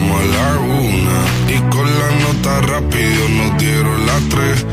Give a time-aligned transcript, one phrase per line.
[0.00, 1.52] empezamos a la una.
[1.52, 4.66] Y con la nota rápido nos dieron las tres.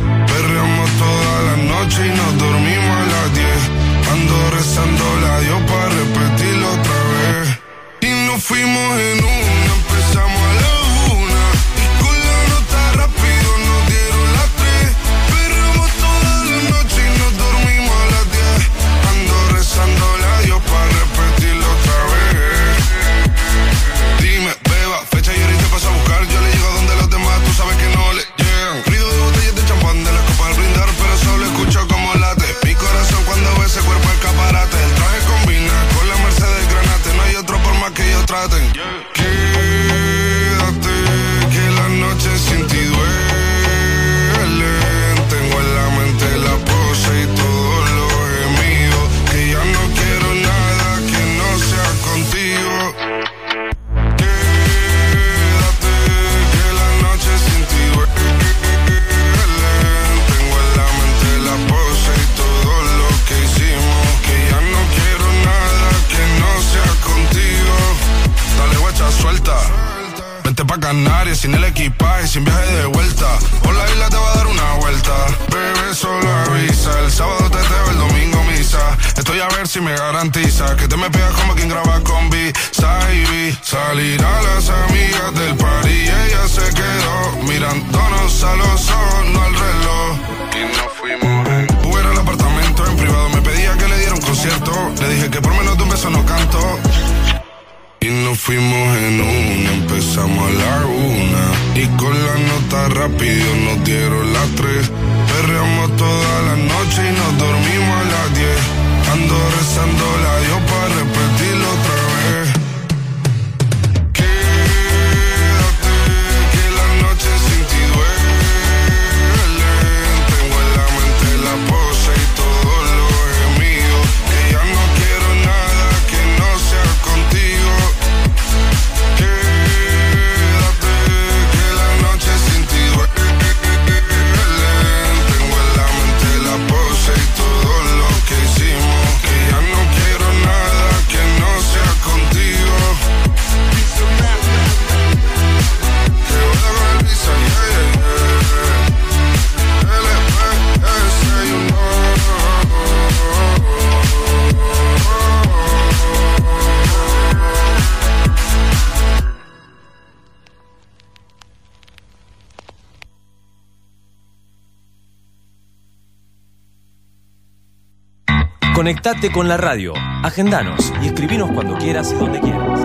[169.07, 172.81] Conectate con la radio, agendanos y escribinos cuando quieras y donde quieras.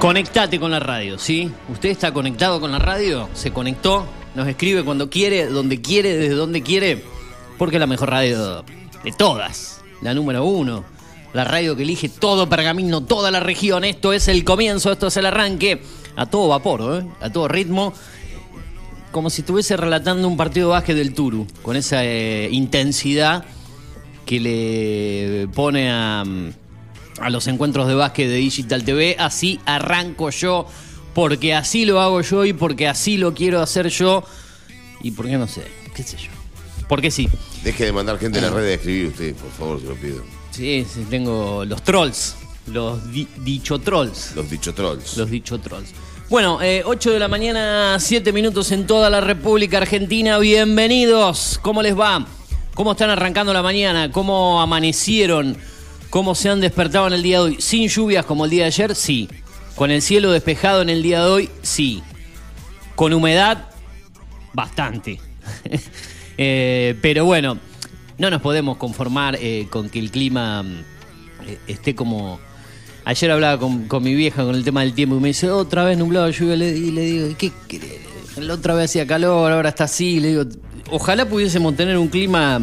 [0.00, 1.48] Conectate con la radio, ¿sí?
[1.68, 3.28] ¿Usted está conectado con la radio?
[3.34, 4.04] ¿Se conectó?
[4.34, 7.04] ¿Nos escribe cuando quiere, donde quiere, desde donde quiere?
[7.56, 8.64] Porque es la mejor radio
[9.04, 9.80] de todas.
[10.02, 10.84] La número uno.
[11.34, 13.84] La radio que elige todo Pergamino, toda la región.
[13.84, 15.80] Esto es el comienzo, esto es el arranque.
[16.16, 17.06] A todo vapor, ¿eh?
[17.20, 17.94] A todo ritmo.
[19.14, 21.46] Como si estuviese relatando un partido de básquet del Turu.
[21.62, 23.44] Con esa eh, intensidad
[24.26, 26.24] que le pone a,
[27.20, 29.14] a los encuentros de básquet de Digital TV.
[29.20, 30.66] Así arranco yo,
[31.14, 34.24] porque así lo hago yo y porque así lo quiero hacer yo.
[35.00, 35.62] Y porque no sé,
[35.94, 36.30] qué sé yo.
[36.88, 37.28] Porque sí.
[37.62, 40.24] Deje de mandar gente en la red de escribir usted, por favor, se lo pido.
[40.50, 42.34] Sí, sí, tengo los trolls.
[42.66, 44.32] Los di- dicho trolls.
[44.34, 45.16] Los dicho trolls.
[45.16, 45.90] Los dicho trolls.
[46.30, 50.38] Bueno, eh, 8 de la mañana, 7 minutos en toda la República Argentina.
[50.38, 51.60] Bienvenidos.
[51.60, 52.26] ¿Cómo les va?
[52.74, 54.10] ¿Cómo están arrancando la mañana?
[54.10, 55.54] ¿Cómo amanecieron?
[56.08, 57.56] ¿Cómo se han despertado en el día de hoy?
[57.60, 58.94] ¿Sin lluvias como el día de ayer?
[58.94, 59.28] Sí.
[59.76, 61.50] ¿Con el cielo despejado en el día de hoy?
[61.60, 62.02] Sí.
[62.94, 63.68] ¿Con humedad?
[64.52, 65.20] Bastante.
[66.36, 67.58] Eh, pero bueno,
[68.18, 70.64] no nos podemos conformar eh, con que el clima
[71.46, 72.40] eh, esté como...
[73.06, 75.84] Ayer hablaba con, con mi vieja con el tema del tiempo y me dice, otra
[75.84, 78.00] vez nublado, lluvia, le- y le digo, ¿y qué querés?
[78.38, 80.44] La otra vez hacía calor, ahora está así, le digo,
[80.90, 82.60] ojalá pudiésemos tener un clima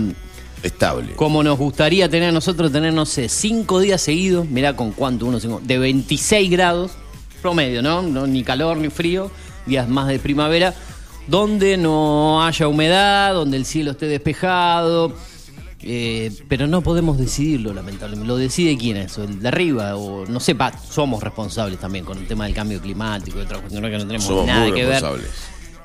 [0.63, 1.13] Estable.
[1.13, 5.27] como nos gustaría tener a nosotros, tener, no sé, cinco días seguidos, mirá con cuánto,
[5.27, 6.91] uno, cinco, de 26 grados,
[7.41, 8.01] promedio, ¿no?
[8.01, 9.31] no ni calor ni frío,
[9.65, 10.73] días más de primavera,
[11.27, 15.13] donde no haya humedad, donde el cielo esté despejado,
[15.83, 18.27] eh, pero no podemos decidirlo, lamentablemente.
[18.27, 19.17] ¿Lo decide quién es?
[19.17, 19.95] ¿El de arriba?
[19.97, 23.61] O no sé, pa, somos responsables también con el tema del cambio climático y otras
[23.61, 25.03] cuestiones que no tenemos Somos nada muy que ver.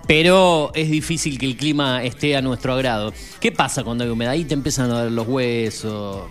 [0.06, 3.12] Pero es difícil que el clima esté a nuestro agrado.
[3.40, 4.32] ¿Qué pasa cuando hay humedad?
[4.32, 6.22] Ahí te empiezan a doler los huesos.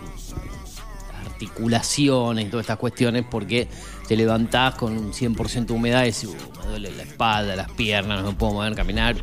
[1.26, 3.68] articulaciones y todas estas cuestiones porque
[4.08, 7.70] te levantás con un 100% de humedad y decís, "Uh, me duele la espalda, las
[7.72, 9.16] piernas, no me puedo mover, caminar.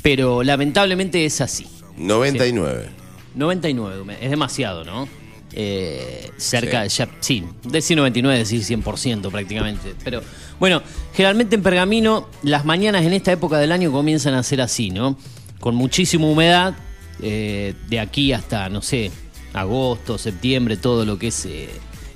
[0.00, 1.66] Pero lamentablemente es así.
[1.98, 3.01] 99.
[3.34, 5.08] 99, hume- es demasiado, ¿no?
[5.54, 9.94] Eh, cerca, ya, sí, decir 99, decir 100% prácticamente.
[10.02, 10.22] Pero
[10.58, 10.82] bueno,
[11.14, 15.16] generalmente en Pergamino las mañanas en esta época del año comienzan a ser así, ¿no?
[15.60, 16.74] Con muchísima humedad,
[17.20, 19.10] eh, de aquí hasta, no sé,
[19.52, 21.68] agosto, septiembre, todo lo que es eh,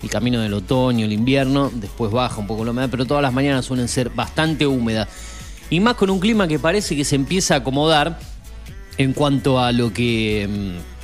[0.03, 3.35] el camino del otoño, el invierno, después baja un poco la humedad, pero todas las
[3.35, 5.09] mañanas suelen ser bastante húmedas.
[5.69, 8.19] Y más con un clima que parece que se empieza a acomodar
[8.99, 10.96] en cuanto a lo que mm,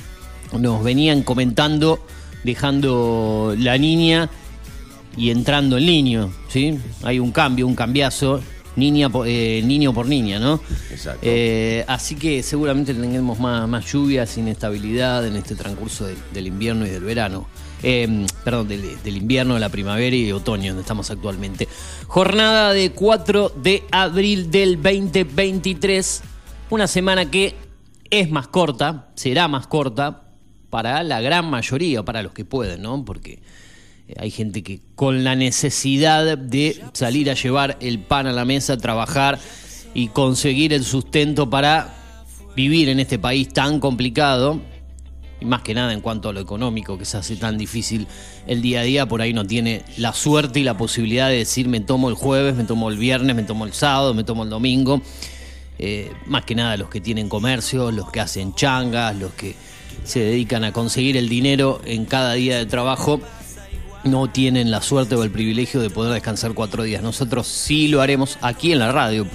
[0.58, 2.04] nos venían comentando,
[2.44, 4.28] dejando la niña
[5.16, 6.78] y entrando el niño, ¿sí?
[7.02, 8.40] Hay un cambio, un cambiazo,
[8.76, 10.60] niña po- eh, niño por niña, ¿no?
[10.90, 11.20] Exacto.
[11.22, 16.86] Eh, así que seguramente tendremos más, más lluvias, inestabilidad en este transcurso de- del invierno
[16.86, 17.46] y del verano.
[17.84, 21.66] Eh, perdón, del, del invierno, de la primavera y otoño, donde estamos actualmente.
[22.06, 26.22] Jornada de 4 de abril del 2023.
[26.70, 27.54] Una semana que
[28.08, 30.21] es más corta, será más corta
[30.72, 33.04] para la gran mayoría, para los que pueden, ¿no?
[33.04, 33.40] Porque
[34.08, 38.46] eh, hay gente que con la necesidad de salir a llevar el pan a la
[38.46, 39.38] mesa, trabajar
[39.92, 41.92] y conseguir el sustento para
[42.56, 44.62] vivir en este país tan complicado,
[45.42, 48.06] y más que nada en cuanto a lo económico que se hace tan difícil
[48.46, 51.68] el día a día, por ahí no tiene la suerte y la posibilidad de decir
[51.68, 54.48] me tomo el jueves, me tomo el viernes, me tomo el sábado, me tomo el
[54.48, 55.02] domingo.
[55.78, 59.54] Eh, más que nada los que tienen comercio, los que hacen changas, los que
[60.04, 63.20] se dedican a conseguir el dinero en cada día de trabajo,
[64.04, 67.02] no tienen la suerte o el privilegio de poder descansar cuatro días.
[67.02, 69.26] Nosotros sí lo haremos aquí en la radio,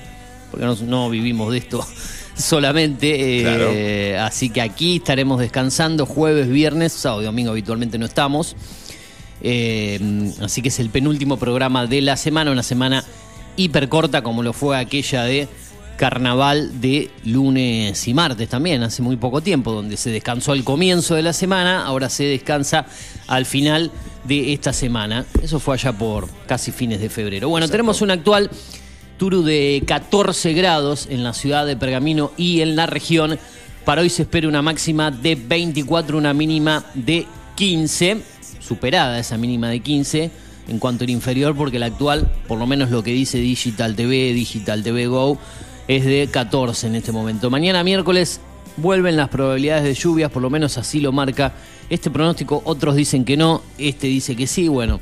[0.52, 1.86] porque no, no vivimos de esto
[2.36, 3.44] solamente.
[4.14, 8.56] eh, Así que aquí estaremos descansando jueves, viernes, sábado y domingo habitualmente no estamos.
[9.42, 10.00] Eh,
[10.42, 13.04] así que es el penúltimo programa de la semana, una semana
[13.56, 15.48] hiper corta como lo fue aquella de
[15.98, 21.16] carnaval de lunes y martes también, hace muy poco tiempo, donde se descansó al comienzo
[21.16, 22.86] de la semana, ahora se descansa
[23.28, 23.92] al final
[24.24, 25.26] de esta semana.
[25.42, 27.50] Eso fue allá por casi fines de febrero.
[27.50, 28.50] Bueno, tenemos un actual
[29.18, 33.40] Turu de 14 grados en la ciudad de Pergamino y en la región.
[33.84, 38.22] Para hoy se espera una máxima de 24, una mínima de 15,
[38.60, 40.32] superada esa mínima de 15
[40.68, 44.34] en cuanto al inferior, porque la actual, por lo menos lo que dice Digital TV,
[44.34, 45.40] Digital TV Go,
[45.88, 47.50] es de 14 en este momento.
[47.50, 48.40] Mañana miércoles
[48.78, 51.54] vuelven las probabilidades de lluvias, por lo menos así lo marca
[51.90, 52.62] este pronóstico.
[52.66, 54.68] Otros dicen que no, este dice que sí.
[54.68, 55.00] Bueno,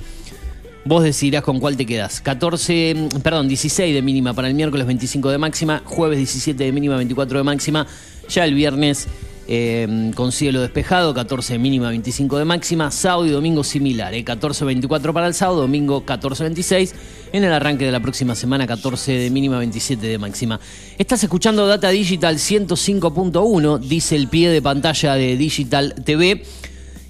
[0.87, 2.21] Vos decidirás con cuál te quedas.
[2.21, 6.71] 14, mm, perdón, 16 de mínima para el miércoles, 25 de máxima, jueves 17 de
[6.71, 7.87] mínima, 24 de máxima.
[8.29, 9.07] Ya el viernes
[9.47, 12.91] eh, con cielo despejado, 14 de mínima, 25 de máxima.
[12.91, 16.93] Sábado y domingo similar, eh, 14-24 para el sábado, domingo 14-26.
[17.33, 20.59] En el arranque de la próxima semana, 14 de mínima, 27 de máxima.
[20.97, 26.43] Estás escuchando Data Digital 105.1, dice el pie de pantalla de Digital TV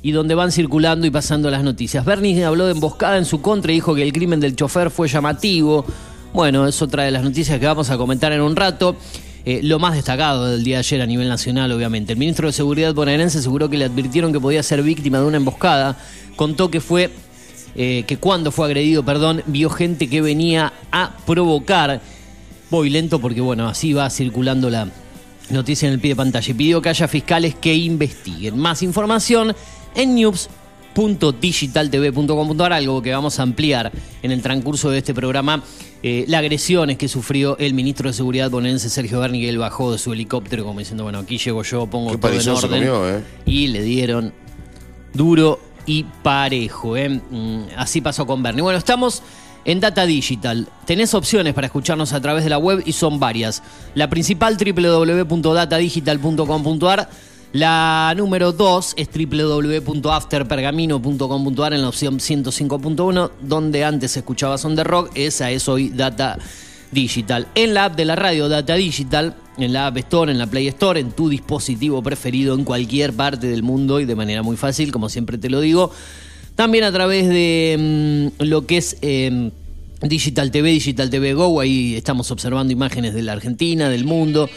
[0.01, 2.05] y donde van circulando y pasando las noticias.
[2.05, 5.07] Bernie habló de emboscada en su contra y dijo que el crimen del chofer fue
[5.07, 5.83] llamativo.
[6.31, 8.97] Bueno, es otra de las noticias que vamos a comentar en un rato.
[9.47, 12.13] Eh, lo más destacado del día de ayer a nivel nacional, obviamente.
[12.13, 15.37] El ministro de Seguridad bonaerense aseguró que le advirtieron que podía ser víctima de una
[15.37, 15.97] emboscada.
[16.35, 17.11] Contó que fue
[17.75, 22.01] eh, que cuando fue agredido, perdón, vio gente que venía a provocar.
[22.71, 24.89] Voy lento porque, bueno, así va circulando la
[25.51, 26.49] noticia en el pie de pantalla.
[26.49, 28.57] Y pidió que haya fiscales que investiguen.
[28.57, 29.55] Más información
[29.93, 30.15] en
[30.95, 35.63] news.digitaltv.com.ar, algo que vamos a ampliar en el transcurso de este programa.
[36.03, 39.91] Eh, las agresiones que sufrió el ministro de Seguridad bonaerense Sergio Berni, que él bajó
[39.91, 42.69] de su helicóptero como diciendo, bueno, aquí llego yo, pongo todo en orden.
[42.69, 43.23] comió, ¿eh?
[43.45, 44.33] Y le dieron
[45.13, 46.95] duro y parejo.
[46.97, 47.09] ¿eh?
[47.09, 48.61] Mm, Así pasó con Bernie.
[48.61, 49.23] Bueno, estamos
[49.65, 50.67] en Data Digital.
[50.85, 53.63] Tenés opciones para escucharnos a través de la web y son varias.
[53.95, 57.09] La principal www.datadigital.com.ar.
[57.55, 65.11] La número 2 es www.afterpergamino.com.ar en la opción 105.1, donde antes escuchabas On The Rock,
[65.15, 66.37] esa es hoy Data
[66.91, 67.47] Digital.
[67.55, 70.67] En la app de la radio Data Digital, en la App Store, en la Play
[70.67, 74.91] Store, en tu dispositivo preferido en cualquier parte del mundo y de manera muy fácil,
[74.91, 75.91] como siempre te lo digo.
[76.55, 79.51] También a través de mm, lo que es eh,
[80.01, 84.49] Digital TV, Digital TV Go, ahí estamos observando imágenes de la Argentina, del mundo,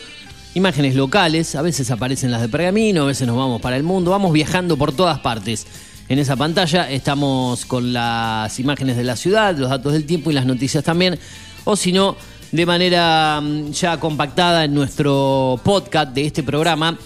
[0.54, 4.10] imágenes locales, a veces aparecen las de Pergamino, a veces nos vamos para el mundo,
[4.10, 5.66] vamos viajando por todas partes.
[6.08, 10.34] En esa pantalla estamos con las imágenes de la ciudad, los datos del tiempo y
[10.34, 11.18] las noticias también,
[11.64, 12.16] o si no,
[12.50, 16.98] de manera mm, ya compactada en nuestro podcast de este programa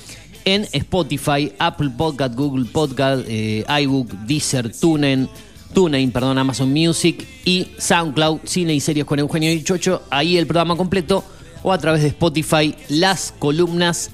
[0.45, 5.29] en Spotify, Apple Podcast, Google Podcast, eh, iBook, Deezer, TuneIn,
[5.75, 10.03] TuneIn, perdón, Amazon Music y SoundCloud, Cine y Series con Eugenio Dichocho.
[10.11, 11.25] Ahí el programa completo
[11.63, 14.11] o a través de Spotify las columnas,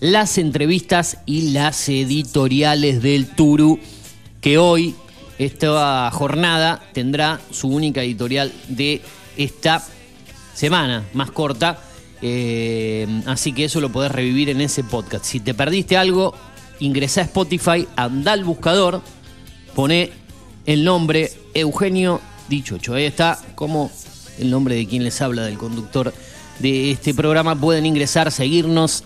[0.00, 3.78] las entrevistas y las editoriales del Turu
[4.40, 4.94] que hoy
[5.38, 9.00] esta jornada tendrá su única editorial de
[9.36, 9.82] esta
[10.54, 11.78] semana más corta.
[12.22, 15.24] Eh, así que eso lo podés revivir en ese podcast.
[15.24, 16.34] Si te perdiste algo,
[16.80, 19.00] ingresá a Spotify, anda al buscador,
[19.74, 20.12] pone
[20.66, 22.94] el nombre Eugenio Dichocho.
[22.94, 23.90] Ahí está como
[24.38, 26.12] el nombre de quien les habla, del conductor
[26.60, 27.58] de este programa.
[27.58, 29.02] Pueden ingresar, seguirnos.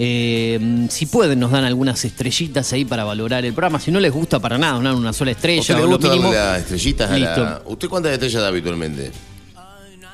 [0.00, 3.80] Eh, si pueden, nos dan algunas estrellitas ahí para valorar el programa.
[3.80, 5.60] Si no les gusta para nada, una, una sola ¿A estrella.
[5.60, 6.34] usted le o lo gusta darle mínimo.
[6.38, 7.26] las estrellitas a la...
[7.36, 7.62] Listo.
[7.70, 9.10] ¿Usted cuántas estrellas da habitualmente?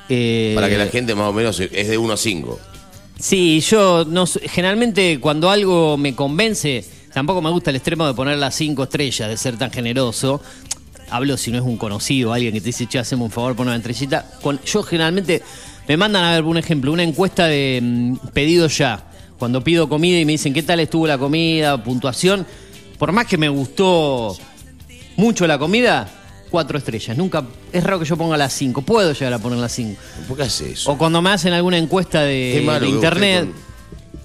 [0.09, 2.59] Eh, Para que la gente más o menos es de 1 a 5.
[3.19, 6.83] Sí, yo no generalmente cuando algo me convence,
[7.13, 10.41] tampoco me gusta el extremo de poner las cinco estrellas, de ser tan generoso.
[11.09, 13.67] Hablo si no es un conocido, alguien que te dice, che, hacemos un favor, pon
[13.67, 14.25] una estrellita.
[14.41, 15.41] Con, yo generalmente
[15.87, 19.03] me mandan a ver un ejemplo, una encuesta de mm, pedido ya.
[19.37, 22.45] Cuando pido comida y me dicen qué tal estuvo la comida, puntuación.
[22.97, 24.35] Por más que me gustó
[25.17, 26.07] mucho la comida,
[26.49, 27.17] cuatro estrellas.
[27.17, 28.81] Nunca, es raro que yo ponga las cinco.
[28.81, 29.99] Puedo llegar a poner las cinco.
[30.27, 30.91] ¿Por qué hace eso?
[30.91, 33.47] O cuando me hacen alguna encuesta de, Qué malo de que internet.
[33.49, 33.61] usted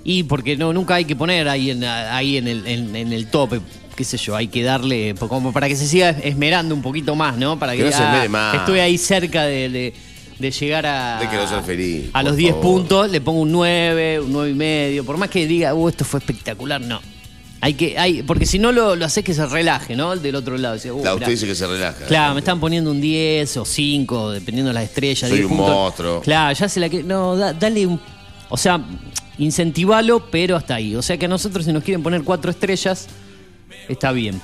[0.04, 3.26] Y porque no, nunca hay que poner ahí en, ahí en el, en, en el
[3.26, 3.60] tope,
[3.96, 7.36] qué sé yo, hay que darle, como para que se siga esmerando un poquito más,
[7.36, 7.58] ¿no?
[7.58, 8.54] Para Que no se esmere más.
[8.54, 9.94] Estoy ahí cerca de, de-
[10.40, 11.20] de llegar a.
[11.20, 12.62] De que no feliz, A los 10 favor.
[12.64, 15.04] puntos, le pongo un 9, un 9 y medio.
[15.04, 17.00] Por más que diga, uh, esto fue espectacular, no.
[17.62, 20.14] Hay que, hay, porque si no lo, lo haces que se relaje, ¿no?
[20.14, 20.76] El del otro lado.
[20.76, 21.26] Dice, uh, Claro, mirá.
[21.26, 22.06] usted dice que se relaja.
[22.06, 25.28] Claro, me están poniendo un 10 o 5, dependiendo de las estrellas.
[25.28, 25.74] Soy 10 un puntos.
[25.74, 26.20] monstruo.
[26.22, 27.02] Claro, ya se la que.
[27.02, 28.00] No, da- dale un.
[28.48, 28.80] O sea,
[29.38, 30.94] incentivalo, pero hasta ahí.
[30.96, 33.08] O sea que a nosotros, si nos quieren poner cuatro estrellas,
[33.88, 34.40] está bien.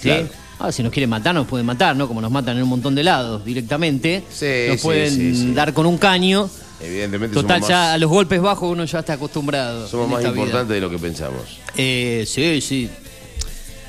[0.00, 0.08] ¿Sí?
[0.08, 0.28] Claro.
[0.60, 2.08] Ah, si nos quieren matar, nos pueden matar, ¿no?
[2.08, 4.24] Como nos matan en un montón de lados directamente.
[4.28, 6.50] Sí, nos sí, pueden sí, dar con un caño.
[6.80, 9.86] Evidentemente Total, somos ya más, a los golpes bajos uno ya está acostumbrado.
[9.88, 10.30] somos más vida.
[10.30, 11.58] importantes de lo que pensamos.
[11.76, 12.90] Eh, sí, sí.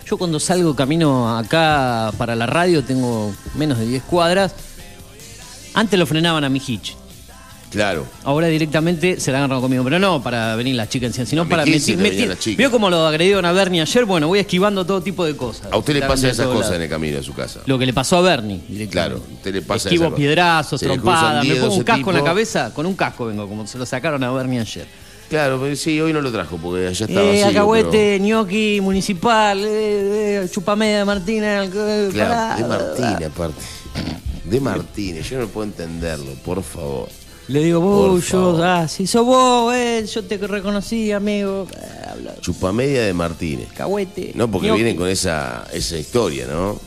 [0.06, 4.54] Yo cuando salgo camino acá para la radio tengo menos de 10 cuadras.
[5.74, 6.96] Antes lo frenaban a mi hitch.
[7.72, 8.06] Claro.
[8.24, 9.84] Ahora directamente se la agarran conmigo.
[9.84, 11.66] Pero no para venir las chicas encima, sino A para...
[11.66, 12.58] meti- chicas.
[12.58, 14.06] ¿Vio cómo lo agredieron a Bernie ayer?
[14.06, 15.68] Bueno, voy esquivando todo tipo de cosas.
[15.72, 17.60] A usted le pasa esas cosas en el camino de su casa.
[17.66, 18.92] Lo que le pasó a Bernie directamente.
[18.92, 21.46] Claro, a usted le pasa Esquivo piedrazos, trompadas.
[21.46, 22.74] Me pongo un 12 casco en la cabeza.
[22.74, 24.88] Con un casco vengo, como se lo sacaron a Bernie ayer.
[25.30, 29.60] Claro, pero sí, hoy no lo trajo porque allá estaba Eh, vacío, alcahuete, ñoqui, municipal,
[29.64, 31.70] eh, eh, chupamedia de Martínez.
[31.72, 32.56] eh, Claro, pará.
[32.56, 33.62] de Martínez aparte.
[34.46, 37.10] De Martínez, yo no puedo entenderlo, por favor.
[37.50, 38.64] Le digo, Por vos, yo, favor.
[38.64, 41.68] ah, si sos vos, eh, yo te reconocí, amigo.
[41.76, 43.68] Eh, habla, Chupamedia de Martínez.
[43.74, 44.32] cahuete.
[44.36, 46.80] No, porque vienen con esa, esa historia, ¿no?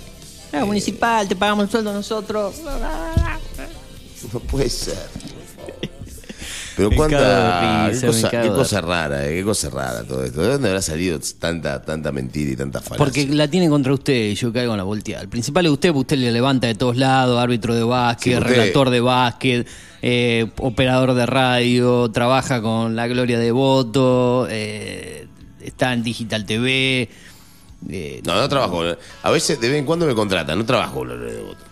[0.52, 2.54] Ah, municipal, te pagamos el sueldo nosotros.
[4.33, 5.09] No puede ser.
[6.76, 7.84] Pero Me cuánta.
[7.86, 10.40] de qué, risa, cosa, qué cosa rara, eh, qué cosa rara todo esto.
[10.40, 12.98] ¿De dónde habrá salido tanta, tanta mentira y tanta falacia?
[12.98, 15.22] Porque la tienen contra usted y yo caigo en la volteada.
[15.22, 18.38] El principal es usted, porque usted le levanta de todos lados, árbitro de básquet, Sí,
[18.38, 19.68] usted- relator de básquet,
[20.00, 25.26] eh, operador de radio, trabaja con la gloria de voto, eh,
[25.62, 27.08] está en Digital TV.
[27.90, 28.82] eh, No, no trabajo.
[29.22, 31.64] A veces de vez en cuando me contratan, no trabajo con la red de voto.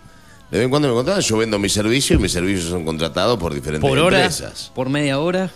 [0.51, 3.39] De vez en cuando me contratan, yo vendo mis servicios y mis servicios son contratados
[3.39, 4.73] por diferentes por hora, empresas.
[4.75, 5.51] por media hora.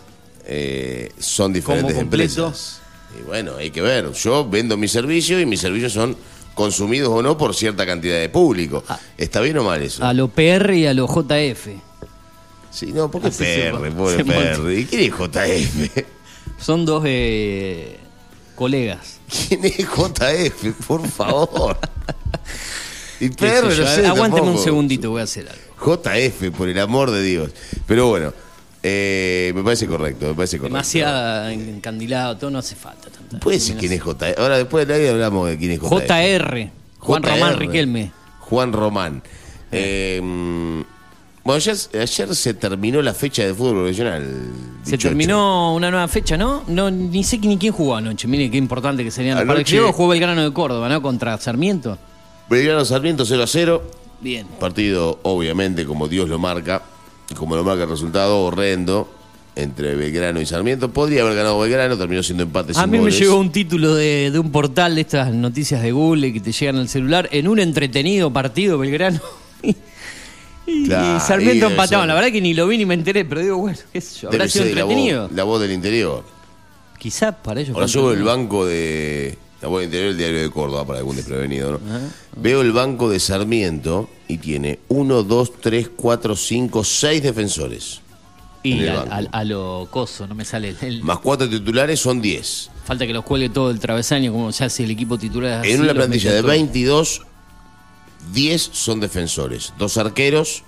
[0.47, 2.81] Eh, son diferentes empresas.
[3.19, 4.13] Y bueno, hay que ver.
[4.13, 6.17] Yo vendo mis servicios y mis servicios son
[6.55, 8.85] consumidos o no por cierta cantidad de público.
[8.89, 9.01] Ah.
[9.19, 10.05] ¿Está bien o mal eso?
[10.05, 11.69] A lo PR y a lo JF.
[12.71, 14.25] Sí, no, porque Así se PR, pobre.
[14.25, 14.73] PR.
[14.73, 16.05] ¿Y quién es JF?
[16.59, 17.99] Son dos eh,
[18.55, 19.19] colegas.
[19.49, 20.87] ¿Quién es JF?
[20.87, 21.77] Por favor.
[23.25, 24.07] Y no sé.
[24.07, 25.63] Aguánteme un segundito, voy a hacer algo.
[25.97, 27.51] JF, por el amor de Dios.
[27.87, 28.33] Pero bueno,
[28.83, 30.75] eh, me parece correcto, me parece correcto.
[30.75, 33.09] Demasiado encandilado, todo no hace falta.
[33.11, 34.39] Tanta Puede ser quién es JF.
[34.39, 35.91] Ahora después de ahí hablamos de quién es JF.
[35.91, 37.31] JR, Juan JR.
[37.33, 38.13] Román Riquelme.
[38.41, 39.23] Juan Román.
[39.73, 40.83] Eh, mm,
[41.45, 44.27] bueno, ayer, ayer se terminó la fecha de fútbol profesional.
[44.83, 46.65] Se terminó una nueva fecha, ¿no?
[46.69, 48.29] No ni sé ni quién jugó anoche.
[48.29, 49.95] Mire qué importante que serían los partidos.
[49.95, 51.03] Jugó Belgrano de Córdoba, ¿no?
[51.03, 51.99] Contra Sarmiento.
[52.49, 53.83] Belgrano Sarmiento 0 a 0.
[54.21, 54.47] Bien.
[54.59, 56.83] Partido, obviamente, como Dios lo marca,
[57.31, 59.09] y como lo marca el resultado, horrendo
[59.57, 60.91] entre Belgrano y Sarmiento.
[60.91, 64.31] Podría haber ganado Belgrano, terminó siendo empate A sin mí me llegó un título de,
[64.31, 67.29] de un portal de estas noticias de Google que te llegan al celular.
[67.33, 69.21] En un entretenido partido, Belgrano.
[70.67, 70.87] y,
[71.21, 72.09] Sarmiento empataban.
[72.09, 74.29] La verdad que ni lo vi ni me enteré, pero digo, bueno, qué sé yo.
[74.29, 75.31] ¿Habrá sido ser la voz, entretenido?
[75.35, 76.25] la voz del interior.
[76.99, 77.75] Quizás para ellos.
[77.75, 79.39] Ahora yo el banco de.
[79.65, 81.81] A interior el diario de Córdoba para algún desprevenido, ¿no?
[82.37, 88.01] Veo el banco de Sarmiento y tiene 1, 2, 3, 4, 5, 6 defensores.
[88.63, 92.71] en Y a, lo coso, no me sale el- Más 4 titulares son 10.
[92.85, 95.65] Falta que los cuelgue todo el travesaño, como se hace el equipo titular.
[95.65, 96.51] En así, una plantilla de todos.
[96.51, 97.23] 22,
[98.33, 99.73] 10 son defensores.
[99.79, 100.63] Dos arqueros.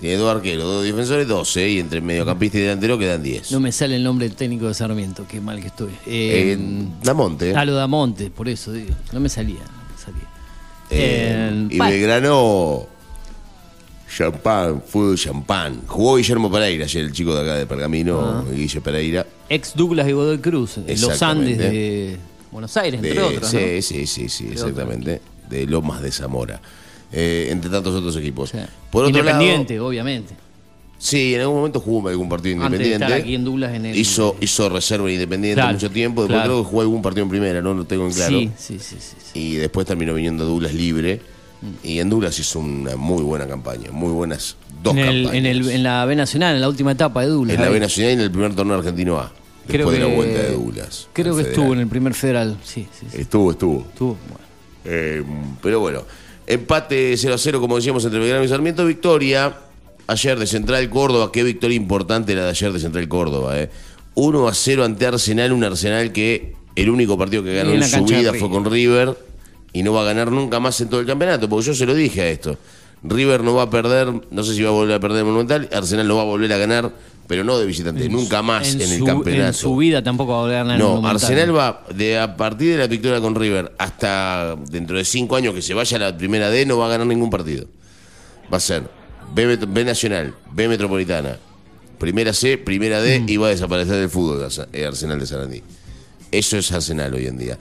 [0.00, 1.68] Tiene dos arqueros, dos defensores, 12.
[1.68, 3.52] Y entre mediocampista y delantero quedan 10.
[3.52, 5.90] No me sale el nombre del técnico de Sarmiento, qué mal que estoy.
[6.06, 7.54] Eh, Eh, Damonte.
[7.54, 8.94] a lo Damonte, por eso digo.
[9.12, 9.58] No me salía.
[9.60, 10.22] no me salía.
[10.90, 12.86] Eh, Eh, y pa- Belgrano.
[14.16, 15.82] Champán, fútbol champán.
[15.86, 19.24] Jugó Guillermo Pereira, ayer el chico de acá de Pergamino, Guille Pereira.
[19.48, 21.22] Ex Douglas y Godoy Cruz, los.
[21.22, 22.16] Andes de
[22.50, 23.48] Buenos Aires, entre De- otros.
[23.48, 23.82] sí, ¿no?
[23.82, 25.20] sí, sí, sí, exactamente.
[25.48, 26.60] De Lomas de Zamora.
[27.12, 28.50] Eh, entre tantos otros equipos.
[28.50, 28.58] Sí.
[28.90, 30.34] Por otro lado, Independiente, obviamente.
[30.98, 33.04] sí, en algún momento jugó algún partido Antes de independiente.
[33.06, 36.22] estar aquí en Douglas en el- hizo, hizo reserva en Independiente Claro, mucho tiempo.
[36.22, 36.52] Después claro.
[36.52, 38.38] creo que jugó algún partido en primera, no lo tengo en claro.
[38.38, 39.38] Sí, sí, sí, sí, sí.
[39.40, 41.20] Y después terminó viniendo a Douglas libre.
[41.82, 43.90] Y en Douglas hizo una muy buena campaña.
[43.90, 45.34] Muy buenas dos En, el- campañas.
[45.34, 47.56] en, el- en la B Nacional, en la última etapa de Douglas.
[47.56, 47.68] En la.
[47.68, 49.30] B Nacional y en el primer torneo argentino A.
[49.66, 51.08] Creo Después de la vuelta de Douglas.
[51.12, 51.58] Creo que federal.
[51.58, 52.56] estuvo en el primer federal.
[52.64, 53.20] Sí, sí, sí.
[53.20, 53.80] Estuvo, estuvo.
[53.80, 54.16] Estuvo.
[54.28, 54.44] bueno.
[54.86, 55.22] Eh,
[55.62, 56.02] pero bueno,
[56.52, 58.84] empate 0 a 0, como decíamos, entre Belgrano y Sarmiento.
[58.84, 59.56] Victoria
[60.06, 61.30] ayer de Central Córdoba.
[61.32, 63.58] Qué victoria importante la de ayer de Central Córdoba.
[63.60, 63.70] Eh.
[64.14, 65.52] 1 a 0 ante Arsenal.
[65.52, 69.16] Un Arsenal que el único partido que ganó en en su vida fue con River.
[69.72, 71.48] Y no va a ganar nunca más en todo el campeonato.
[71.48, 72.58] Porque yo se lo dije a esto.
[73.02, 75.68] River no va a perder, no sé si va a volver a perder el Monumental.
[75.72, 76.92] Arsenal no va a volver a ganar,
[77.30, 78.08] pero no de visitante.
[78.08, 79.46] nunca más en, el su, campeonato.
[79.46, 81.06] En su vida tampoco va a ganar No.
[81.06, 85.54] Arsenal va de a partir de la victoria con River hasta dentro de cinco años
[85.54, 87.68] que se vaya a la primera D no va a ganar ningún partido.
[88.52, 88.82] Va a ser
[89.32, 91.38] B, Nacional, B Metropolitana,
[92.00, 95.62] Primera C, Primera D y va a desaparecer del fútbol de eh, Arsenal de Sarandí.
[96.32, 97.56] Eso es Arsenal hoy en día.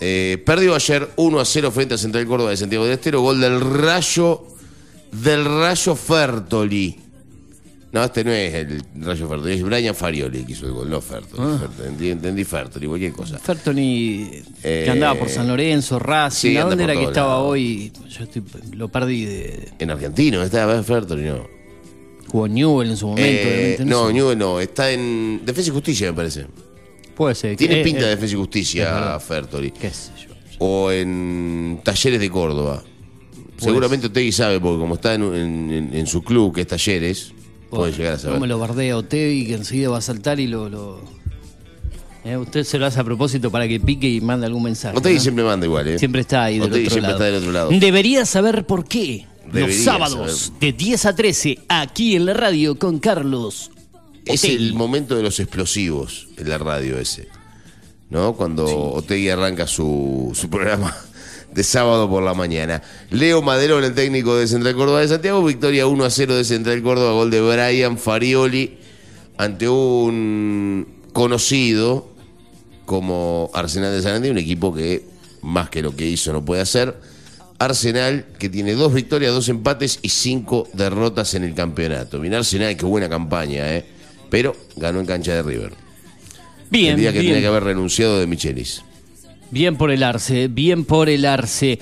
[0.00, 3.42] Eh, perdió ayer 1 a 0 frente a Central Córdoba de Santiago del Estero, gol
[3.42, 4.46] del Rayo
[5.12, 7.11] del Rayo Fertoli.
[7.92, 11.00] No, este no es el Rayo Fertoli, es Brian Farioli que hizo el gol, no
[11.02, 11.58] Fertoli.
[11.58, 13.38] Fertoli, entendí, Fertoli, cualquier cosa.
[13.38, 14.30] Fertoni,
[14.62, 17.50] Eh, que andaba por San Lorenzo, Racing, sí, ¿a dónde era que estaba lados.
[17.50, 17.92] hoy?
[18.08, 18.42] Yo estoy-
[18.74, 19.68] lo perdí de.
[19.78, 21.46] En argentino, está Fertoli, no.
[22.28, 23.28] Jugó Newell en su momento.
[23.30, 24.12] Eh, no, sé.
[24.14, 26.46] Newell no, está en Defensa y Justicia, me parece.
[27.14, 27.56] Puede ser.
[27.58, 29.20] Tiene Eh, pinta eh, de Defensa y Justicia.
[29.20, 29.70] Fertoli.
[29.70, 30.32] ¿Qué sé yo?
[30.60, 32.82] O en Talleres de Córdoba.
[33.58, 37.32] Seguramente Otegui sabe, porque como está en, en- en- en su club, que es Talleres,
[37.76, 38.34] puede llegar a saber.
[38.34, 40.68] No me lo bardea Otegi, que enseguida va a saltar y lo.
[40.68, 41.00] lo-
[42.24, 44.96] Eh, usted se lo hace a propósito para que pique y mande algún mensaje.
[44.96, 45.20] Otegui ¿no?
[45.22, 45.98] siempre manda igual, ¿eh?
[45.98, 47.14] Siempre está ahí del Otegui otro siempre lado.
[47.14, 47.70] está del otro lado.
[47.80, 49.26] Debería saber por qué.
[49.46, 50.60] Debería Los sábados saber.
[50.60, 53.72] de 10 a 13, aquí en la radio con Carlos.
[54.24, 54.54] Es Otegui.
[54.68, 57.26] el momento de los explosivos en la radio ese.
[58.08, 58.34] ¿No?
[58.34, 60.94] Cuando Otegui arranca su, su programa
[61.54, 62.82] de sábado por la mañana.
[63.10, 65.44] Leo Maderón, el técnico de Central Córdoba de Santiago.
[65.44, 67.12] Victoria 1 a 0 de Central Córdoba.
[67.12, 68.78] Gol de Brian Farioli
[69.36, 72.08] ante un conocido
[72.86, 75.04] como Arsenal de Sarandí, un equipo que
[75.42, 76.94] más que lo que hizo no puede hacer.
[77.58, 82.18] Arsenal, que tiene dos victorias, dos empates y cinco derrotas en el campeonato.
[82.18, 83.84] Mira Arsenal, qué buena campaña, ¿eh?
[84.30, 85.72] Pero ganó en cancha de River.
[86.70, 87.34] Bien, el día que bien.
[87.34, 88.82] tenía que haber renunciado de Michelis.
[89.52, 91.78] Bien por el Arce, bien por el Arce,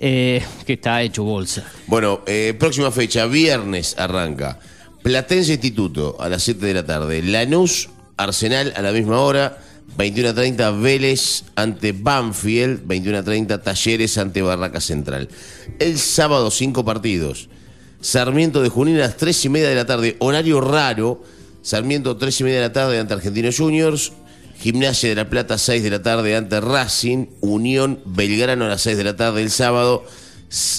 [0.00, 1.62] eh, que está hecho bolsa.
[1.86, 4.58] Bueno, eh, próxima fecha, viernes arranca.
[5.02, 7.22] Platense Instituto a las 7 de la tarde.
[7.22, 9.58] Lanús, Arsenal a la misma hora.
[9.98, 12.86] 21 a 30 Vélez ante Banfield.
[12.86, 15.28] 21 a 30 Talleres ante Barraca Central.
[15.78, 17.50] El sábado, cinco partidos.
[18.00, 20.16] Sarmiento de Junín a las 3 y media de la tarde.
[20.18, 21.22] Horario raro.
[21.60, 24.14] Sarmiento 3 y media de la tarde ante Argentinos Juniors.
[24.58, 27.26] Gimnasia de la Plata 6 de la tarde ante Racing.
[27.40, 30.04] Unión Belgrano a las 6 de la tarde el sábado.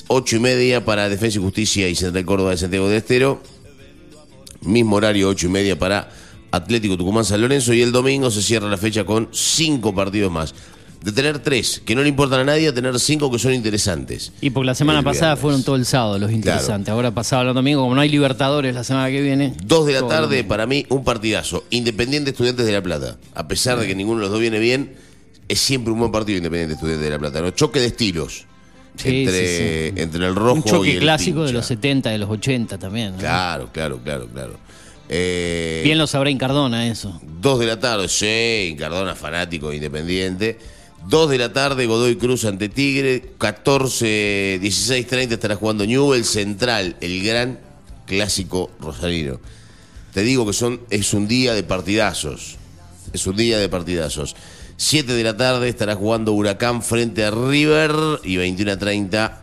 [0.08, 3.42] 8 y media para Defensa y Justicia y Central Córdoba de Santiago de Estero.
[4.62, 6.12] Mismo horario, 8 y media para
[6.52, 7.74] Atlético Tucumán San Lorenzo.
[7.74, 10.54] Y el domingo se cierra la fecha con cinco partidos más.
[11.04, 14.32] De tener tres que no le importan a nadie, a tener cinco que son interesantes.
[14.40, 15.42] Y porque la semana El pasada viernes.
[15.42, 16.90] fueron todo el sábado los interesantes.
[16.94, 19.54] Ahora pasado el domingo, como no hay Libertadores la semana que viene.
[19.66, 21.66] Dos de la tarde, para mí, un partidazo.
[21.72, 23.18] Independiente Estudiantes de La Plata.
[23.36, 24.96] A pesar de que ninguno de los dos viene bien,
[25.50, 27.42] es siempre un buen partido Independiente Estudiantes de La Plata.
[27.42, 27.52] ¿no?
[27.52, 28.46] Choque de estilos.
[28.96, 30.02] Sí, entre, sí, sí.
[30.02, 33.12] entre el rojo Un choque y el clásico de los 70, de los 80 también.
[33.14, 33.18] ¿no?
[33.18, 34.54] Claro, claro, claro, claro.
[35.10, 37.20] Eh, Bien lo sabrá Incardona eso.
[37.42, 40.58] Dos de la tarde, sí, Cardona fanático de Independiente.
[41.08, 43.34] Dos de la tarde, Godoy Cruz ante Tigre.
[43.38, 47.60] 14, 16, 30 estará jugando Newell Central, el gran
[48.06, 49.40] clásico rosarino.
[50.14, 52.58] Te digo que son, es un día de partidazos.
[53.12, 54.36] Es un día de partidazos.
[54.78, 57.92] 7 de la tarde estará jugando Huracán frente a River
[58.24, 59.40] y 21 a 30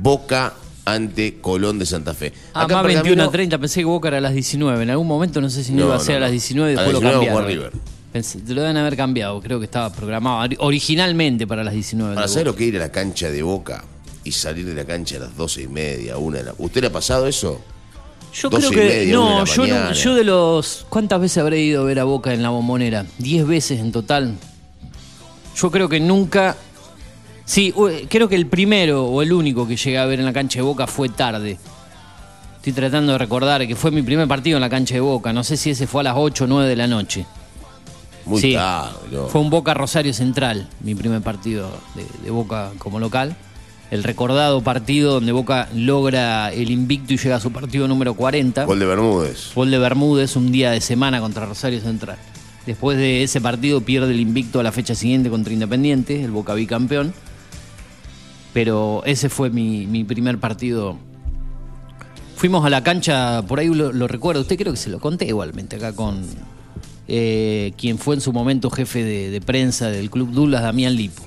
[0.00, 2.32] Boca ante Colón de Santa Fe.
[2.52, 4.82] Ah, Acá más en 21 a Pergamino- 30, pensé que Boca era a las 19.
[4.82, 6.32] En algún momento no sé si no, No, iba a ser no, a las no.
[6.32, 7.42] 19 y A después lo 19 cambiaron.
[7.42, 7.93] jugó River.
[8.14, 12.14] Pensé- te lo deben haber cambiado, creo que estaba programado ori- originalmente para las 19.
[12.14, 12.52] Para saber Boca.
[12.52, 13.84] lo que ir a la cancha de Boca
[14.22, 16.54] y salir de la cancha a las 12 y media, una de la...
[16.56, 17.60] ¿Usted le ha pasado eso?
[18.32, 18.88] Yo 12 creo que.
[18.88, 20.86] media, una de no, yo, no- yo de los.
[20.88, 23.04] ¿Cuántas veces habré ido a ver a Boca en la bombonera?
[23.18, 24.34] ¿10 veces en total?
[25.56, 26.56] Yo creo que nunca.
[27.44, 27.74] Sí,
[28.08, 30.62] creo que el primero o el único que llegué a ver en la cancha de
[30.62, 31.58] Boca fue tarde.
[32.56, 35.32] Estoy tratando de recordar que fue mi primer partido en la cancha de Boca.
[35.32, 37.26] No sé si ese fue a las 8 o 9 de la noche.
[38.26, 38.56] Muy Sí.
[39.28, 43.36] Fue un Boca Rosario Central, mi primer partido de, de Boca como local.
[43.90, 48.64] El recordado partido donde Boca logra el invicto y llega a su partido número 40.
[48.64, 49.52] Gol de Bermúdez.
[49.54, 52.16] Gol de Bermúdez un día de semana contra Rosario Central.
[52.66, 56.54] Después de ese partido pierde el invicto a la fecha siguiente contra Independiente, el Boca
[56.54, 57.12] bicampeón.
[58.54, 60.96] Pero ese fue mi, mi primer partido.
[62.36, 65.26] Fuimos a la cancha, por ahí lo, lo recuerdo, usted creo que se lo conté
[65.26, 66.24] igualmente acá con
[67.08, 71.22] eh, quien fue en su momento jefe de, de prensa del Club Dulas, Damián Lipo.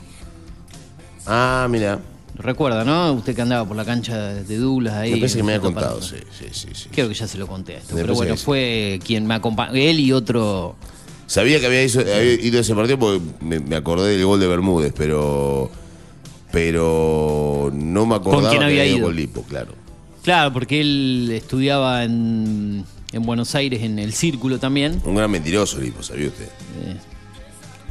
[1.26, 2.00] Ah, mira.
[2.36, 3.14] Lo recuerda, ¿no?
[3.14, 5.12] Usted que andaba por la cancha de Douglas ahí.
[5.12, 6.68] Me parece que me había contado, sí, sí, sí.
[6.74, 6.90] sí.
[6.92, 7.96] Creo que ya se lo conté a esto.
[7.96, 8.44] Me Pero bueno, sí.
[8.46, 9.74] fue quien me acompañó.
[9.74, 10.76] Él y otro.
[11.26, 14.40] Sabía que había, hizo- había ido a ese partido porque me, me acordé del gol
[14.40, 15.70] de Bermúdez, pero
[16.52, 19.08] pero no me acordaba quién que había ido?
[19.08, 19.74] con Lipo, claro.
[20.24, 22.86] Claro, porque él estudiaba en,
[23.18, 25.02] en Buenos Aires, en el Círculo también.
[25.04, 26.46] Un gran mentiroso Lipo, ¿sabía usted?
[26.46, 26.98] Eh,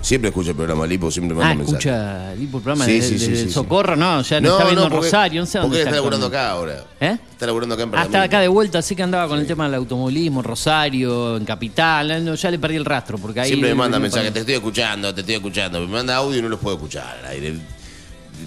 [0.02, 1.84] Siempre escucha el programa Lipo, siempre manda ah, mensajes.
[1.86, 3.50] escucha Lipo el programa Sí, de, sí, sí.
[3.50, 6.26] Socorro, no, ya no, está viendo porque- Rosario, no sé dónde Porque está está laburando
[6.26, 6.84] acá ahora.
[7.00, 7.16] ¿Eh?
[7.32, 8.24] Está laburando acá en Ah, está Pergamino.
[8.24, 12.34] acá de vuelta, así que andaba con el tema del automovilismo, Rosario, en Capital, no,
[12.36, 13.48] ya le perdí el rastro, porque ahí...
[13.48, 15.80] Siempre me manda me mensajes, te estoy escuchando, te estoy escuchando.
[15.80, 17.54] Me manda audio y no los puedo escuchar al aire.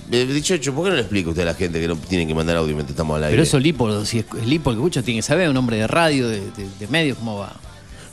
[0.10, 2.34] Dicho hecho, ¿por qué no le explica usted a la gente que no tienen que
[2.34, 3.34] mandar audio mientras estamos al aire?
[3.34, 5.78] Pero eso Lipo, si es, es Lipo el que escucha, tiene que saber, un hombre
[5.78, 7.54] de radio, de, de, de medios, ¿cómo va?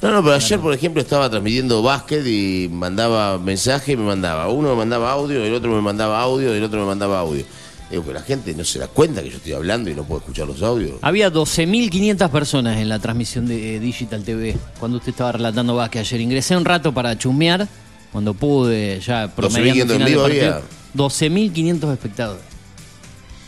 [0.02, 4.48] No, no, pero ayer, por ejemplo, estaba transmitiendo básquet y mandaba mensaje y me mandaba.
[4.48, 7.44] Uno me mandaba audio, el otro me mandaba audio, el otro me mandaba audio.
[7.90, 10.20] Digo, que la gente no se da cuenta que yo estoy hablando y no puedo
[10.20, 10.98] escuchar los audios.
[11.02, 16.00] Había 12.500 personas en la transmisión de eh, Digital TV cuando usted estaba relatando básquet
[16.00, 16.20] ayer.
[16.20, 17.66] Ingresé un rato para chusmear,
[18.12, 20.60] cuando pude ya promediando en final de vivo había?
[20.96, 22.42] 12.500 espectadores.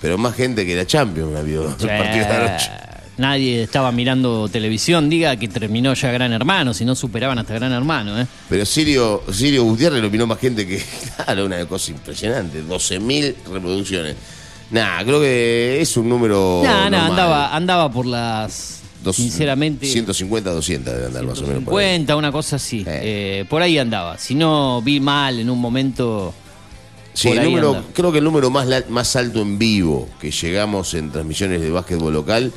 [0.00, 2.70] Pero más gente que la Champions me vio el partido de la noche.
[3.16, 7.72] Nadie estaba mirando televisión, diga que terminó ya Gran Hermano, si no superaban hasta Gran
[7.72, 8.20] Hermano.
[8.20, 8.26] ¿eh?
[8.48, 10.80] Pero Sirio, Sirio Gutiérrez lo opinó más gente que.
[11.24, 12.62] Claro, una cosa impresionante.
[12.62, 14.14] 12.000 reproducciones.
[14.70, 16.62] Nah, creo que es un número.
[16.64, 17.10] No, normal.
[17.10, 18.82] andaba, andaba por las.
[19.02, 19.86] Dos- sinceramente.
[19.86, 21.64] 150, 200 debe andar más o menos.
[21.64, 21.86] por ahí.
[21.94, 22.84] 50, una cosa así.
[22.86, 23.40] Eh.
[23.40, 24.16] Eh, por ahí andaba.
[24.16, 26.32] Si no vi mal en un momento.
[27.18, 27.88] Sí, el número, anda.
[27.94, 32.12] creo que el número más, más alto en vivo que llegamos en transmisiones de básquetbol
[32.12, 32.52] local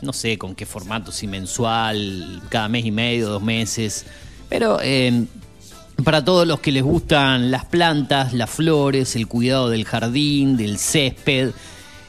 [0.00, 4.06] no sé con qué formato, si mensual, cada mes y medio, dos meses,
[4.48, 5.24] pero eh,
[6.04, 10.78] para todos los que les gustan las plantas, las flores, el cuidado del jardín, del
[10.78, 11.50] césped,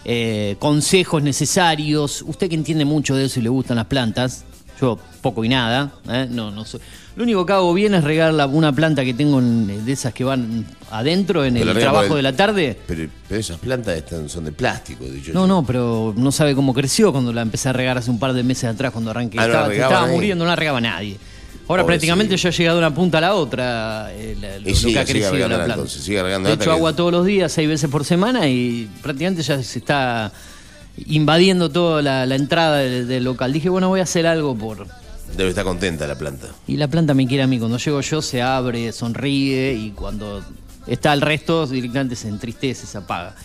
[0.05, 2.23] eh, consejos necesarios.
[2.27, 4.45] Usted que entiende mucho de eso y le gustan las plantas,
[4.81, 6.27] yo poco y nada, ¿eh?
[6.29, 6.79] no, no soy.
[7.15, 10.13] Lo único que hago bien es regar la- una planta que tengo en- de esas
[10.13, 12.77] que van adentro en el trabajo el- de la tarde.
[12.87, 15.47] Pero, pero esas plantas están, son de plástico, dicho No, sea.
[15.47, 18.41] no, pero no sabe cómo creció cuando la empecé a regar hace un par de
[18.41, 19.37] meses atrás, cuando arranqué.
[19.39, 21.17] Ah, ¿no la estaba, muriendo, no la regaba nadie.
[21.67, 24.99] Ahora prácticamente ya ha llegado de una punta a la otra eh, la- lo, que
[24.99, 25.73] ha crecido la planta.
[25.73, 28.47] entonces, sigue regando Le hasta echo que- agua todos los días, seis veces por semana
[28.47, 30.31] y prácticamente ya se está
[31.07, 33.51] invadiendo toda la, la entrada del, del local.
[33.53, 34.87] Dije, bueno, voy a hacer algo por...
[35.37, 36.47] Debe estar contenta la planta.
[36.67, 37.57] Y la planta me quiere a mí.
[37.57, 40.43] Cuando llego yo se abre, sonríe y cuando
[40.85, 43.35] está el resto directamente se entristece, se apaga.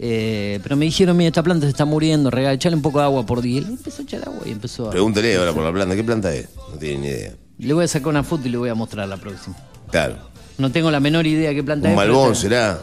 [0.00, 3.04] Eh, pero me dijeron, mira, esta planta se está muriendo, regala, echale un poco de
[3.04, 3.60] agua por día.
[3.60, 4.90] Y empezó a echar agua y empezó a...
[4.90, 5.94] Pregúntele ahora por la planta.
[5.94, 6.48] ¿Qué planta es?
[6.72, 7.34] No tiene ni idea.
[7.60, 9.56] Le voy a sacar una foto y le voy a mostrar la próxima.
[9.90, 10.16] Claro.
[10.58, 12.00] No tengo la menor idea qué planta Un es.
[12.00, 12.78] pero malbón está- será.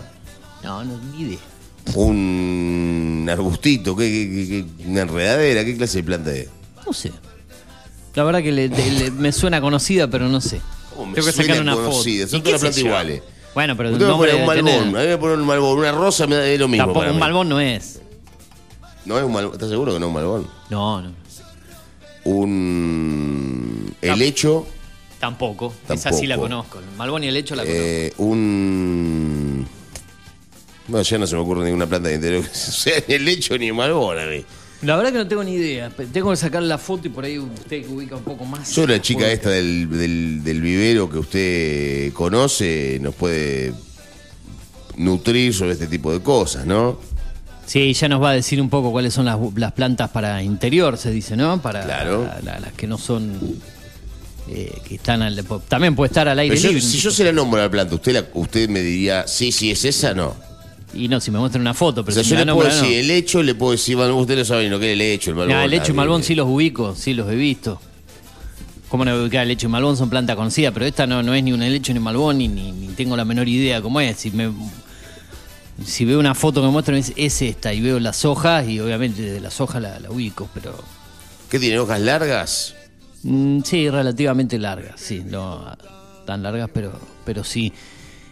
[0.64, 1.40] No, no, ni idea.
[1.96, 3.96] Un arbustito.
[3.96, 5.64] ¿Qué, qué- qué- qué- una enredadera.
[5.66, 6.48] ¿Qué clase de planta es?
[6.86, 7.12] No sé.
[8.16, 10.60] La verdad que le- le- le- me suena conocida, pero no sé.
[10.94, 12.26] ¿Cómo me Tengo que suena sacar una conocida?
[12.26, 12.32] foto.
[12.32, 12.88] Son ¿Y qué todas sé plantas yo?
[12.88, 13.22] iguales.
[13.54, 14.98] Bueno, pero el Usted me nombre pone un debe tener- malbón.
[14.98, 15.78] A mí me pone un malbón.
[15.80, 16.82] Una rosa me da es lo mismo.
[16.86, 17.20] Tampoco para un mí.
[17.20, 18.00] malbón no es.
[19.06, 19.54] No es un malbón.
[19.54, 20.48] ¿Estás seguro que no es un malbón?
[20.70, 21.12] No, no.
[22.26, 23.47] Un
[24.02, 24.68] helecho.
[25.20, 25.74] Tampoco.
[25.90, 26.80] Esa sí la conozco.
[26.80, 27.84] El malbón y el hecho la conozco.
[27.84, 29.68] Eh, un.
[30.88, 33.72] Bueno, ya no se me ocurre ninguna planta de interior que sea ni helecho ni
[33.72, 34.46] malbón a mí.
[34.84, 35.90] La verdad que no tengo ni idea.
[36.14, 38.72] Tengo que sacar la foto y por ahí usted que ubica un poco más.
[38.76, 43.74] Yo la chica esta del, del, del vivero que usted conoce nos puede
[44.98, 47.00] nutrir sobre este tipo de cosas, ¿no?
[47.66, 50.98] Sí, ya nos va a decir un poco cuáles son las, las plantas para interior,
[50.98, 51.60] se dice, ¿no?
[51.62, 52.24] Para Claro.
[52.24, 53.40] la- la- las que no son.
[54.50, 55.44] Eh, que están al.
[55.68, 56.84] También puede estar al aire Pero yo- libre.
[56.84, 59.72] si yo se la nombro a la planta, usted, la- usted me diría, sí, sí,
[59.72, 60.36] es esa, no.
[60.94, 62.70] Y no, si me muestran una foto, O pero sea, si yo me le puedo
[62.70, 62.74] no.
[62.76, 65.02] decir el hecho, le puedo decir, bueno, usted no sabe ni lo que es el
[65.02, 65.56] hecho, el malbón.
[65.58, 67.80] El lecho y malbón sí los ubico, sí los he visto.
[68.90, 69.98] ¿Cómo no voy a ubicar el lecho y malbón?
[69.98, 72.72] Son plantas conocidas, pero esta no, no es ni un helecho ni malbón, ni, ni,
[72.72, 74.16] ni tengo la menor idea cómo es.
[74.18, 74.50] Si me
[75.86, 78.80] si veo una foto que me muestran es, es esta y veo las hojas y
[78.80, 80.74] obviamente de las hojas la, la ubico, pero
[81.52, 82.74] ¿Qué tiene hojas largas?
[83.28, 85.66] Mm, sí, relativamente largas, sí, no
[86.26, 86.92] tan largas, pero,
[87.26, 87.72] pero sí.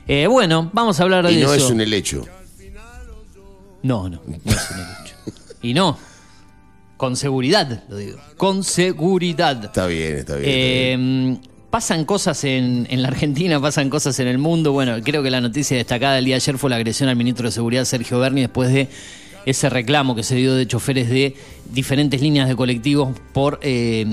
[0.07, 1.65] Eh, bueno, vamos a hablar Y de no eso.
[1.65, 2.25] es un helecho.
[3.83, 5.15] No, no, no es un helecho.
[5.61, 5.97] Y no,
[6.97, 9.63] con seguridad, lo digo, con seguridad.
[9.65, 10.49] Está bien, está bien.
[10.49, 10.57] está
[10.97, 11.39] bien.
[11.43, 14.71] Eh, pasan cosas en, en la Argentina, pasan cosas en el mundo.
[14.71, 17.47] Bueno, creo que la noticia destacada del día de ayer fue la agresión al ministro
[17.47, 18.87] de Seguridad Sergio Berni después de
[19.45, 21.35] ese reclamo que se dio de choferes de
[21.71, 24.05] diferentes líneas de colectivos por eh,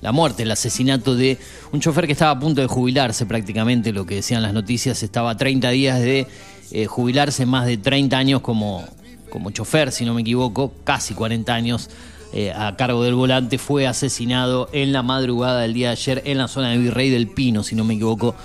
[0.00, 1.38] la muerte, el asesinato de
[1.72, 5.30] un chofer que estaba a punto de jubilarse prácticamente, lo que decían las noticias, estaba
[5.30, 6.26] a 30 días de
[6.70, 8.84] eh, jubilarse, más de 30 años como,
[9.30, 11.90] como chofer, si no me equivoco, casi 40 años
[12.32, 16.38] eh, a cargo del volante, fue asesinado en la madrugada del día de ayer en
[16.38, 18.36] la zona de Virrey del Pino, si no me equivoco,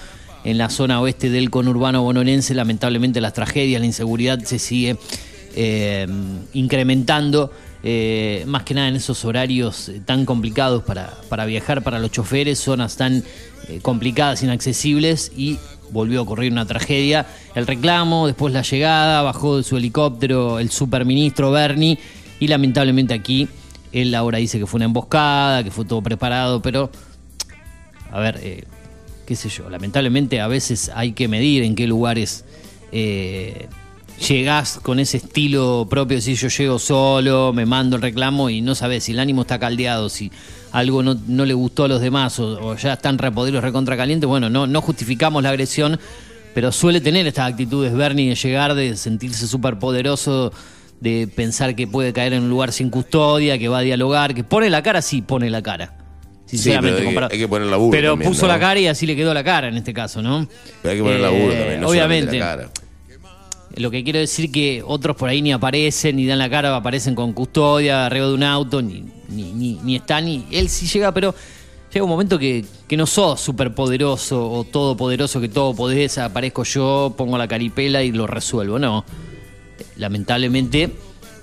[0.43, 2.55] en la zona oeste del conurbano bonaerense.
[2.55, 4.97] Lamentablemente las tragedias, la inseguridad se sigue
[5.55, 6.07] eh,
[6.53, 7.51] incrementando,
[7.83, 12.11] eh, más que nada en esos horarios eh, tan complicados para, para viajar para los
[12.11, 13.23] choferes, zonas tan
[13.81, 15.57] complicadas, inaccesibles y
[15.91, 17.25] volvió a ocurrir una tragedia.
[17.55, 21.97] El reclamo, después la llegada, bajó de su helicóptero el superministro Berni
[22.39, 23.47] y lamentablemente aquí
[23.93, 26.89] él ahora dice que fue una emboscada, que fue todo preparado, pero
[28.11, 28.65] a ver,
[29.25, 32.43] qué sé yo, lamentablemente a veces hay que medir en qué lugares
[34.27, 38.75] llegás con ese estilo propio, si yo llego solo, me mando el reclamo y no
[38.75, 40.31] sabes si el ánimo está caldeado, si
[40.71, 44.27] algo no, no le gustó a los demás o, o ya están repodridos, recontra calientes,
[44.27, 45.99] bueno, no, no justificamos la agresión,
[46.53, 50.53] pero suele tener estas actitudes Bernie de llegar, de sentirse súper poderoso,
[50.99, 54.43] de pensar que puede caer en un lugar sin custodia, que va a dialogar, que
[54.43, 55.97] pone la cara, sí, pone la cara.
[56.45, 58.49] Sinceramente, pero hay que- hay que poner laburo Pero también, puso ¿no?
[58.51, 60.47] la cara y así le quedó la cara en este caso, ¿no?
[60.81, 62.31] Pero hay que poner Eh, laburo también, no obviamente.
[62.31, 62.80] solamente la cara.
[63.77, 67.15] Lo que quiero decir que otros por ahí ni aparecen, ni dan la cara, aparecen
[67.15, 70.27] con custodia, arriba de un auto, ni, ni, ni, ni están.
[70.27, 71.33] Y él sí llega, pero
[71.93, 77.13] llega un momento que, que no sos superpoderoso o todopoderoso, que todo podés, aparezco yo,
[77.17, 78.77] pongo la caripela y lo resuelvo.
[78.77, 79.05] No.
[79.95, 80.91] Lamentablemente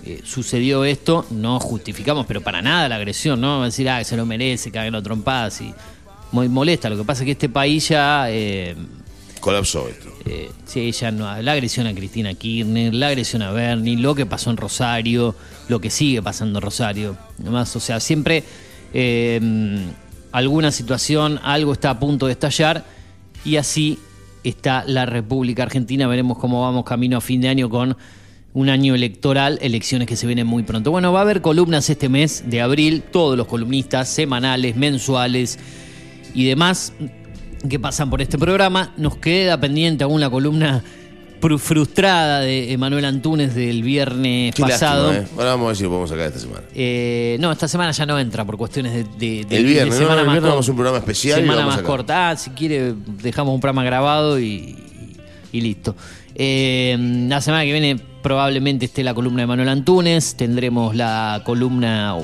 [0.05, 3.65] eh, sucedió esto, no justificamos, pero para nada la agresión, ¿no?
[3.65, 5.73] Decir, ah, se lo merece, que hagan a trompadas y
[6.33, 6.91] muy molesta.
[6.91, 8.27] Lo que pasa es que este país ya.
[8.29, 8.77] eh,
[9.41, 10.09] Colapsó esto.
[10.27, 14.27] eh, sí, ya no, la agresión a Cristina Kirchner, la agresión a Bernie, lo que
[14.27, 15.35] pasó en Rosario,
[15.69, 17.17] lo que sigue pasando en Rosario.
[17.41, 18.45] Además, o sea, siempre
[18.93, 19.41] eh,
[20.33, 22.85] alguna situación, algo está a punto de estallar
[23.45, 23.99] Y así
[24.45, 26.07] está la República Argentina.
[26.07, 27.97] Veremos cómo vamos camino a fin de año con
[28.55, 30.91] un año electoral, elecciones que se vienen muy pronto.
[30.91, 35.59] Bueno, va a haber columnas este mes de abril, todos los columnistas, semanales, mensuales
[36.35, 36.93] y demás
[37.69, 38.93] que pasan por este programa.
[38.97, 40.83] Nos queda pendiente aún la columna
[41.59, 45.13] frustrada de Emanuel Antunes del viernes Qué pasado.
[45.13, 45.33] lástima, ¿eh?
[45.39, 46.63] Ahora vamos a ver si lo podemos sacar esta semana.
[46.75, 50.01] Eh, no, esta semana ya no entra por cuestiones de, de- de- El de viernes,
[50.01, 52.31] El viernes vamos a un programa especial Semana más corta.
[52.31, 54.77] Ah, si quiere, dejamos un programa grabado y,
[55.53, 55.95] y listo.
[56.35, 56.97] Eh,
[57.29, 60.35] la semana que viene probablemente esté la columna de Manuel Antunes.
[60.37, 62.17] Tendremos la columna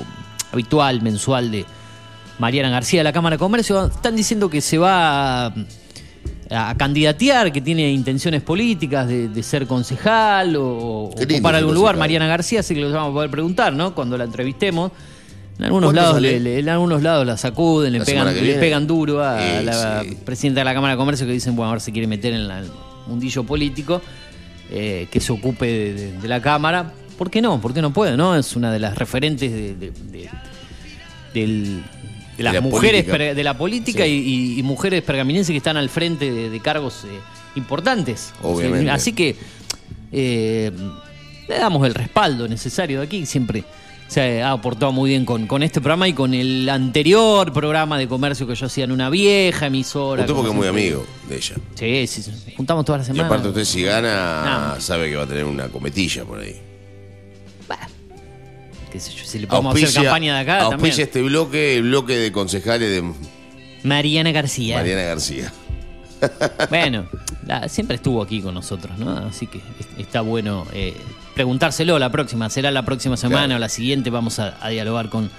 [0.53, 1.65] habitual, mensual de
[2.39, 3.87] Mariana García de la Cámara de Comercio.
[3.87, 5.55] Están diciendo que se va a,
[6.51, 11.97] a candidatear, que tiene intenciones políticas de, de ser concejal o, o ser algún lugar.
[11.97, 13.95] Mariana García, así que lo vamos a poder preguntar, ¿no?
[13.95, 14.91] Cuando la entrevistemos.
[15.57, 18.55] En algunos, ¿Cuándo lados le, le- en algunos lados la sacuden, le La pegan, le
[18.55, 20.17] pegan duro a la sí.
[20.25, 22.59] presidenta de la Cámara de Comercio que dicen, bueno, ahora se quiere meter en la-
[22.59, 22.67] el
[23.07, 24.03] mundillo político,
[24.73, 26.91] eh, que se ocupe de, de- de la Cámara.
[27.17, 27.61] ¿Por qué no?
[27.61, 28.17] ¿Por qué no puede?
[28.17, 28.35] ¿no?
[28.35, 29.93] Es una de las referentes de, de-
[32.37, 33.35] de- del- de las la mujeres política.
[33.35, 34.11] de la política Sí.
[34.11, 37.09] y, y- y mujeres pergaminenses que están al frente de, de cargos eh,
[37.57, 38.33] importantes.
[38.43, 38.91] Obviamente.
[38.91, 39.37] Así que
[40.13, 40.71] eh,
[41.49, 43.27] le damos el respaldo necesario de aquí.
[43.27, 43.65] Siempre
[44.07, 48.07] se ha aportado muy bien con, con este programa y con el anterior programa de
[48.07, 50.23] comercio que yo hacía en una vieja emisora.
[50.23, 51.55] Usted porque es muy amigo de ella.
[51.75, 52.33] Sí, sí, sí.
[52.57, 53.27] Juntamos todas las Y semanas.
[53.33, 54.81] aparte usted si gana, No.
[54.81, 56.61] sabe que va a tener una cometilla por ahí.
[58.95, 61.01] Qué sé yo, si le podemos hacer campaña de acá auspicia también.
[61.01, 63.13] este bloque, el bloque de concejales de
[63.83, 64.77] Mariana García.
[64.77, 65.53] Mariana García.
[66.71, 67.07] Bueno,
[67.47, 69.11] la- siempre estuvo aquí con nosotros, ¿no?
[69.19, 70.97] Así que es- está bueno eh,
[71.35, 72.49] preguntárselo la próxima.
[72.51, 73.57] Será la próxima semana Claro.
[73.57, 74.09] o la siguiente.
[74.11, 75.31] Vamos a, a dialogar con,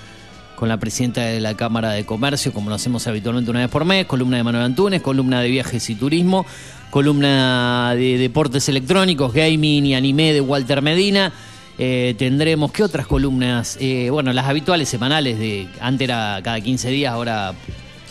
[0.57, 3.85] con la presidenta de la Cámara de Comercio, como lo hacemos habitualmente una vez por
[3.85, 4.05] mes.
[4.05, 6.45] Columna de Manuel Antunes, columna de viajes y turismo,
[6.91, 11.31] columna de deportes electrónicos, gaming y anime de Walter Medina.
[11.77, 13.77] Eh, tendremos, ¿qué otras columnas?
[13.81, 17.53] Eh, bueno, las habituales semanales de antes era cada 15 días, ahora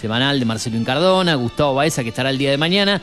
[0.00, 3.00] semanal de Marcelo Incardona, Gustavo Baeza, que estará el día de mañana.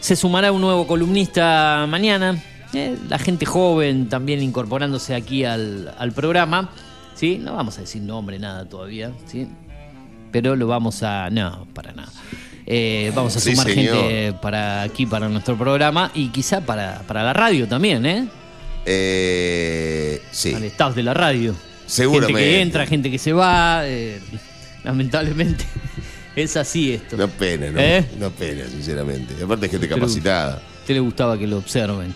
[0.00, 2.36] Se sumará un nuevo columnista mañana.
[2.74, 6.70] Eh, la gente joven también incorporándose aquí al, al programa.
[7.14, 7.38] ¿Sí?
[7.38, 9.12] No vamos a decir nombre, nada todavía.
[9.26, 9.46] ¿sí?
[10.32, 11.30] Pero lo vamos a.
[11.30, 12.12] No, para nada.
[12.66, 13.96] Eh, vamos a Sí, sumar señor.
[13.96, 18.26] gente para aquí, para nuestro programa y quizá para, para la radio también, ¿eh?
[18.86, 20.54] Eh, sí.
[20.54, 21.54] Al staff de la radio.
[21.86, 22.38] Seguramente.
[22.40, 23.82] Gente que entra, gente que se va.
[23.86, 24.20] eh,
[24.84, 25.64] lamentablemente
[26.36, 27.16] es así esto.
[27.16, 27.80] Una pena, ¿no?
[27.80, 28.04] ¿Eh?
[28.38, 29.34] Pena, sinceramente.
[29.42, 30.54] Aparte es gente capacitada.
[30.56, 32.14] ¿A usted le gustaba que lo observen?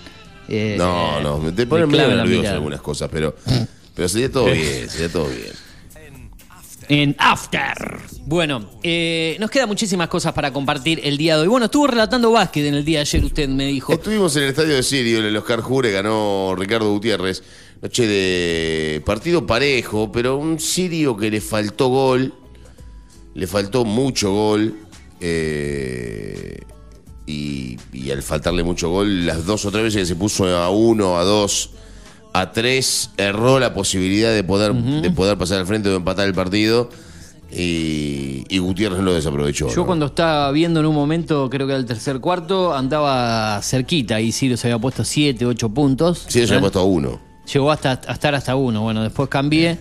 [0.48, 3.36] Eh, No, no, me te ponen medio nervioso algunas cosas, pero,
[3.94, 5.52] pero sería todo bien, sería todo bien.
[6.88, 7.98] En After.
[8.24, 11.48] Bueno, eh, nos quedan muchísimas cosas para compartir el día de hoy.
[11.48, 13.92] Bueno, estuvo relatando básquet en el día de ayer, usted me dijo.
[13.92, 17.42] Estuvimos en el estadio de Sirio, en el Oscar Jure, ganó Ricardo Gutiérrez.
[17.82, 22.32] Noche de partido parejo, pero un Sirio que le faltó gol,
[23.34, 24.74] le faltó mucho gol.
[25.20, 26.60] eh,
[27.26, 30.70] y, y al faltarle mucho gol, las dos o tres veces que se puso a
[30.70, 31.70] uno, a dos,
[32.40, 36.26] a tres, erró la posibilidad de poder, de poder pasar al frente o de empatar
[36.26, 36.90] el partido.
[37.50, 39.68] Y, y Gutiérrez lo desaprovechó.
[39.70, 39.86] Yo ¿no?
[39.86, 44.32] cuando estaba viendo en un momento, creo que era el tercer cuarto, andaba cerquita y
[44.32, 46.24] se había puesto 7, 8 puntos.
[46.28, 46.46] Sí, se ¿Eh?
[46.48, 47.18] había puesto a uno.
[47.50, 48.82] Llegó hasta a estar hasta uno.
[48.82, 49.78] Bueno, después cambié.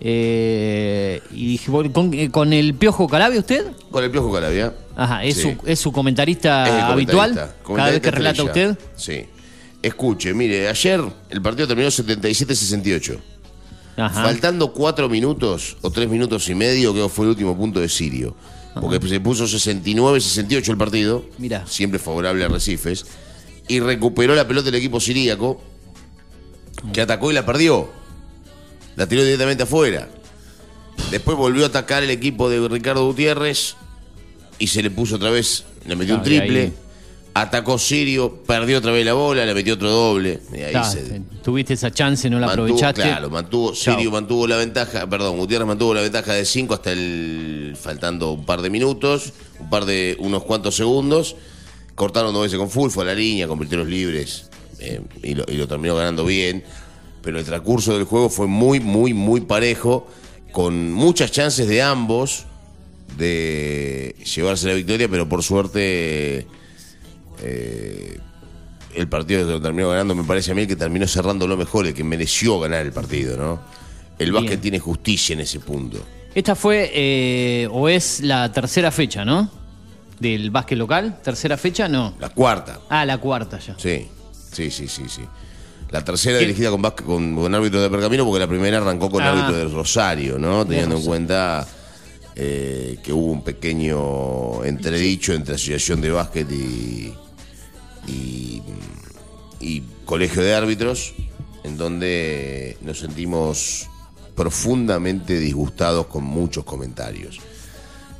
[0.00, 3.64] eh, y dije, ¿con, con el Piojo Calabia usted?
[3.90, 4.74] Con el Piojo Calavia.
[4.94, 5.42] Ajá, ¿es, Sí.
[5.42, 7.30] su, es su comentarista Es habitual?
[7.30, 8.78] comentarista, Cada vez que relata usted.
[8.96, 9.24] Sí.
[9.82, 13.18] Escuche, mire, ayer el partido terminó 77-68.
[13.96, 14.22] Ajá.
[14.22, 18.36] Faltando cuatro minutos o tres minutos y medio, que fue el último punto de Sirio.
[18.80, 21.24] Porque se puso 69-68 el partido.
[21.38, 21.66] Mirá.
[21.66, 23.06] Siempre favorable a Recifes.
[23.66, 25.60] Y recuperó la pelota del equipo siríaco.
[26.92, 27.90] Que atacó y la perdió.
[28.96, 30.08] La tiró directamente afuera.
[31.10, 33.76] Después volvió a atacar el equipo de Ricardo Gutiérrez.
[34.58, 35.64] Y se le puso otra vez.
[35.86, 36.72] Le metió un triple.
[37.34, 38.42] Atacó Sirio.
[38.46, 39.44] Perdió otra vez la bola.
[39.46, 40.40] Le metió otro doble.
[40.52, 43.02] Y ahí Está, se, Tuviste esa chance, no la mantuvo, aprovechaste.
[43.02, 43.74] Claro, mantuvo.
[43.74, 47.76] Sirio mantuvo la ventaja, perdón, Gutiérrez mantuvo la ventaja de 5 hasta el.
[47.80, 50.16] faltando un par de minutos, un par de.
[50.20, 51.36] unos cuantos segundos.
[51.94, 54.48] Cortaron dos veces con full, fue a la línea, convirtió los libres
[54.78, 56.64] eh, y, lo, y lo terminó ganando bien.
[57.22, 60.06] Pero el transcurso del juego fue muy, muy, muy parejo,
[60.52, 62.46] con muchas chances de ambos
[63.16, 66.46] de llevarse la victoria, pero por suerte
[67.42, 68.18] eh,
[68.94, 71.56] el partido que lo terminó ganando me parece a mí el que terminó cerrando lo
[71.56, 73.60] mejor, el que mereció ganar el partido, ¿no?
[74.18, 75.98] El básquet tiene justicia en ese punto.
[76.34, 79.50] Esta fue, eh, o es la tercera fecha, ¿no?
[80.18, 81.20] del básquet local.
[81.22, 81.88] ¿Tercera fecha?
[81.88, 82.14] No.
[82.18, 82.80] La cuarta.
[82.88, 83.76] Ah, la cuarta ya.
[83.78, 84.08] Sí,
[84.50, 85.22] sí, sí, sí, sí.
[85.92, 86.44] La tercera ¿Qué?
[86.46, 89.30] dirigida con, básquet- con, con árbitro de Pergamino porque la primera arrancó con Ah.
[89.30, 90.66] árbitro del Rosario, ¿no?
[90.66, 91.64] Teniendo en cuenta
[92.34, 97.14] eh, que hubo un pequeño entredicho entre Asociación de Básquet y,
[98.08, 98.62] y,
[99.60, 101.14] y Colegio de Árbitros,
[101.64, 103.88] en donde nos sentimos
[104.34, 107.38] profundamente disgustados con muchos comentarios.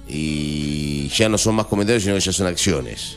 [0.08, 3.16] Y ya no son más comentarios, sino que ya son acciones.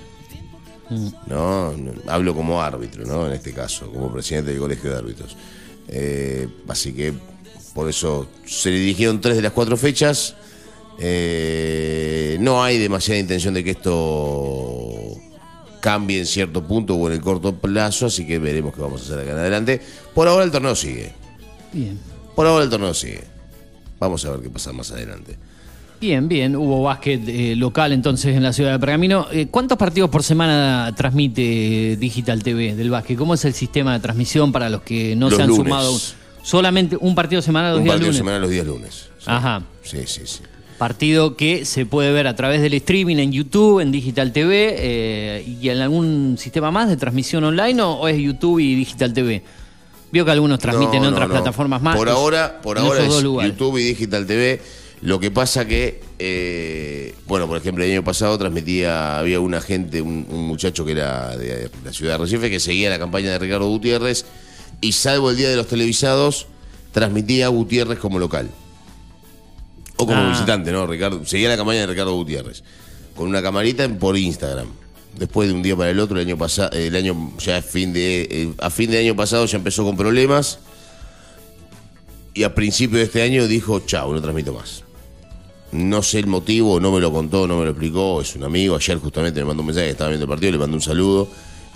[1.27, 1.73] ¿no?
[2.07, 3.25] Hablo como árbitro, ¿no?
[3.27, 5.37] En este caso, como presidente del colegio de árbitros.
[5.87, 7.13] Eh, así que
[7.73, 10.35] por eso se le dirigieron tres de las cuatro fechas.
[10.99, 15.15] Eh, no hay demasiada intención de que esto
[15.81, 19.03] cambie en cierto punto o en el corto plazo, así que veremos qué vamos a
[19.05, 19.81] hacer acá en adelante.
[20.15, 21.11] Por ahora el torneo sigue.
[21.73, 21.99] Bien.
[22.35, 23.23] Por ahora el torneo sigue.
[23.99, 25.35] Vamos a ver qué pasa más adelante.
[25.99, 26.55] Bien, bien.
[26.55, 29.27] Hubo básquet eh, local entonces en la ciudad de Pergamino.
[29.31, 33.17] Eh, ¿Cuántos partidos por semana transmite Digital TV del básquet?
[33.17, 35.63] ¿Cómo es el sistema de transmisión para los que no Los se han lunes.
[35.65, 35.99] sumado?
[36.41, 38.17] Solamente un partido semanal los Un días partido lunes.
[38.17, 38.93] semanal los días lunes.
[39.19, 39.25] Sí.
[39.27, 39.61] Ajá.
[39.83, 40.39] Sí, sí, sí.
[40.81, 45.45] Partido que se puede ver a través del streaming en YouTube, en Digital TV eh,
[45.61, 49.43] y en algún sistema más de transmisión online o, o es YouTube y Digital TV.
[50.11, 51.35] Vio que algunos transmiten No, en otras no.
[51.35, 51.95] plataformas más.
[51.95, 53.13] Por ahora, por ahora es.
[53.21, 54.59] YouTube y Digital TV.
[55.03, 60.01] Lo que pasa que, eh, bueno, por ejemplo, el año pasado transmitía, había un agente,
[60.01, 63.37] un, un muchacho que era de la ciudad de Recife, que seguía la campaña de
[63.37, 64.25] Ricardo Gutiérrez,
[64.81, 66.47] y salvo el día de los televisados,
[66.91, 68.49] transmitía a Gutiérrez como local.
[70.01, 70.29] O como Ah.
[70.31, 70.87] visitante, ¿no?
[70.87, 72.63] Ricardo, seguía la campaña de Ricardo Gutiérrez.
[73.15, 74.67] Con una camarita en- por Instagram.
[75.17, 77.91] Después de un día para el otro, el año pasado, el año ya a fin
[77.91, 80.59] de eh, a fin de año pasado ya empezó con problemas
[82.33, 84.83] y a principio de este año dijo, chao, no transmito más.
[85.73, 88.75] No sé el motivo, no me lo contó, no me lo explicó, es un amigo,
[88.75, 91.27] ayer justamente me mandó un mensaje que estaba viendo el partido, le mandó un saludo,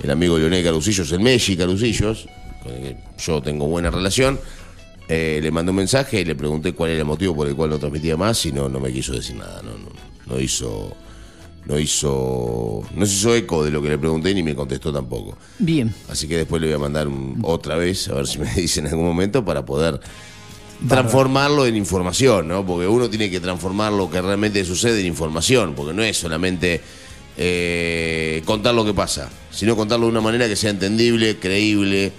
[0.01, 2.27] el amigo Leonel Carusillos, el Messi Carusillos,
[2.63, 4.39] con el que yo tengo buena relación,
[5.07, 7.69] eh, le mandó un mensaje y le pregunté cuál era el motivo por el cual
[7.71, 9.89] no transmitía más y no, no me quiso decir nada, no, no,
[10.35, 10.95] no hizo...
[11.67, 15.35] No hizo, no se hizo eco de lo que le pregunté ni me contestó tampoco.
[15.57, 15.91] Bien.
[16.09, 18.81] Así que después le voy a mandar un- otra vez, a ver si me dice
[18.81, 19.99] en algún momento, para poder
[20.87, 22.63] transformarlo en información, ¿no?
[22.63, 26.81] Porque uno tiene que transformar lo que realmente sucede en información, porque no es solamente
[27.35, 32.11] eh, contar lo que pasa, sino contarlo de una manera que sea entendible, creíble,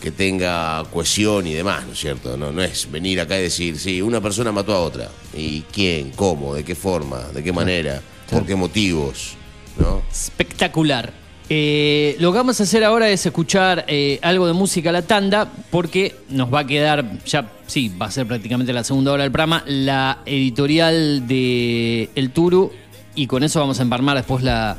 [0.00, 2.36] que tenga cohesión y demás, ¿no es cierto?
[2.36, 5.08] No, no es venir acá y decir, sí, una persona mató a otra.
[5.34, 6.10] ¿Y quién?
[6.10, 6.54] ¿Cómo?
[6.54, 7.20] ¿De qué forma?
[7.34, 8.00] ¿De qué manera?
[8.30, 9.34] ¿Por qué motivos?
[9.78, 10.02] ¿No?
[10.10, 11.12] Espectacular.
[11.50, 15.02] Eh, lo que vamos a hacer ahora es escuchar eh, algo de música a la
[15.02, 19.22] tanda, porque nos va a quedar, ya sí, va a ser prácticamente la segunda hora
[19.22, 22.70] del programa, la editorial de El Turu,
[23.14, 24.76] y con eso vamos a emparmar después la,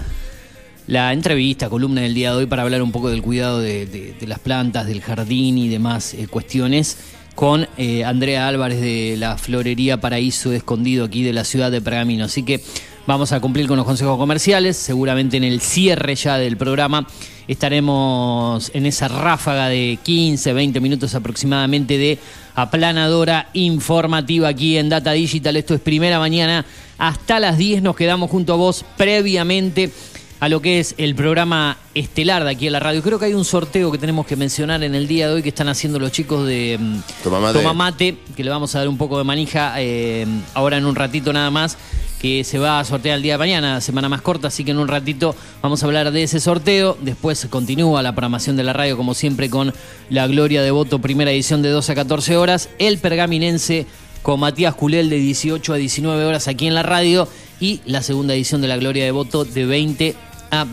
[0.89, 4.39] la entrevista, columna del día de hoy, para hablar un poco del cuidado de, las
[4.39, 6.97] plantas, del jardín y demás eh, cuestiones,
[7.35, 12.25] con eh, Andrea Álvarez de la Florería Paraíso Escondido aquí de la ciudad de Pergamino.
[12.25, 12.63] Así que
[13.05, 17.05] vamos a cumplir con los consejos comerciales, seguramente en el cierre ya del programa
[17.49, 22.19] estaremos en esa ráfaga de 15, 20 minutos aproximadamente de
[22.53, 25.55] aplanadora informativa aquí en Data Digital.
[25.55, 26.63] Esto es primera mañana.
[26.99, 29.91] Hasta las 10 nos quedamos junto a vos previamente
[30.39, 33.01] a lo que es el programa estelar de aquí en la radio.
[33.01, 35.49] Creo que hay un sorteo que tenemos que mencionar en el día de hoy que
[35.49, 37.59] están haciendo los chicos de mm, Toma Mate.
[37.59, 40.95] Toma Mate, que le vamos a dar un poco de manija eh, ahora en un
[40.95, 41.77] ratito nada más,
[42.21, 44.79] que se va a sortear el día de mañana, semana más corta, así que en
[44.79, 46.97] un ratito vamos a hablar de ese sorteo.
[47.01, 49.73] Después continúa la programación de la radio, como siempre, con
[50.09, 52.69] la Gloria de Voto, primera edición de 12 a 14 horas.
[52.77, 53.87] El Pergaminense
[54.21, 57.27] con Matías Culel de 18 a 19 horas aquí en la radio
[57.59, 60.28] y la segunda edición de la Gloria de Voto de 20 a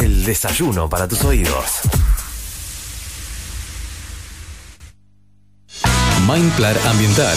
[0.00, 1.80] El desayuno para tus oídos.
[6.28, 7.36] Mindplar Ambiental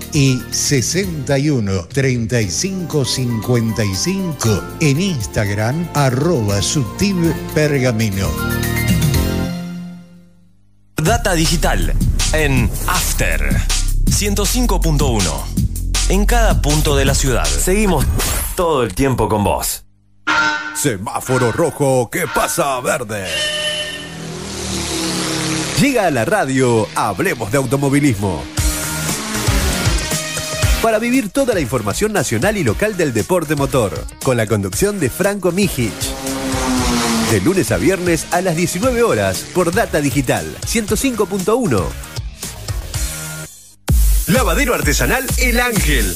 [0.13, 8.27] y 61 35 55 en Instagram arroba subtib pergamino.
[10.95, 11.93] Data digital
[12.33, 13.41] en After
[14.09, 15.21] 105.1.
[16.09, 17.45] En cada punto de la ciudad.
[17.45, 18.05] Seguimos
[18.55, 19.85] todo el tiempo con vos.
[20.75, 23.25] Semáforo rojo, ¿qué pasa verde?
[25.79, 28.60] Llega a la radio, hablemos de automovilismo.
[30.81, 35.11] Para vivir toda la información nacional y local del deporte motor, con la conducción de
[35.11, 35.93] Franco Mijic.
[37.29, 41.83] De lunes a viernes a las 19 horas por Data Digital 105.1.
[44.27, 46.15] Lavadero artesanal El Ángel.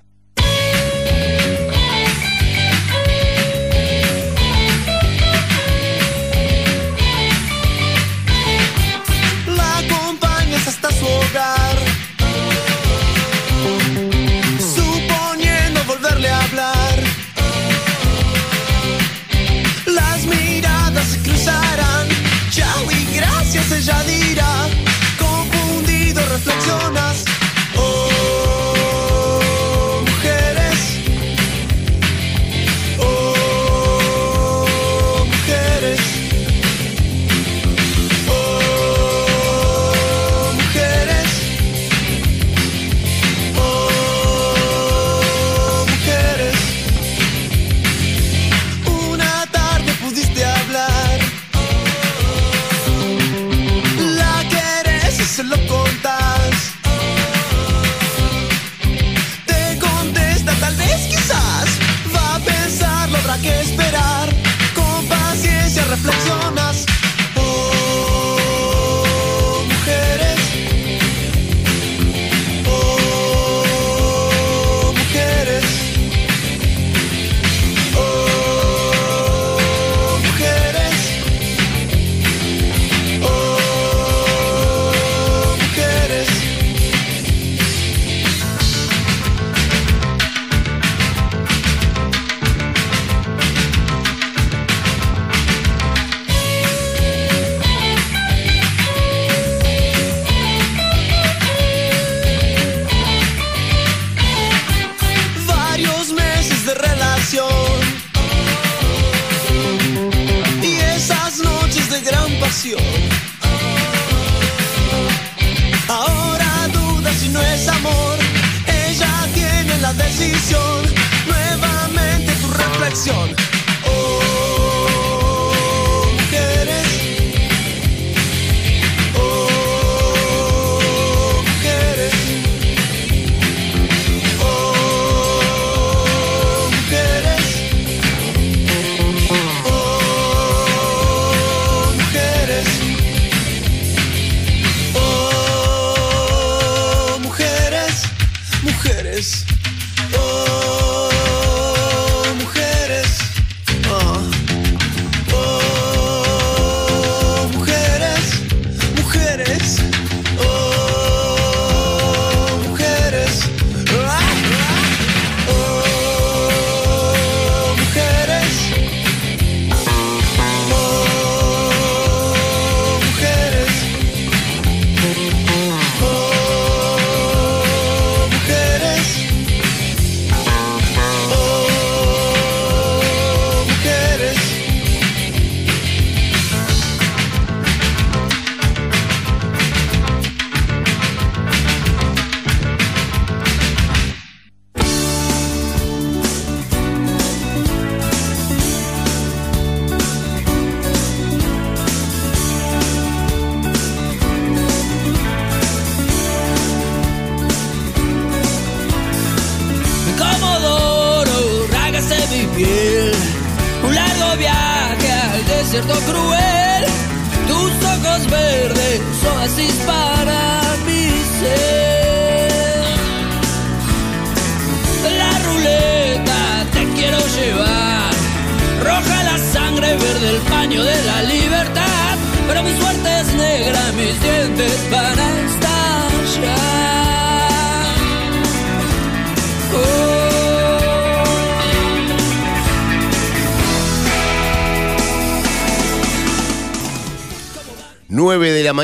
[23.83, 24.20] Gracias, ella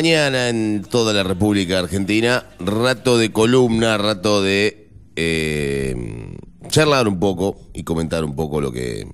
[0.07, 2.45] mañana en toda la República Argentina.
[2.59, 4.87] Rato de columna, rato de
[5.17, 6.33] eh,
[6.69, 9.05] charlar un poco y comentar un poco lo que,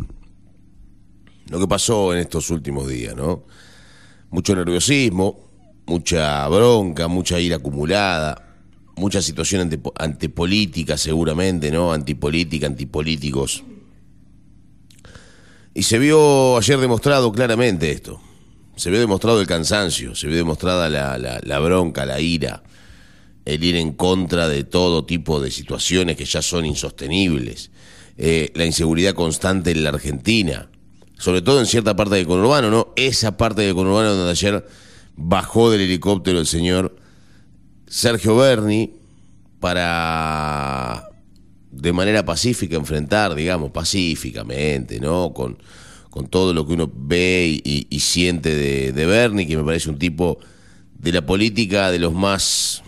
[1.49, 3.43] lo que pasó en estos últimos días, ¿no?
[4.29, 5.39] Mucho nerviosismo,
[5.87, 8.55] mucha bronca, mucha ira acumulada.
[8.95, 9.61] mucha situación
[9.97, 10.31] ante,
[10.97, 11.91] seguramente, ¿no?
[11.91, 13.63] Antipolítica, antipolíticos.
[15.73, 18.21] Y se vio ayer demostrado claramente esto.
[18.75, 22.63] Se vio demostrado el cansancio, se vio demostrada la, la- la bronca, la ira,
[23.45, 27.69] el ir en contra de todo tipo de situaciones que ya son insostenibles,
[28.17, 30.69] eh, la inseguridad constante en la Argentina,
[31.17, 32.93] sobre todo en cierta parte del conurbano, ¿no?
[32.95, 34.65] Esa parte del conurbano donde ayer
[35.15, 36.95] bajó del helicóptero el señor
[37.87, 38.93] Sergio Berni
[39.59, 41.09] para
[41.71, 45.33] de manera pacífica enfrentar, digamos, pacíficamente, ¿no?
[45.33, 45.57] Con,
[46.13, 49.97] con todo lo que uno ve y, siente de, de Berni, que me parece un
[49.97, 50.37] tipo
[50.93, 52.83] de la política de los más,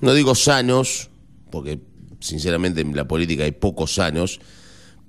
[0.00, 1.10] no digo sanos,
[1.50, 1.80] porque
[2.20, 4.40] sinceramente en la política hay pocos sanos,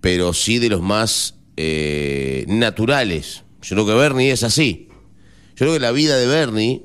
[0.02, 3.44] pero sí de los más eh, naturales.
[3.62, 4.90] Yo creo que Bernie es así.
[5.56, 6.84] Yo creo que la vida de Bernie,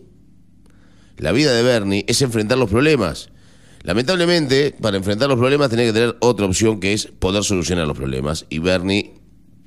[1.16, 3.30] la vida de Bernie es enfrentar los problemas.
[3.82, 7.96] Lamentablemente, para enfrentar los problemas tenés que tener otra opción que es poder solucionar los
[7.96, 8.46] problemas.
[8.48, 9.17] Y Bernie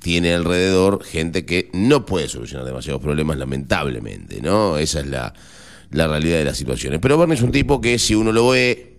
[0.02, 4.76] tiene alrededor gente que no puede solucionar demasiados problemas, lamentablemente, ¿no?
[4.76, 5.32] Esa es la,
[5.90, 6.98] la realidad de las situaciones.
[7.00, 8.96] Pero Bernie es un tipo que si uno lo ve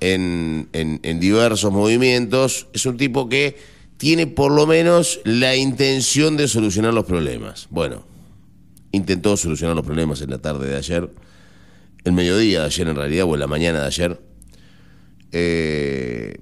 [0.00, 3.56] en, en- en diversos movimientos, es un tipo que
[3.96, 7.66] tiene por lo menos la intención de solucionar los problemas.
[7.70, 8.04] Bueno,
[8.92, 11.10] intentó solucionar los problemas en la tarde de ayer,
[12.04, 14.20] el mediodía de ayer en realidad, o en la mañana de ayer,
[15.32, 16.40] eh,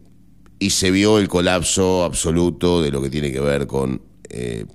[0.59, 4.67] y se vio el colapso absoluto de lo que tiene que ver con eh,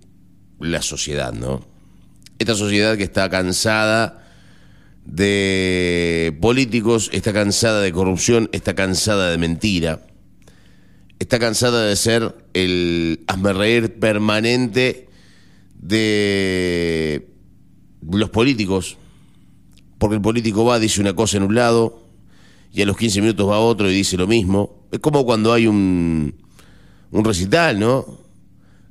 [0.60, 1.66] la sociedad, ¿no?
[2.40, 4.24] Esta sociedad que está cansada
[5.06, 10.06] de políticos, está cansada de corrupción, está cansada de mentira,
[11.20, 15.10] está cansada de ser el reír permanente
[15.76, 17.28] de
[18.10, 18.98] los políticos,
[19.98, 22.03] porque el político va, dice una cosa en un lado,
[22.74, 24.88] y a los 15 minutos va otro y dice lo mismo.
[24.92, 26.36] Es como cuando hay un,
[27.12, 28.18] un recital, ¿no?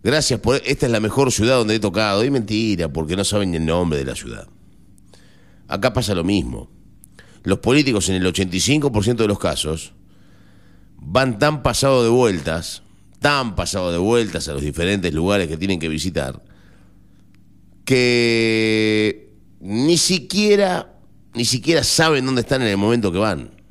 [0.05, 0.62] Gracias por...
[0.64, 2.24] Esta es la mejor ciudad donde he tocado.
[2.24, 4.47] Y mentira, porque no saben ni el nombre de la ciudad.
[5.66, 6.70] Acá pasa lo mismo.
[7.43, 9.95] Los políticos en el 85% de los casos
[10.97, 12.85] van tan pasados de vueltas,
[13.18, 16.41] tan pasados de vueltas a los diferentes lugares que tienen que visitar,
[17.85, 20.95] que ni siquiera,
[21.35, 23.62] ni siquiera saben dónde están en el momento que van.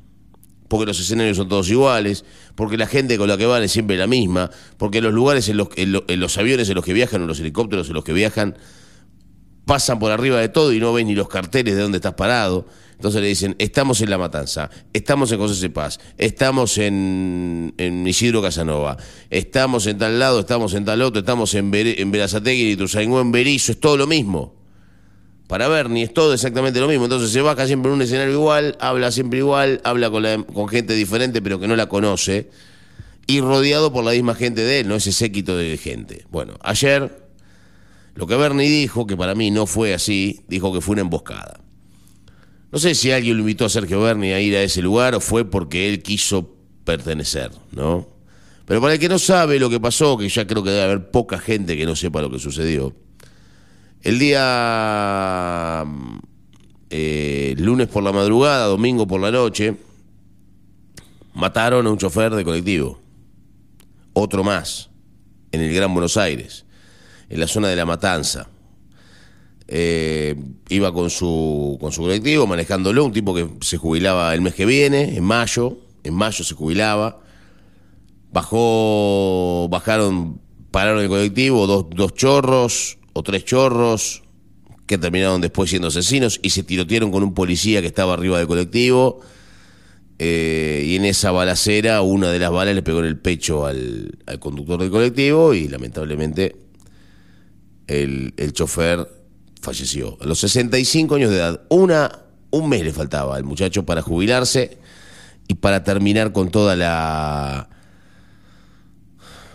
[0.72, 3.98] Porque los escenarios son todos iguales, porque la gente con la que van es siempre
[3.98, 6.94] la misma, porque los lugares en los, en lo- en los aviones en los que
[6.94, 8.56] viajan, o los helicópteros en los que viajan,
[9.66, 12.66] pasan por arriba de todo y no ven ni los carteles de dónde estás parado.
[12.94, 18.40] Entonces le dicen, estamos en La Matanza, estamos en José Cepaz, estamos en, en Isidro
[18.40, 18.96] Casanova,
[19.28, 23.20] estamos en tal lado, estamos en tal otro, estamos en, Bere- en Berazategui, en Ituzaingó,
[23.20, 24.54] en Berizo, es todo lo mismo.
[25.52, 27.04] Para Bernie es todo exactamente lo mismo.
[27.04, 31.42] Entonces se baja siempre en un escenario igual, habla siempre igual, habla con, gente diferente
[31.42, 32.48] pero que no la conoce
[33.26, 36.24] y rodeado por la misma gente de él, no ese séquito de gente.
[36.30, 37.28] Bueno, ayer
[38.14, 41.60] lo que Bernie dijo, que para mí no fue así, dijo que fue una emboscada.
[42.70, 45.20] No sé si alguien lo invitó a Sergio Berni a ir a ese lugar o
[45.20, 48.08] fue porque él quiso pertenecer, ¿no?
[48.64, 51.10] Pero para el que no sabe lo que pasó, que ya creo que debe haber
[51.10, 52.96] poca gente que no sepa lo que sucedió,
[54.02, 55.84] el día
[56.90, 59.76] eh, lunes por la madrugada, domingo por la noche,
[61.34, 62.98] mataron a un chofer de colectivo,
[64.12, 64.90] otro más,
[65.52, 66.66] en el Gran Buenos Aires,
[67.28, 68.48] en la zona de La Matanza.
[69.68, 70.34] Eh,
[70.68, 74.66] iba con su, con su colectivo, manejándolo, un tipo que se jubilaba el mes que
[74.66, 77.20] viene, en mayo, en mayo se jubilaba.
[78.32, 80.40] Bajó, bajaron,
[80.70, 84.22] pararon el colectivo, dos, dos chorros o tres chorros
[84.86, 88.46] que terminaron después siendo asesinos y se tirotearon con un policía que estaba arriba del
[88.46, 89.20] colectivo.
[90.18, 94.18] Eh, y en esa balacera, una de las balas le pegó en el pecho al,
[94.26, 96.56] al conductor del colectivo y lamentablemente
[97.86, 99.08] el, el chofer
[99.60, 100.18] falleció.
[100.20, 104.78] A los 65 años de edad, una, un mes le faltaba al muchacho para jubilarse
[105.48, 107.68] y para terminar con toda la,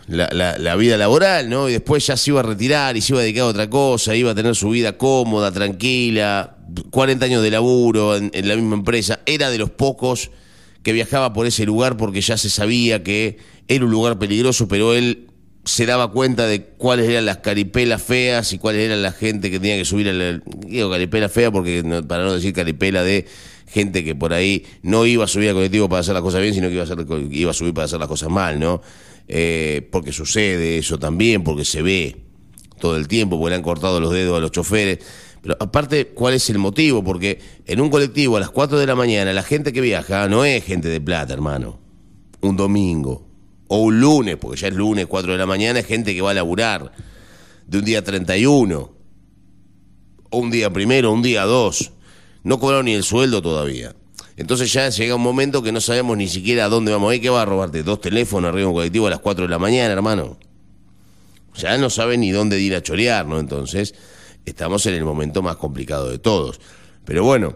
[0.08, 1.70] la, la- la vida laboral, ¿no?
[1.70, 4.16] Y después ya se iba a retirar y se iba a dedicar a otra cosa,
[4.16, 6.58] iba a tener su vida cómoda, tranquila,
[6.92, 9.20] 40 años de laburo en, en la misma empresa.
[9.26, 10.32] Era de los pocos
[10.84, 13.38] que viajaba por ese lugar porque ya se sabía que
[13.68, 15.28] era un lugar peligroso, pero él
[15.66, 19.60] se daba cuenta de cuáles eran las caripelas feas y cuáles eran la gente que
[19.60, 20.42] tenía que subir al...
[20.66, 23.26] Digo caripela fea porque no- para no decir caripela de
[23.68, 26.54] gente que por ahí no iba a subir al colectivo para hacer las cosas bien,
[26.54, 28.82] sino que iba a, iba a subir para hacer las cosas mal, ¿no?
[29.28, 32.28] Eh, porque sucede eso también, porque se ve
[32.80, 35.00] todo el tiempo, porque le han cortado los dedos a los choferes.
[35.42, 37.04] Pero aparte, ¿cuál es el motivo?
[37.04, 40.46] Porque en un colectivo a las 4 de la mañana, la gente que viaja no
[40.46, 41.80] es gente de plata, hermano.
[42.42, 43.26] Un domingo.
[43.68, 46.32] O un lunes, porque ya es lunes, 4 de la mañana, es gente que va
[46.32, 46.92] a laburar.
[47.68, 48.94] De un día 31.
[50.30, 51.92] O un día primero, un día dos.
[52.44, 53.94] No cobraron ni el sueldo todavía.
[54.38, 57.22] Entonces ya llega un momento que no sabemos ni siquiera a dónde vamos ir.
[57.22, 57.82] ¿Qué va a robarte?
[57.82, 60.38] Dos teléfonos arriba de un colectivo a las 4 de la mañana, hermano.
[61.56, 63.40] Ya no sabe ni dónde ir a chorear, ¿no?
[63.40, 63.96] Entonces,
[64.46, 66.62] estamos en el momento más complicado de todos.
[67.04, 67.56] Pero bueno,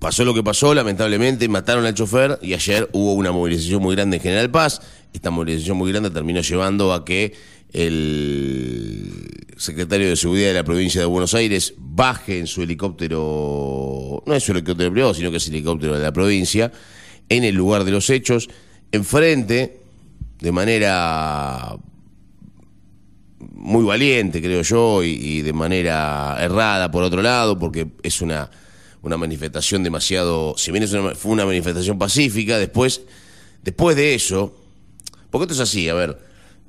[0.00, 4.16] pasó lo que pasó, lamentablemente, mataron al chofer y ayer hubo una movilización muy grande
[4.16, 4.82] en General Paz.
[5.12, 7.34] Esta movilización muy grande terminó llevando a que
[7.72, 9.12] el
[9.56, 14.42] secretario de Seguridad de la provincia de Buenos Aires baje en su helicóptero, no es
[14.44, 16.72] su helicóptero privado, sino que es el helicóptero de la provincia,
[17.28, 18.48] en el lugar de los hechos,
[18.90, 19.80] enfrente,
[20.40, 21.76] de manera
[23.38, 28.50] muy valiente, creo yo, y, y de manera errada, por otro lado, porque es una,
[29.02, 33.02] una manifestación demasiado, si bien es una- fue una manifestación pacífica, después,
[33.62, 34.56] después de eso,
[35.30, 36.18] porque esto es así, a ver,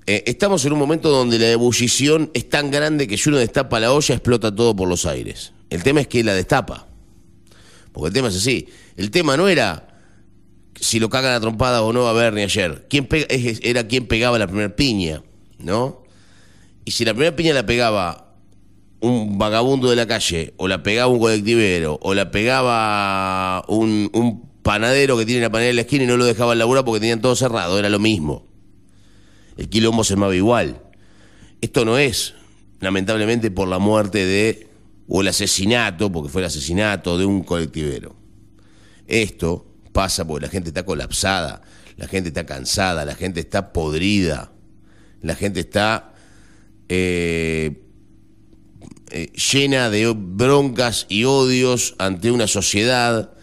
[0.08, 3.80] eh, estamos en un momento donde la ebullición es tan grande que si uno destapa
[3.80, 5.54] la olla explota todo por los aires.
[5.70, 6.88] El tema es que la destapa.
[7.92, 8.68] Porque el tema es así.
[8.98, 9.88] El tema no era
[10.80, 12.88] si lo cagan a trompada o no a Bernie ayer.
[12.90, 15.22] ¿Quién pega- era quien pegaba la primera piña,
[15.60, 16.04] ¿no?
[16.86, 18.34] Y si la primera piña la pegaba
[19.02, 24.50] un vagabundo de la calle, o la pegaba un colectivero, o la pegaba un, un
[24.62, 27.22] panadero que tiene la panera en la esquina y no lo dejaba laburar porque tenían
[27.22, 28.46] todo cerrado, era lo mismo.
[29.58, 30.82] El quilombo se armaba igual.
[31.62, 32.34] Esto no es,
[32.80, 34.68] lamentablemente, por la muerte de,
[35.08, 38.16] o el asesinato, porque fue el asesinato de un colectivero.
[39.08, 41.62] Esto pasa porque la gente está colapsada,
[41.98, 44.52] la gente está cansada, la gente está podrida,
[45.22, 46.14] la gente está
[46.90, 47.84] eh,
[49.12, 53.34] eh, llena de broncas y odios ante una sociedad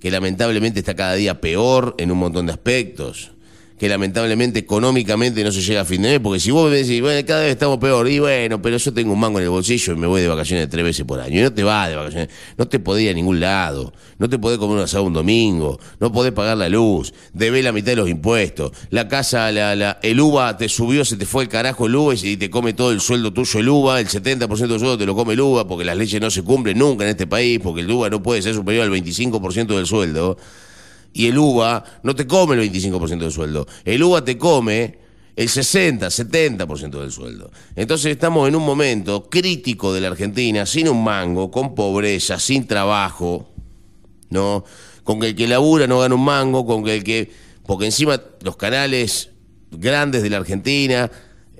[0.00, 3.32] que lamentablemente está cada día peor en un montón de aspectos,
[3.80, 7.00] que lamentablemente económicamente no se llega a fin de mes, porque si vos me decís,
[7.00, 9.94] bueno, cada vez estamos peor, y bueno, pero yo tengo un mango en el bolsillo
[9.94, 12.28] y me voy de vacaciones tres veces por año, y no te vas de vacaciones,
[12.58, 15.80] no te podés ir a ningún lado, no te podés comer un asado un domingo,
[15.98, 19.98] no podés pagar la luz, debés la mitad de los impuestos, la casa, la, la,
[20.02, 22.92] el UVA te subió, se te fue el carajo el UVA y te come todo
[22.92, 25.86] el sueldo tuyo el UVA, el 70% del sueldo te lo come el UVA, porque
[25.86, 28.54] las leyes no se cumplen nunca en este país, porque el UVA no puede ser
[28.54, 30.36] superior al 25% del sueldo
[31.12, 33.66] y el UVA no te come el 25% del sueldo.
[33.84, 34.98] El UVA te come
[35.36, 37.50] el 60, 70% del sueldo.
[37.74, 42.66] Entonces estamos en un momento crítico de la Argentina, sin un mango, con pobreza, sin
[42.66, 43.48] trabajo,
[44.28, 44.64] ¿no?
[45.02, 47.30] Con que el que labura no gana un mango, con que el que.
[47.64, 49.30] Porque encima los canales
[49.70, 51.10] grandes de la Argentina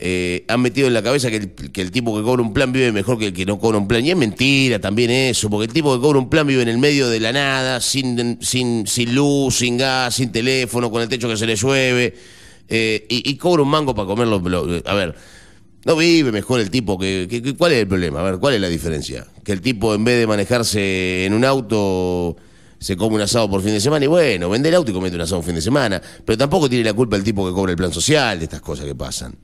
[0.03, 3.19] eh, han metido en la cabeza que el, tipo que cobra un plan vive mejor
[3.19, 4.05] que el que no cobra un plan.
[4.05, 6.79] Y es mentira también eso, porque el tipo que cobra un plan vive en el
[6.79, 8.85] medio de la nada, sin, sin,
[9.15, 12.15] luz, sin gas, sin teléfono, con el techo que se le llueve,
[12.69, 14.39] eh, y, cobra un mango para comerlo.
[14.41, 15.15] lo- a ver,
[15.85, 18.21] no vive mejor el tipo que, que- que- ¿Cuál es el problema?
[18.21, 19.27] A ver, ¿cuál es la diferencia?
[19.45, 22.37] Que el tipo en vez de manejarse en un auto
[22.79, 25.15] se come un asado por fin de semana y bueno, vende el auto y comete
[25.17, 26.01] un asado un fin de semana.
[26.25, 28.87] Pero tampoco tiene la culpa el tipo que cobra el plan social de estas cosas
[28.87, 29.35] que pasan.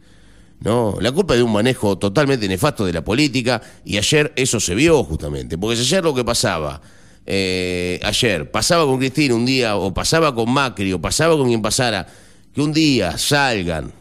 [0.61, 4.59] No, la culpa es de un manejo totalmente nefasto de la política y ayer eso
[4.59, 5.59] se vio justamente.
[5.59, 6.81] Porque ayer lo que pasaba,
[7.27, 11.63] eh, ayer pasaba con Cristina un día, o pasaba con Macri, o pasaba con quien
[11.63, 12.07] pasara,
[12.55, 13.93] que un día salgan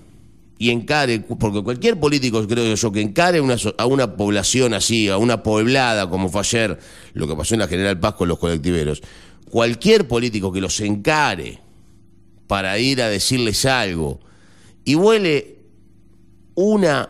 [0.58, 3.42] y encare, porque cualquier político, creo yo, que encare
[3.78, 6.80] a una población así, a una poblada, como fue ayer
[7.14, 9.02] lo que pasó en la General Paz con los colectiveros,
[9.50, 11.60] cualquier político que los encare
[12.48, 14.20] para ir a decirles algo
[14.86, 15.55] y huele
[16.56, 17.10] una,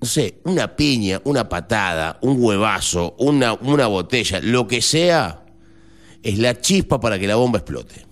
[0.00, 5.44] no sé, una piña, una patada, un huevazo, una, una botella, lo que sea,
[6.22, 8.06] es la chispa para que la bomba explote.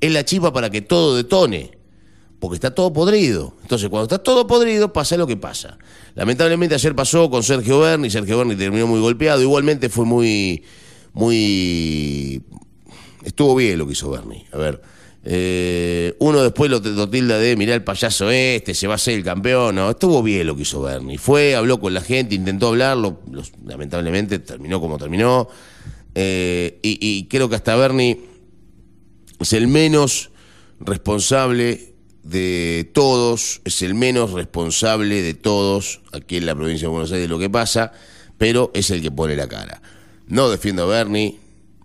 [0.00, 1.76] Es la chispa para que todo detone.
[2.38, 3.54] Porque está todo podrido.
[3.62, 5.78] Entonces, cuando está todo podrido, pasa lo que pasa.
[6.14, 9.40] Lamentablemente ayer pasó con Sergio Berni, Sergio Berni terminó muy golpeado.
[9.40, 10.62] Igualmente fue muy,
[11.14, 12.42] muy...
[13.24, 14.44] Estuvo bien lo que hizo Berni.
[14.52, 14.82] A ver,
[15.28, 19.14] eh, uno después lo, lo tilda de, mirá el payaso este, se va a ser
[19.14, 19.74] el campeón.
[19.74, 21.18] No, estuvo bien lo que hizo Berni.
[21.18, 23.20] Fue, habló con la gente, intentó hablarlo.
[23.64, 25.48] lamentablemente terminó como terminó.
[26.14, 28.20] Eh, y, y creo que hasta Berni
[29.40, 30.30] es el menos
[30.78, 37.10] responsable de todos, es el menos responsable de todos aquí en la provincia de Buenos
[37.10, 37.92] Aires de lo que pasa,
[38.38, 39.82] pero es el que pone la cara.
[40.28, 41.38] No defiendo a Bernie,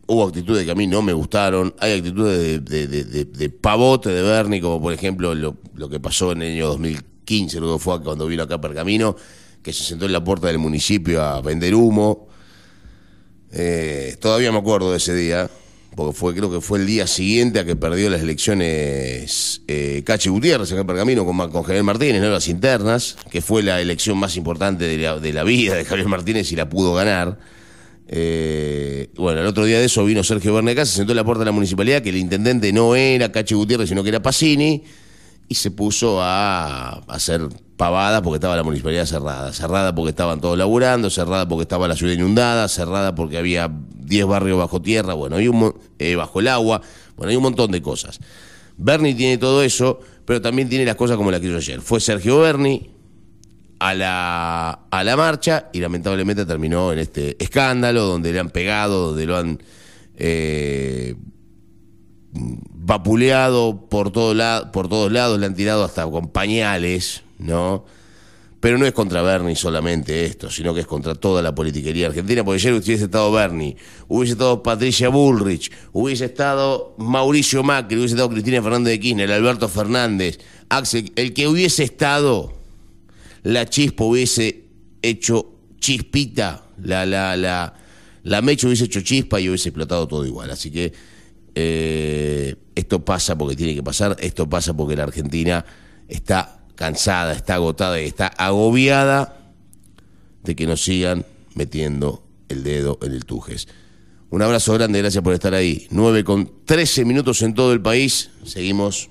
[0.07, 4.09] hubo actitudes que a mí no me gustaron, hay actitudes de, de- de- de- pavote
[4.09, 5.55] de Bernie, como por ejemplo lo,
[5.89, 9.15] que pasó en el año 2015, luego fue cuando vino acá a Pergamino,
[9.63, 12.27] que se sentó en la puerta del municipio a vender humo.
[13.53, 15.49] Eh, todavía me acuerdo de ese día,
[15.95, 20.29] porque fue, creo que fue el día siguiente a que perdió las elecciones eh, Cachi
[20.29, 22.29] Gutiérrez acá en Pergamino con, Javier Martínez, ¿no?
[22.29, 26.55] las internas, que fue la elección más importante de la vida de Javier Martínez y
[26.55, 27.39] la pudo ganar.
[28.07, 31.39] Eh, bueno, el otro día de eso vino Sergio Berneca, se sentó en la puerta
[31.39, 34.83] de la municipalidad, que el intendente no era Cachi Gutiérrez, sino que era Pacini,
[35.47, 37.47] y se puso a hacer
[37.77, 39.51] pavada porque estaba la municipalidad cerrada.
[39.53, 44.25] Cerrada porque estaban todos laburando, cerrada porque estaba la ciudad inundada, cerrada porque había 10
[44.27, 45.49] barrios bajo tierra, bueno, hay
[45.99, 46.81] eh, bajo el agua,
[47.17, 48.19] bueno, hay un montón de cosas.
[48.77, 51.81] Bernie tiene todo eso, pero también tiene las cosas como la que hizo ayer.
[51.81, 52.89] Fue Sergio Berni
[53.81, 59.07] a la, a la marcha y lamentablemente terminó en este escándalo donde le han pegado,
[59.07, 59.59] donde lo han
[60.17, 61.15] eh,
[62.31, 67.83] vapuleado por, todo por todos lados, le han tirado hasta con pañales, ¿no?
[68.59, 72.43] Pero no es contra Bernie solamente esto, sino que es contra toda la politiquería argentina,
[72.43, 73.77] porque ayer hubiese estado Bernie,
[74.07, 79.67] hubiese estado Patricia Bullrich, hubiese estado Mauricio Macri, hubiese estado Cristina Fernández de Kirchner, Alberto
[79.67, 80.37] Fernández,
[80.69, 82.60] Axel, el que hubiese estado,
[83.43, 84.65] la chispa hubiese
[85.01, 87.73] hecho chispita, la, la, la,
[88.23, 90.51] la mecha hubiese hecho chispa y hubiese explotado todo igual.
[90.51, 90.93] Así que
[91.55, 95.65] eh, esto pasa porque tiene que pasar, esto pasa porque la Argentina
[96.07, 99.53] está cansada, está agotada y está agobiada
[100.43, 101.25] de que nos sigan
[101.55, 103.67] metiendo el dedo en el tujes.
[104.29, 105.87] Un abrazo grande, gracias por estar ahí.
[105.91, 108.29] 9 con 13 minutos en todo el país.
[108.45, 109.09] Seguimos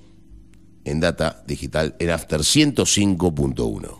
[0.84, 3.99] en Data Digital en After 105.1.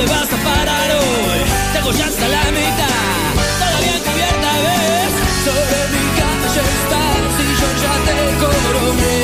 [0.00, 1.40] ¿Dónde vas a parar hoy?
[1.74, 5.12] Tengo ya hasta la mitad, todavía cubierta ves.
[5.44, 9.14] Sobre mi calle estás y yo ya te coroné.
[9.16, 9.19] Y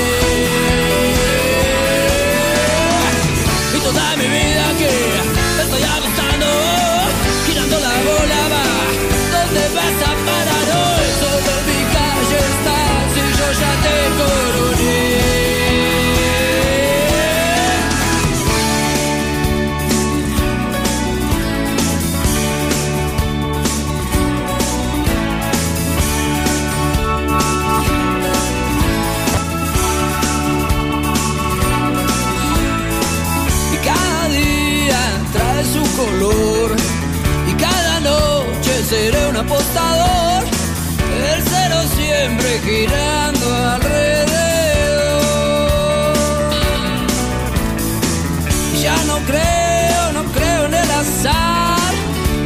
[39.46, 40.42] apostador.
[41.32, 44.06] El cero siempre girando alrededor.
[48.82, 51.92] Ya no creo no creo en el azar.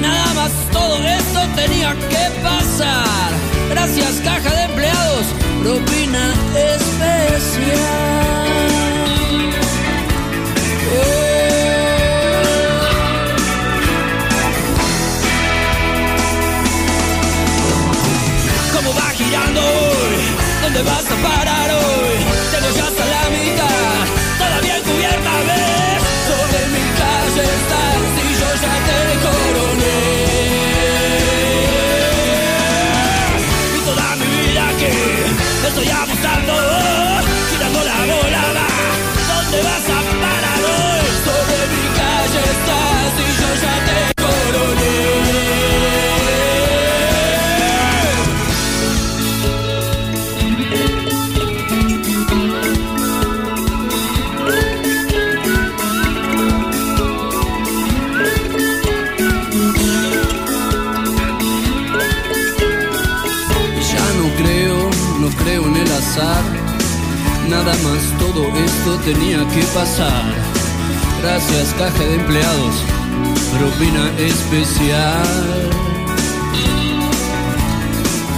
[0.00, 3.30] Nada más todo esto tenía que pasar.
[3.70, 5.26] Gracias caja de empleados.
[5.62, 6.79] Propina especial
[20.80, 21.59] ¿Dónde vas a parar
[67.70, 70.34] Más todo esto tenía que pasar.
[71.22, 72.74] Gracias caja de empleados,
[73.56, 75.70] propina especial.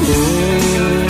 [0.04, 1.01] Oh.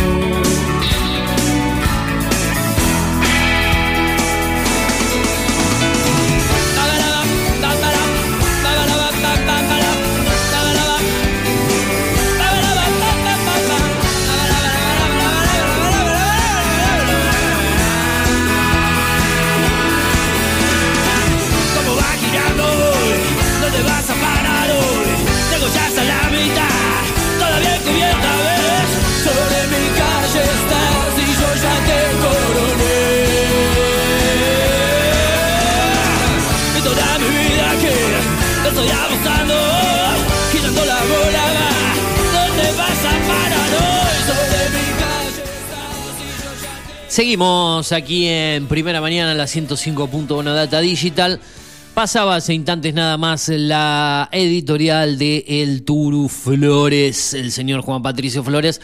[47.13, 51.41] Seguimos aquí en Primera Mañana, la 105.1 Data Digital.
[51.93, 58.43] Pasaba hace instantes nada más la editorial de El Turu Flores, el señor Juan Patricio
[58.43, 58.81] Flores,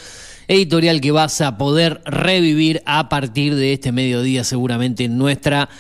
[0.46, 5.70] editorial que vas a poder revivir a partir de este mediodía seguramente en nuestra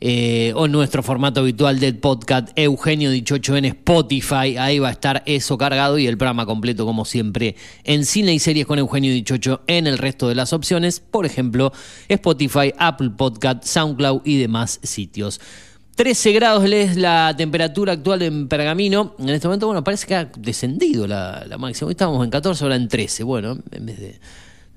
[0.00, 4.56] eh, o nuestro formato habitual del podcast Eugenio Dichocho en Spotify.
[4.58, 8.38] Ahí va a estar eso cargado y el programa completo, como siempre, en cine y
[8.38, 11.72] series con Eugenio Dichocho en el resto de las opciones, por ejemplo,
[12.08, 15.40] Spotify, Apple Podcast, SoundCloud y demás sitios.
[15.96, 19.14] 13 grados es la temperatura actual en Pergamino.
[19.18, 21.88] En este momento, bueno, parece que ha descendido la, la máxima.
[21.88, 23.22] Hoy estábamos en 14, ahora en 13.
[23.22, 24.20] Bueno, en vez de,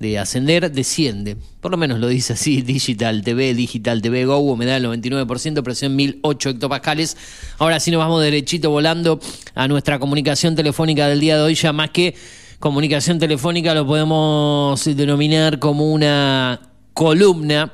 [0.00, 1.36] de ascender, desciende.
[1.60, 5.62] Por lo menos lo dice así Digital TV, Digital TV Go, me da el 99%,
[5.62, 7.16] presión 1008 hectopascales.
[7.58, 9.20] Ahora sí nos vamos derechito volando
[9.54, 12.14] a nuestra comunicación telefónica del día de hoy, ya más que
[12.58, 16.60] comunicación telefónica lo podemos denominar como una
[16.94, 17.72] columna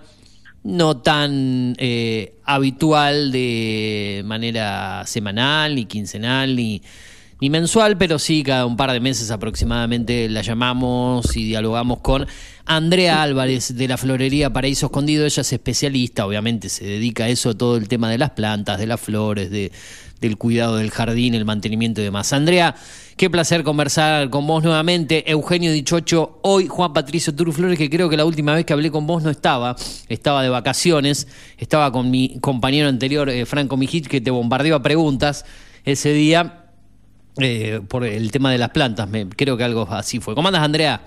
[0.65, 6.83] no tan eh, habitual de manera semanal, ni quincenal, ni,
[7.41, 12.27] ni mensual, pero sí cada un par de meses aproximadamente la llamamos y dialogamos con
[12.65, 15.27] Andrea Álvarez de la Florería Paraíso Escondido.
[15.27, 18.87] Ella es especialista, obviamente se dedica a eso, todo el tema de las plantas, de
[18.87, 19.71] las flores, de,
[20.21, 22.33] del cuidado del jardín, el mantenimiento y demás.
[22.33, 22.75] Andrea,
[23.19, 25.31] qué placer conversar con vos nuevamente.
[25.31, 29.07] Eugenio Dichocho, hoy Juan Patricio Turuflores, que creo que la última vez que hablé con
[29.07, 29.77] vos no estaba,
[30.09, 34.83] estaba de vacaciones, estaba con mi compañero anterior, eh, Franco Mijit, que te bombardeó a
[34.83, 35.45] preguntas
[35.85, 36.66] ese día
[37.41, 39.09] eh, por el tema de las plantas.
[39.09, 40.35] Me, creo que algo así fue.
[40.35, 41.01] ¿Cómo andas, Andrea?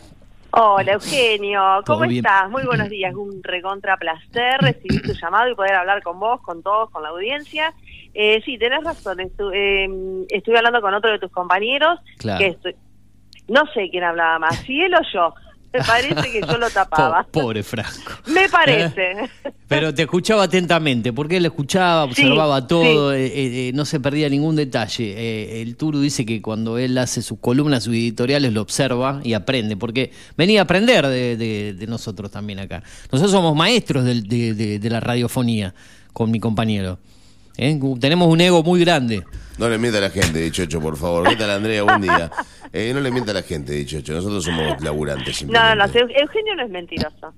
[0.52, 2.50] Hola Eugenio, ¿cómo estás?
[2.50, 6.64] Muy buenos días, un recontra placer recibir tu llamado y poder hablar con vos, con
[6.64, 7.72] todos, con la audiencia.
[8.16, 12.40] Eh, sí, tenés razón, estu- eh, estuve hablando con otro de tus compañeros, Claro.
[12.40, 12.76] que
[13.48, 15.34] no sé quién hablaba más, si él o yo,
[15.74, 17.24] me parece que yo lo tapaba.
[17.24, 18.12] Po- pobre Franco.
[18.28, 19.30] Me parece.
[19.68, 23.18] Pero te escuchaba atentamente, porque él escuchaba, Sí, observaba todo, sí.
[23.20, 25.14] eh, eh, eh, no se perdía ningún detalle.
[25.16, 29.34] Eh, el Turu dice que cuando él hace sus columnas, sus editoriales, lo observa y
[29.34, 32.82] aprende, porque venía a aprender de, de- de nosotros también acá.
[33.12, 35.74] Nosotros somos maestros del- de, de- de la radiofonía
[36.14, 36.98] con mi compañero.
[37.58, 37.78] ¿Eh?
[38.00, 39.24] Tenemos un ego muy grande.
[39.60, 41.28] No le mienta a la gente, Dichocho, por favor.
[41.28, 41.84] ¿Qué tal, Andrea?
[41.84, 42.32] Buen día.
[42.72, 44.14] Eh, no le mienta a la gente, Dichocho.
[44.14, 45.44] Nosotros somos laburantes.
[45.46, 47.34] No, no, Eugenio no es mentiroso.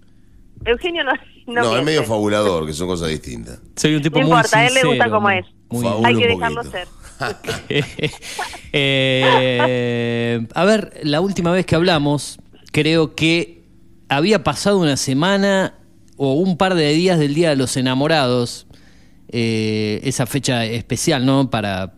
[0.64, 1.14] Eugenio no,
[1.48, 3.60] no, No, es medio fabulador, que son cosas distintas.
[3.76, 5.46] Soy un tipo No muy importa, a él le gusta como es.
[5.70, 6.78] muy- Hay que dejarlo poquito.
[6.78, 6.88] ser.
[8.74, 12.40] Eh, a ver, la última vez que hablamos,
[12.72, 13.64] creo que
[14.10, 15.74] había pasado una semana
[16.18, 18.68] o un par de días del Día de los Enamorados,
[19.30, 21.50] eh, esa fecha especial, ¿no?
[21.50, 21.94] Para,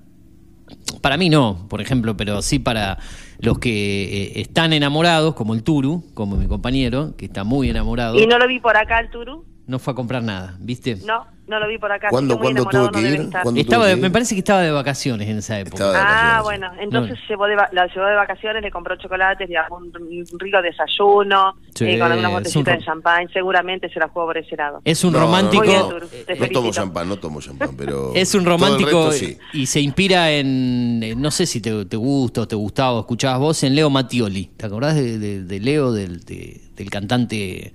[1.02, 2.98] para mí no, por ejemplo, pero sí para
[3.40, 8.18] los que eh, están enamorados, como el Turu, como mi compañero, que está muy enamorado,
[8.20, 9.46] ¿Y no lo vi por acá el Turu?
[9.66, 10.98] no fue a comprar nada, ¿viste?
[11.06, 12.10] No, no lo vi por acá.
[12.10, 13.20] ¿Cuándo- cuándo tuvo que no ir?
[13.22, 13.44] estar.
[13.44, 14.14] ¿Cuándo Estaba de- que me ir?
[14.14, 15.76] parece que estaba de vacaciones en esa época.
[15.86, 19.50] Estaba de Ah, bueno, entonces llevó de va- la llevó de vacaciones, le compró chocolates,
[19.50, 23.30] le dejó un, un rico desayuno, Sí, eh, con algunas es un botellitas de champán,
[23.34, 24.82] seguramente se la jugó por ese lado.
[24.86, 25.64] Es un No, no, romántico.
[25.64, 28.12] Bien, no, No tomo champán, no tomo champán, pero.
[28.16, 29.38] Es un romántico resto sí.
[29.54, 33.00] y se inspira en, en- no sé si te, te gusta o te gustaba o
[33.02, 34.52] escuchabas vos, en Leo Mattioli.
[34.56, 37.74] ¿Te acordás de, de- de Leo, del, de- del cantante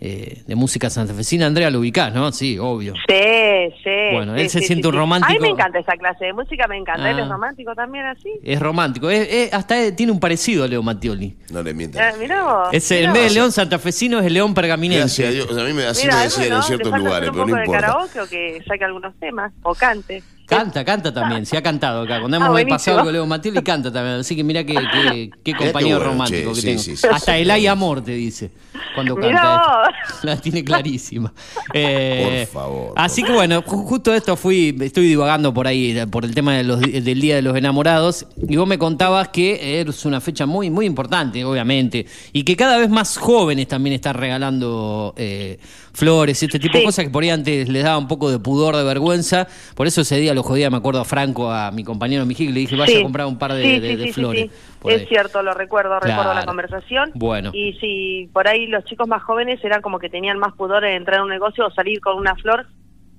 [0.00, 1.46] eh, de música santafesina?
[1.46, 2.32] Andrea, lo ubicás, ¿no?
[2.32, 2.94] Sí, obvio.
[3.08, 3.90] Sí, sí.
[4.12, 5.30] Bueno, sí, él se sí, siente sí, un romántico.
[5.30, 7.10] A mí me encanta esa clase de música, me encanta.
[7.10, 7.22] ¿Él Ah.
[7.22, 8.30] es romántico también así?
[8.42, 9.10] Es romántico.
[9.10, 11.36] Es- es- hasta eh, tiene un parecido a Leo Mattioli.
[11.50, 12.10] No le mienta.
[12.10, 12.68] Eh, mirá vos.
[12.72, 15.22] Es, en mirá vez de león santafesino es el león pergaminense.
[15.22, 15.62] Gracias a Dios.
[15.62, 17.62] A mí me, así Mira, me decían bueno, en ciertos lugares, pero no poco de
[17.64, 17.80] importa.
[17.80, 20.22] karaoke o que saque algunos temas, o cante.
[20.50, 22.18] Canta, canta también, se ha cantado acá.
[22.20, 22.74] Cuando Ah, hemos buenísimo.
[22.76, 24.16] pasado con Leo Mattioli canta también.
[24.20, 26.82] Así que mira qué, qué, qué compañero bueno, romántico che, que sí, tengo.
[26.82, 27.42] sí, sí, Hasta sí.
[27.42, 28.50] el hay amor te dice
[28.94, 29.82] cuando canta.
[29.86, 29.88] vos.
[30.24, 31.32] La tiene clarísima.
[31.72, 35.96] Eh, Por favor, Así por que bueno, ju- justo esto fui, estoy divagando por ahí,
[35.96, 38.78] eh, por el tema de los, di- del Día de los Enamorados, y vos me
[38.78, 43.68] contabas que es una fecha muy, muy importante, obviamente, y que cada vez más jóvenes
[43.68, 45.58] también están regalando eh,
[45.92, 48.38] flores y este tipo de cosas que por ahí antes les daba un poco de
[48.38, 49.46] pudor, de vergüenza.
[49.74, 52.60] Por eso ese día lo jodía, me acuerdo a Franco, a mi compañero Mijic, le
[52.60, 53.00] dije, vaya Sí.
[53.00, 54.50] a comprar un par de, Sí, de- de sí, flores.
[54.84, 56.46] Es cierto, lo recuerdo, recuerdo la Claro.
[56.46, 57.10] conversación.
[57.14, 57.50] Bueno.
[57.52, 60.96] Y si por ahí los chicos más jóvenes eran como que tenían más pudor en
[60.96, 62.66] entrar a un negocio o salir con una flor,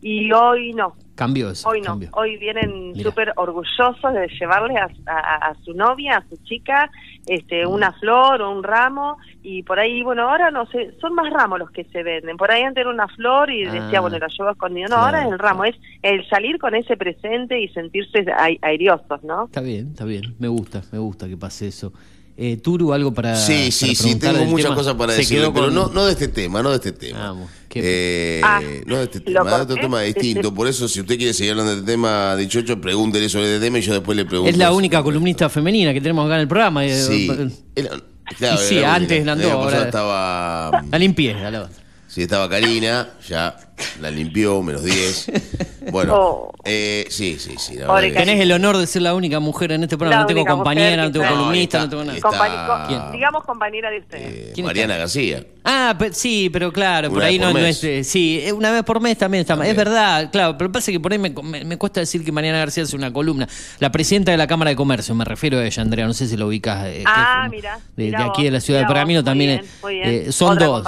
[0.01, 0.95] y hoy no.
[1.15, 1.69] Cambió eso.
[1.69, 6.37] Hoy no, hoy vienen súper orgullosos de llevarle a, a- a su novia, a su
[6.43, 6.89] chica,
[7.27, 11.31] este, una flor o un ramo y por ahí, bueno, ahora no sé, son más
[11.31, 12.37] ramos los que se venden.
[12.37, 13.71] Por ahí antes era una flor y Ah.
[13.71, 14.87] decía, bueno, la llevo escondido.
[14.89, 18.57] No, Claro, ahora es el ramo, es el salir con ese presente y sentirse ai-
[18.63, 19.45] airiosos, ¿no?
[19.45, 20.33] Está bien, está bien.
[20.39, 21.93] Me gusta, me gusta que pase eso.
[22.43, 23.35] Eh, Turu, algo para.
[23.35, 24.75] Sí, sí, para sí, preguntar tengo muchas tema?
[24.75, 27.35] cosas para decirle, quedó pero con- no, no de este tema, no de este tema.
[27.75, 30.51] Eh, Ah, no de este tema, de otro tema distinto.
[30.53, 33.77] Por eso, si usted quiere seguir hablando del tema de Chocho, pregúntele sobre este tema
[33.77, 34.49] y yo después le pregunto.
[34.49, 36.83] Es la única columnista femenina que tenemos acá en el programa.
[36.83, 37.29] eh, Sí.
[37.31, 37.89] eh, Era-
[38.37, 40.83] claro, y sí, era la antes dos, pasado ahora- estaba.
[40.91, 41.69] La limpieza, la
[42.07, 43.55] Sí, estaba Karina, ya
[43.99, 45.31] la limpió, menos 10.
[45.91, 46.53] Bueno, Oh.
[46.63, 47.73] eh, sí, sí, sí.
[47.75, 50.21] la verdad que- Tenés el honor de ser la única mujer en este programa.
[50.21, 52.17] La No tengo compañera, no tengo columnista, No, no tengo nada.
[52.17, 53.11] está- ¿Quién?
[53.13, 54.53] digamos compañera de ustedes.
[54.53, 55.43] ¿Quién Mariana García.
[55.63, 57.83] Ah, pe- sí, pero claro, por ahí no, no es.
[57.83, 59.55] eh, sí, eh, una vez por mes también está.
[59.67, 62.59] Es verdad, claro, pero pasa que por ahí me, me- me cuesta decir que Mariana
[62.59, 63.47] García hace una columna.
[63.79, 66.37] La presidenta de la Cámara de Comercio, me refiero a ella, Andrea, no sé si
[66.37, 66.85] lo ubicas.
[66.87, 67.79] eh, Ah, es, mira.
[67.95, 69.49] de, mira de aquí de la ciudad de Pergamino también.
[69.49, 70.83] eh, bien, eh, son Otra dos.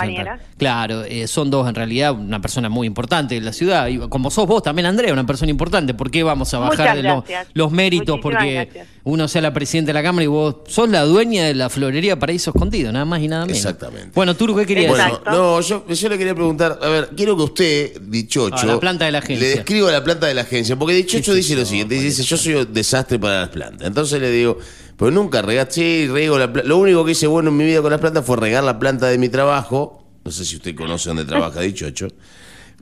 [0.58, 3.88] Claro, eh, son dos en realidad, una persona muy importante de la ciudad.
[3.88, 5.94] Y como sos vos también, Andrea, una persona importante.
[5.94, 6.98] ¿Por qué vamos a bajar
[7.54, 8.18] los, méritos?
[8.18, 8.88] Muchísimas Porque gracias.
[9.04, 12.18] uno sea la presidenta de la Cámara y vos sos la dueña de la florería
[12.20, 13.58] Paraíso Escondido, nada más y nada menos.
[13.58, 14.12] Exactamente.
[14.14, 15.20] Bueno, Turu, ¿qué querías Bueno, decir?
[15.26, 19.06] no, yo, yo le quería preguntar, a ver, quiero que usted, Dichocho, A la planta
[19.06, 19.48] de la agencia.
[19.48, 22.56] le describa la planta de la agencia, porque Dichocho dice lo siguiente, dice, yo soy
[22.56, 23.88] un desastre para las plantas.
[23.88, 24.58] Entonces le digo,
[24.98, 26.68] pero nunca regaste, sí, riego la planta.
[26.70, 29.08] Lo único que hice bueno en mi vida con las plantas fue regar la planta
[29.08, 32.08] de mi trabajo, no sé si usted conoce dónde trabaja Dichocho,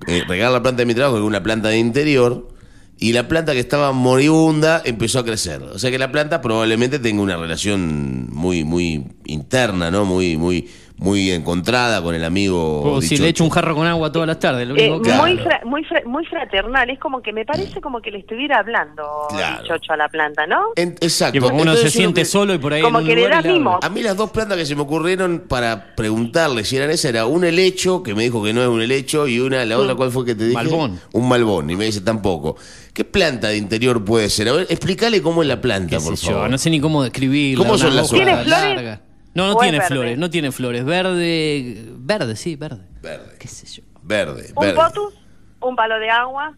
[0.08, 2.48] eh, regar la planta de mi trabajo, que es una planta de interior,
[2.98, 5.64] y la planta que estaba moribunda empezó a crecer.
[5.64, 10.06] O sea que la planta probablemente tenga una relación muy, muy interna, ¿no?
[10.06, 10.70] Muy, muy,
[11.02, 12.84] muy encontrada con el amigo.
[12.84, 14.68] O si le echo un jarro con agua todas las tardes.
[14.68, 17.82] Lo Eh, único que- muy, fra- muy, fra- muy fraternal, es como que me parece
[17.82, 19.62] como que le estuviera hablando Claro.
[19.64, 20.60] el chocho a la planta, ¿no?
[20.76, 21.38] En- exacto.
[21.38, 23.16] Y porque uno Entonces se siente que- solo y por ahí Como en un que
[23.16, 23.80] le da habla.
[23.82, 27.26] A mí las dos plantas que se me ocurrieron para preguntarle si eran esas era
[27.26, 30.12] un helecho, que me dijo que no es un helecho, y una, la otra, ¿cuál
[30.12, 30.54] fue que te dije?
[30.56, 31.00] Malbón.
[31.14, 32.56] Un malbón, y me dice tampoco.
[32.94, 34.50] ¿Qué planta de interior puede ser?
[34.50, 36.44] A ver, explícale cómo es la planta, por favor.
[36.44, 37.64] yo, no sé ni cómo describirla.
[37.66, 38.46] ¿Cómo son las hoja hojas?
[38.46, 39.00] ¿Tiene flores?
[39.34, 40.84] No, no ¿O es tiene flores, no tiene flores.
[40.84, 42.86] Verde, verde, sí, verde.
[43.02, 43.36] Verde.
[43.40, 43.84] ¿Qué sé yo?
[44.04, 44.76] Verde, Un verde.
[44.76, 45.14] potus,
[45.62, 46.54] un palo de agua,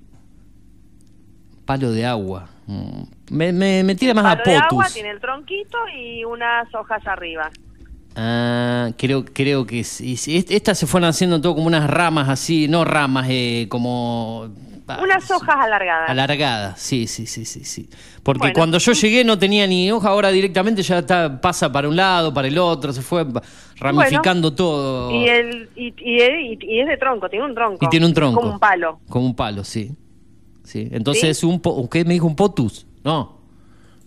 [1.65, 2.49] Palo de agua.
[2.67, 3.03] Mm.
[3.31, 4.93] Me, me, me tira más a palo de agua, potus.
[4.93, 7.49] tiene el tronquito y unas hojas arriba.
[8.15, 10.17] Ah, creo, creo que sí.
[10.17, 10.37] sí.
[10.37, 14.49] Est- Estas se fueron haciendo todo como unas ramas así, no ramas, eh, como
[15.01, 16.09] unas hojas alargadas.
[16.09, 16.79] alargadas.
[16.79, 17.89] Sí, sí, sí, sí, sí.
[18.23, 18.53] Porque Bueno.
[18.55, 22.33] cuando yo llegué no tenía ni hoja, ahora directamente ya está, pasa para un lado,
[22.33, 23.25] para el otro, se fue
[23.77, 25.11] ramificando todo.
[25.11, 27.85] Y, el, y, y, y- y es de tronco, tiene un tronco.
[27.85, 28.39] Y tiene un tronco.
[28.41, 28.99] Como un palo.
[29.09, 29.91] Como un palo, sí.
[30.63, 30.87] sí.
[30.91, 32.85] Entonces, un po- ¿usted me dijo un potus?
[33.03, 33.39] No.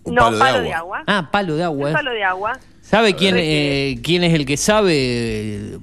[0.05, 1.03] no, palo, de, agua.
[1.07, 1.85] Ah, palo de agua.
[1.85, 1.93] Un eh.
[1.93, 2.53] palo de agua.
[2.81, 5.77] ¿Sabe quién, eh, quién es el que sabe?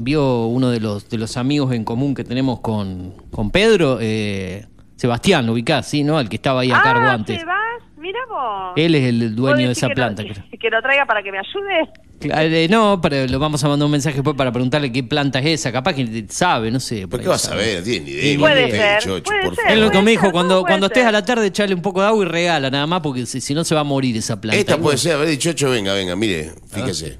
[0.00, 4.66] Vio uno de los, de los amigos en común que tenemos con, con Pedro, eh,
[4.96, 6.04] Sebastián, lo ubicás, ¿sí?
[6.04, 6.20] ¿no?
[6.20, 7.38] El que estaba ahí a cargo ah, antes.
[7.38, 7.56] ¿te vas?
[7.96, 8.72] Mira vos.
[8.76, 10.22] Él es el dueño de ¿Puedo esa que planta.
[10.22, 10.44] Lo, creo.
[10.50, 11.90] que, que lo traiga para que me ayude.
[12.20, 15.38] Claro, eh, no, pero lo vamos a mandar un mensaje después para preguntarle qué planta
[15.40, 15.70] es esa.
[15.72, 17.06] Capaz que sabe, no sé.
[17.06, 17.82] ¿Por qué vas a ver?
[17.84, 18.38] Tiene ni idea.
[18.38, 19.64] Puede ser, Chocho, puede por ser.
[19.64, 19.78] favor.
[19.78, 21.08] Es lo que me puede dijo, ser, cuando, cuando estés ser.
[21.08, 23.54] a la tarde, echarle un poco de agua y regala, nada más, porque si, si
[23.54, 24.58] no se va a morir esa planta.
[24.58, 27.18] Esta puede ser, a ver, Dichocho, venga, venga, mire, fíjese.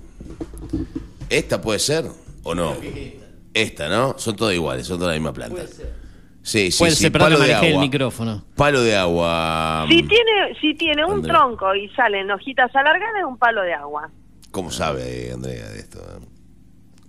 [1.28, 2.06] ¿Esta puede ser
[2.48, 2.74] o no?
[3.54, 4.18] Esta, ¿no?
[4.18, 5.62] Son todas iguales, son todas la misma planta.
[6.42, 7.02] Sí, sí, Puede sí.
[7.02, 7.84] ser, perdón que palo de manejé el agua.
[7.84, 8.44] micrófono.
[8.56, 9.86] Palo de agua.
[9.88, 11.34] Si tiene, si tiene un Andrea.
[11.34, 14.08] tronco y salen hojitas alargadas, es un palo de agua.
[14.50, 15.98] ¿Cómo sabe, Andrea, de esto?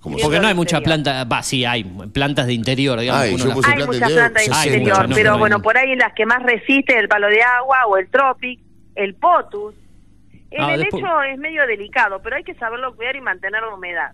[0.01, 0.39] ¿Cómo Porque sabe?
[0.41, 3.21] no hay muchas plantas, va, sí, hay plantas de interior, digamos.
[3.21, 4.67] Ay, que uno yo las- puse Hay planta muchas interior, plantas de 60.
[4.77, 7.41] interior, Hay muchas, no, pero bueno, por ahí las que más resisten el palo de
[7.43, 8.59] agua o el tropic,
[8.95, 9.75] el potus.
[10.51, 13.73] El Ah, helecho después- es medio delicado, pero hay que saberlo cuidar y mantener la
[13.73, 14.11] humedad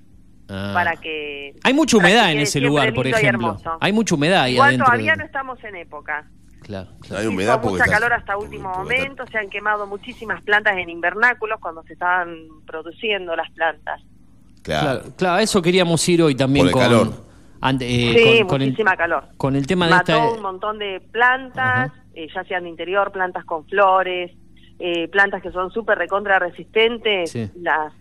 [0.48, 0.72] Ah.
[0.74, 1.56] para que...
[1.64, 3.58] Hay mucha humedad en ese lugar, por ejemplo.
[3.80, 4.86] Hay mucha humedad ahí Igual adentro.
[4.86, 6.26] todavía de- no estamos en época.
[6.62, 10.42] Claro, No hay humedad porque mucha está- calor hasta último momento, se han quemado muchísimas
[10.44, 12.36] plantas en invernáculos cuando se estaban
[12.66, 14.02] produciendo las plantas.
[14.64, 15.00] Claro.
[15.02, 17.24] Claro, claro, a eso queríamos ir hoy también Por el con, calor.
[17.62, 19.26] ante- eh, sí, con, con el, muchísima calor.
[19.38, 20.32] con el tema de Mató esta...
[20.32, 24.32] un montón de plantas, eh, ya sean de interior, plantas con flores,
[24.80, 27.48] eh, plantas que son súper recontra resistentes, Sí.
[27.62, 27.94] las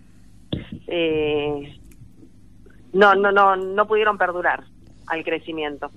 [0.86, 1.78] eh,
[2.94, 4.64] no, no, no, no pudieron perdurar
[5.06, 5.90] al crecimiento.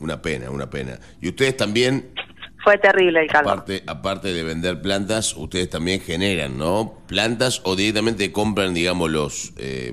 [0.00, 0.98] Una pena, una pena.
[1.20, 2.10] Y ustedes también,
[2.62, 3.52] Fue terrible el calor.
[3.52, 6.94] aparte, aparte de vender plantas, ustedes también generan, ¿no?
[7.06, 9.92] Plantas o directamente compran, digamos, los, eh,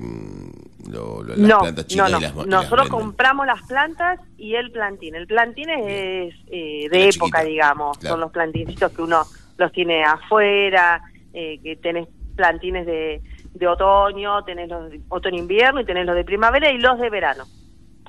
[0.90, 2.18] lo- lo- las no, plantas no, chicas no.
[2.18, 5.16] y las, Nosotros compramos las plantas y el plantín.
[5.16, 7.98] El plantín es eh, de La época, chiquita, digamos.
[7.98, 8.14] claro.
[8.14, 9.24] Son los plantincitos que uno
[9.58, 11.02] los tiene afuera,
[11.34, 13.22] eh, que tenés plantines de,
[13.58, 17.46] de otoño, tenés los de otoño-invierno y tenés los de primavera y los de verano.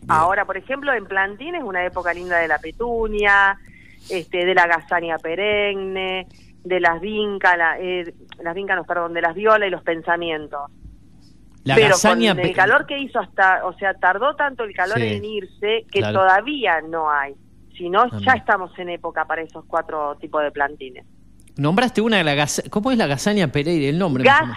[0.07, 3.59] Ahora, por ejemplo, en plantín es una época linda de la petunia,
[4.09, 6.27] este, de la gazaña perenne,
[6.65, 10.71] de las vincas, la, eh, las vincas, no, perdón, de las violas y los pensamientos.
[11.65, 15.09] La Pero con el calor que hizo hasta, o sea, tardó tanto el calor Sí,
[15.09, 16.21] en irse que claro.
[16.21, 17.35] todavía no hay.
[17.77, 21.05] Si no, ya estamos en época para esos cuatro tipos de plantines.
[21.59, 23.89] Nombraste una de la gaza- ¿Cómo es la gazaña Pereira?
[23.91, 24.23] El nombre.
[24.25, 24.55] suena.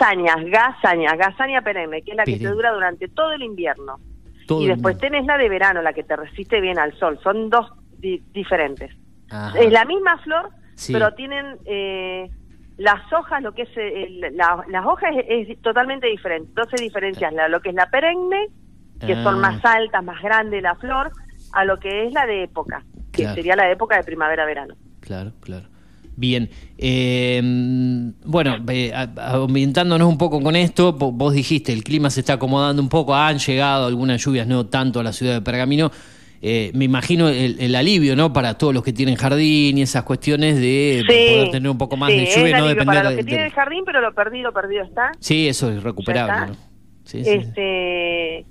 [0.51, 2.55] Gazaña, gazaña, perenne, que es la que te Perenne.
[2.55, 3.99] dura durante todo el invierno.
[4.47, 7.19] Todo y después tenés la de verano, la que te resiste bien al sol.
[7.23, 8.91] Son dos di- diferentes.
[9.31, 9.57] Ajá.
[9.59, 10.93] Es la misma flor, Sí.
[10.93, 12.29] pero tienen eh,
[12.77, 16.49] las hojas, lo que es el- la- las hojas es, es totalmente diferente.
[16.49, 18.47] Entonces diferencias la- lo que es la perenne,
[18.99, 19.23] que Ah.
[19.23, 21.11] son más altas, más grande la flor,
[21.53, 23.35] a lo que es la de época, que Claro.
[23.35, 24.75] sería la época de primavera-verano.
[24.99, 25.67] Claro, claro.
[26.15, 26.49] Bien.
[26.77, 27.41] Eh,
[28.25, 32.81] bueno, eh, ambientándonos un poco con esto, vo- vos dijiste, el clima se está acomodando
[32.81, 35.91] un poco, han llegado algunas lluvias, no tanto a la ciudad de Pergamino.
[36.43, 38.33] Eh, me imagino el, el alivio, ¿no?
[38.33, 42.09] Para todos los que tienen jardín y esas cuestiones de poder tener un poco más
[42.11, 44.51] sí, de lluvia no depender para los que de- tienen el jardín, pero lo perdido,
[44.51, 45.11] perdido está.
[45.19, 46.55] Sí, eso es recuperable.
[47.13, 48.45] este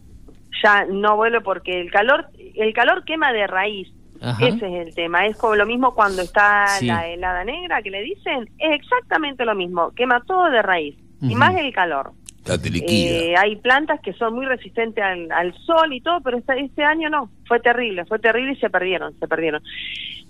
[0.63, 3.89] ya no vuelve porque el calor el calor quema de raíz
[4.23, 4.47] Ajá.
[4.47, 6.87] ese es el tema es como lo mismo cuando está Sí.
[6.87, 11.35] la helada negra que le dicen es exactamente lo mismo quema todo de raíz y
[11.35, 12.13] más el calor.
[12.47, 16.83] Eh, hay plantas que son muy resistentes al, al sol y todo pero este, este
[16.83, 19.63] año no fue terrible fue terrible y se perdieron se perdieron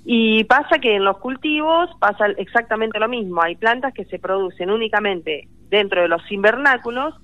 [0.04, 4.70] y pasa que en los cultivos pasa exactamente lo mismo hay plantas que se producen
[4.70, 7.14] únicamente dentro de los invernáculos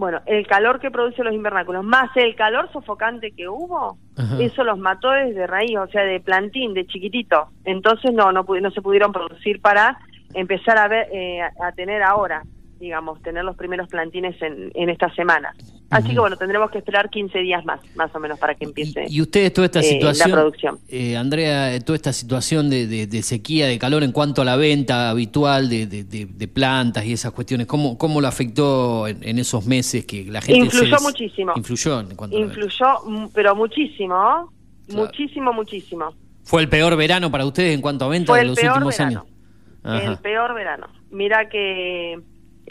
[0.00, 4.42] bueno, el calor que produce los invernáculos, más el calor sofocante que hubo, Ajá.
[4.42, 7.50] eso los mató desde raíz, o sea, de plantín, de chiquitito.
[7.66, 9.98] Entonces no, no, no se pudieron producir para
[10.32, 12.42] empezar a ver, eh, a tener ahora,
[12.78, 15.52] digamos, tener los primeros plantines en, en esta semana.
[15.90, 19.06] Así que bueno, tendremos que esperar 15 días más, más o menos, para que empiece
[19.08, 20.78] Y ustedes toda esta eh, situación, la producción.
[20.88, 24.54] eh, Andrea, toda esta situación de, de- de sequía, de calor en cuanto a la
[24.56, 29.18] venta habitual de, de- de- de plantas y esas cuestiones, ¿cómo, cómo lo afectó en,
[29.22, 31.52] en esos meses que la gente Influyó muchísimo.
[31.56, 32.38] Influyó en cuanto.
[32.38, 34.52] Influyó, mm, pero muchísimo, ¿no?
[34.86, 35.06] Claro.
[35.06, 36.14] muchísimo, muchísimo.
[36.44, 39.26] ¿Fue el peor verano para ustedes en cuanto a venta Fue de los últimos verano.
[39.84, 40.04] años?
[40.04, 40.86] el peor verano.
[41.10, 42.18] Mira que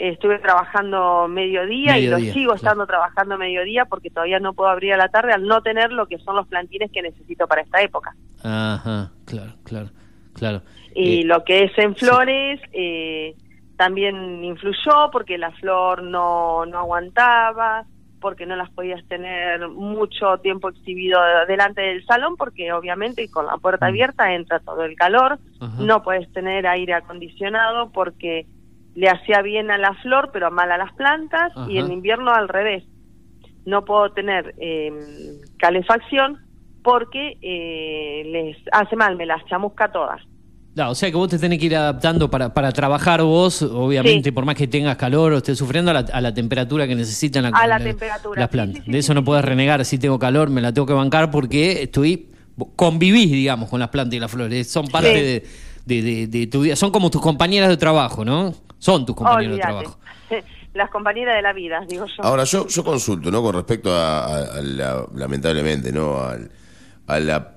[0.08, 2.56] estuve trabajando mediodía, y Mediodía, lo sigo claro.
[2.56, 6.06] estando trabajando mediodía porque todavía no puedo abrir a la tarde al no tener lo
[6.06, 8.14] que son los plantines que necesito para esta época.
[8.42, 9.90] Ajá, claro, claro,
[10.34, 10.62] claro.
[10.94, 13.34] Y Eh, lo que es en flores eh,
[13.76, 17.84] también influyó porque la flor no, no aguantaba,
[18.20, 21.18] porque no las podías tener mucho tiempo exhibido
[21.48, 25.82] delante del salón, porque obviamente con la puerta abierta entra todo el calor, Ajá.
[25.82, 28.46] no puedes tener aire acondicionado porque
[28.94, 32.48] le hacía bien a la flor, pero mal a las plantas, y en invierno al
[32.48, 32.84] revés.
[33.64, 34.90] No puedo tener eh,
[35.58, 36.38] calefacción
[36.82, 40.20] porque eh, les hace mal, me las chamusca todas.
[40.74, 44.28] No, o sea que vos te tenés que ir adaptando para, para trabajar vos, obviamente,
[44.28, 44.32] Sí.
[44.32, 47.42] por más que tengas calor o estés sufriendo, a la, a la temperatura que necesitan
[47.42, 48.78] la- A la la- temperatura, las plantas.
[48.78, 51.30] sí, sí, de eso no podés renegar, si tengo calor me la tengo que bancar
[51.30, 52.28] porque estoy
[52.76, 54.70] convivís, digamos, con las plantas y las flores.
[54.70, 55.44] Son parte de,
[55.86, 58.54] de- de- de tu vida, son como tus compañeras de trabajo, ¿no?
[58.80, 59.98] Son tus compañeros de trabajo.
[60.74, 62.22] Las compañeras de la vida, digo yo.
[62.24, 63.42] Ahora, yo, yo consulto, ¿no?
[63.42, 66.18] Con respecto a, a- a la, lamentablemente, ¿no?
[66.20, 66.50] Al-
[67.06, 67.56] a la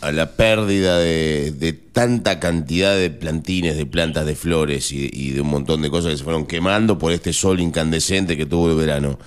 [0.00, 5.30] a la pérdida de, de tanta cantidad de plantines, de plantas, de flores y, y
[5.32, 8.70] de un montón de cosas que se fueron quemando por este sol incandescente que tuvo
[8.70, 9.18] el verano.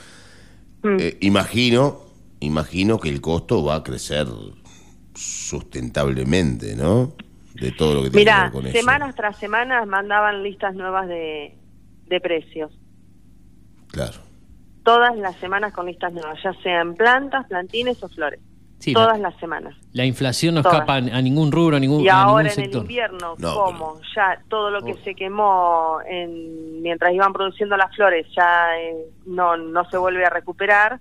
[0.81, 0.95] Mm.
[0.97, 2.03] Eh, imagino,
[2.39, 4.27] imagino que el costo va a crecer
[5.13, 7.13] sustentablemente, ¿no?
[7.55, 8.77] De todo lo que tiene que Mira, ver con eso.
[8.77, 11.55] semanas tras semanas mandaban listas nuevas de,
[12.07, 12.71] de precios.
[13.91, 14.19] Claro.
[14.83, 18.39] Todas las semanas con listas nuevas, ya sean plantas, plantines o flores.
[18.79, 19.73] Sí, Todas la, las semanas.
[19.93, 20.75] la inflación no Todas.
[20.81, 23.53] escapa a a ningún rubro, a ningún, Y a ahora ningún en el invierno, No,
[23.55, 28.95] como ya todo lo que se quemó en, mientras iban produciendo las flores ya eh,
[29.25, 30.99] no, no se vuelve a recuperar,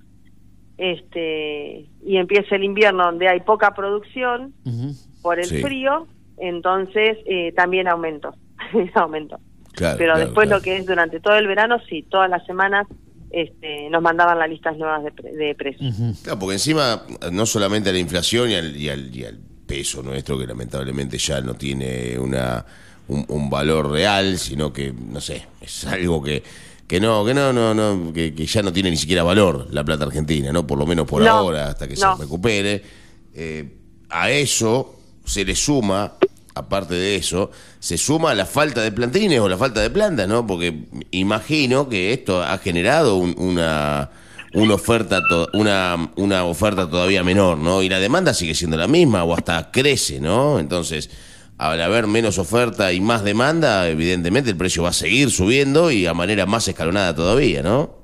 [0.79, 4.55] este y empieza el invierno donde hay poca producción
[5.23, 5.61] por el Sí.
[5.63, 6.07] frío,
[6.39, 8.35] entonces eh, también aumentó,
[8.95, 9.39] aumentó.
[9.73, 10.59] Claro, Pero claro, después claro.
[10.59, 12.87] lo que es durante todo el verano, sí, todas las semanas
[13.31, 15.93] este, nos mandaban las listas nuevas de, pre- de precios.
[16.23, 17.03] Claro, porque encima,
[17.33, 21.19] no solamente a la inflación y al, y al, y al peso nuestro, que lamentablemente
[21.19, 22.65] ya no tiene una
[23.09, 26.43] un, un valor real, sino que, no sé, es algo que,
[26.87, 29.85] que no, que no, no, no, que, que ya no tiene ni siquiera valor la
[29.85, 30.65] plata argentina, ¿no?
[30.67, 32.17] Por lo menos por No, ahora, hasta que no.
[32.17, 32.83] se recupere.
[33.35, 33.69] Eh,
[34.11, 36.15] a eso se le suma,
[36.55, 37.51] aparte de eso,
[37.81, 40.47] se suma la falta de plantines o la falta de plantas, ¿no?
[40.47, 44.11] Porque imagino que esto ha generado un- una
[44.57, 45.21] una oferta
[45.53, 47.83] una oferta todavía menor, ¿no?
[47.83, 50.61] Y la demanda sigue siendo la misma o hasta crece, ¿no?
[50.61, 51.11] Entonces,
[51.59, 56.07] al haber menos oferta y más demanda, evidentemente el precio va a seguir subiendo y
[56.07, 57.97] a manera más escalonada todavía, ¿no?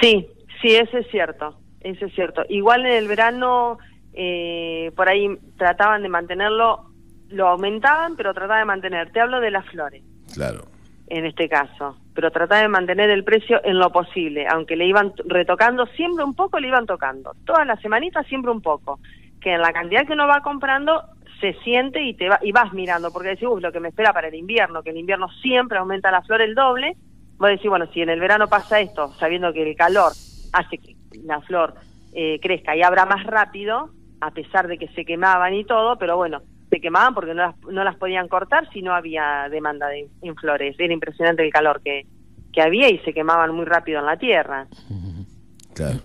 [0.00, 0.26] Sí,
[0.62, 2.42] sí, eso es cierto, eso es cierto.
[2.48, 3.78] Igual en el verano,
[4.14, 5.28] eh, por ahí
[5.58, 6.87] trataban de mantenerlo,
[7.28, 9.12] lo aumentaban, pero trataban de mantener.
[9.12, 10.02] Te hablo de las flores.
[10.32, 10.64] Claro.
[11.08, 15.14] En este caso, pero trataban de mantener el precio en lo posible, aunque le iban
[15.24, 17.32] retocando siempre un poco, le iban tocando.
[17.46, 19.00] Todas las semanitas siempre un poco.
[19.40, 21.02] Que en la cantidad que uno va comprando
[21.40, 24.12] se siente y te va, y vas mirando, porque decís, uy, lo que me espera
[24.12, 26.96] para el invierno, que el invierno siempre aumenta la flor el doble,
[27.38, 30.12] vos decís, bueno, si en el verano pasa esto, sabiendo que el calor
[30.52, 31.74] hace que la flor
[32.12, 33.90] eh, crezca y abra más rápido,
[34.20, 37.54] a pesar de que se quemaban y todo, pero bueno, se quemaban porque no las,
[37.70, 40.76] no las podían cortar si no había demanda de, en flores.
[40.78, 42.06] Era impresionante el calor que,
[42.52, 44.66] que había y se quemaban muy rápido en la tierra.
[45.74, 46.00] Claro,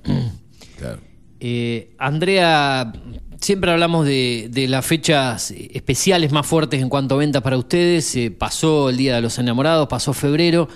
[0.77, 1.01] claro.
[1.39, 2.93] Eh, Andrea,
[3.39, 8.15] siempre hablamos de, de las fechas especiales más fuertes en cuanto a ventas para ustedes.
[8.15, 10.69] Eh, pasó el Día de los Enamorados, pasó febrero.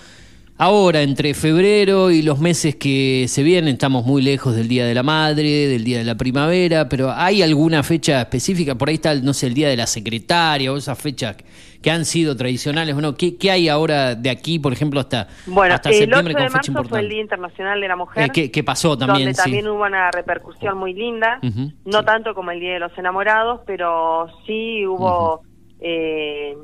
[0.60, 4.96] Ahora, entre febrero y los meses que se vienen, estamos muy lejos del Día de
[4.96, 8.74] la Madre, del Día de la Primavera, pero ¿hay alguna fecha específica?
[8.74, 11.36] Por ahí está, no sé, el Día de la Secretaria o esas fechas
[11.80, 12.96] que han sido tradicionales.
[12.96, 16.34] Bueno, ¿qué, qué hay ahora de aquí, por ejemplo, hasta, Bueno, hasta el 8 septiembre
[16.34, 17.10] de con fecha marzo fue el?
[17.10, 18.24] Día Internacional de la Mujer.
[18.24, 19.26] Eh, ¿qué- qué pasó también?
[19.28, 19.42] Donde Sí.
[19.44, 21.40] también hubo una repercusión muy linda.
[21.86, 25.42] No tanto como el Día de los Enamorados, pero sí hubo...
[25.80, 26.56] eh,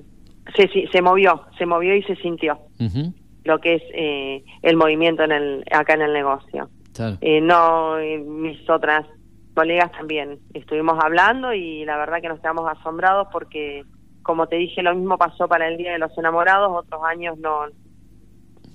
[0.55, 3.13] se, se- se movió, se movió y se sintió Ujú,
[3.43, 6.69] lo que es eh, el movimiento en el, acá en el negocio.
[6.93, 7.17] claro.
[7.21, 9.05] Eh, no, eh, mis otras
[9.53, 13.83] colegas también estuvimos hablando y la verdad que nos quedamos asombrados porque,
[14.23, 17.65] como te dije, lo mismo pasó para el Día de los Enamorados, otros años no,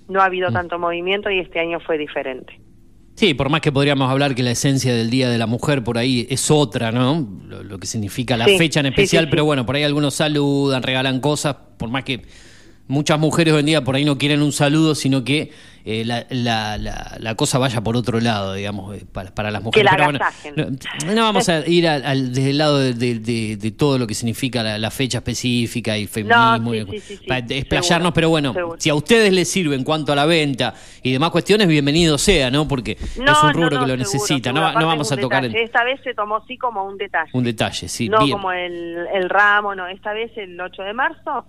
[0.08, 2.60] no ha habido tanto movimiento y este año fue diferente.
[3.16, 5.98] Sí, por más que podríamos hablar que la esencia del Día de la Mujer por
[5.98, 7.26] ahí es otra, ¿no?
[7.48, 9.30] Lo, lo que significa la Sí, fecha en especial, sí, sí.
[9.32, 12.22] pero bueno, por ahí algunos saludan, regalan cosas, por más que
[12.88, 15.52] muchas mujeres hoy en día por ahí no quieren un saludo, sino que
[15.90, 19.62] eh, la, la, la, la cosa vaya por otro lado, digamos, eh, para, para las
[19.62, 19.84] mujeres.
[19.84, 20.54] la Pero bueno, agasajen.
[21.06, 23.98] no, no vamos a ir al, al- desde el lado de, de- de- de todo
[23.98, 28.12] lo que significa la, la fecha específica y feminismo, sí, y- sí, para explayarnos, seguro,
[28.14, 28.76] pero bueno, seguro.
[28.78, 32.50] si a ustedes les sirve en cuanto a la venta y demás cuestiones, bienvenido sea,
[32.50, 32.68] ¿no?
[32.68, 34.52] Porque No, es un no, rubro no, que lo seguro, necesita.
[34.52, 35.64] No, no vamos a tocar detalle.
[35.64, 37.30] Esta vez se tomó sí como un detalle.
[37.32, 38.08] un detalle, sí.
[38.08, 38.32] no bien.
[38.32, 39.86] como el, el ramo, no.
[39.86, 41.46] Esta vez el 8 de marzo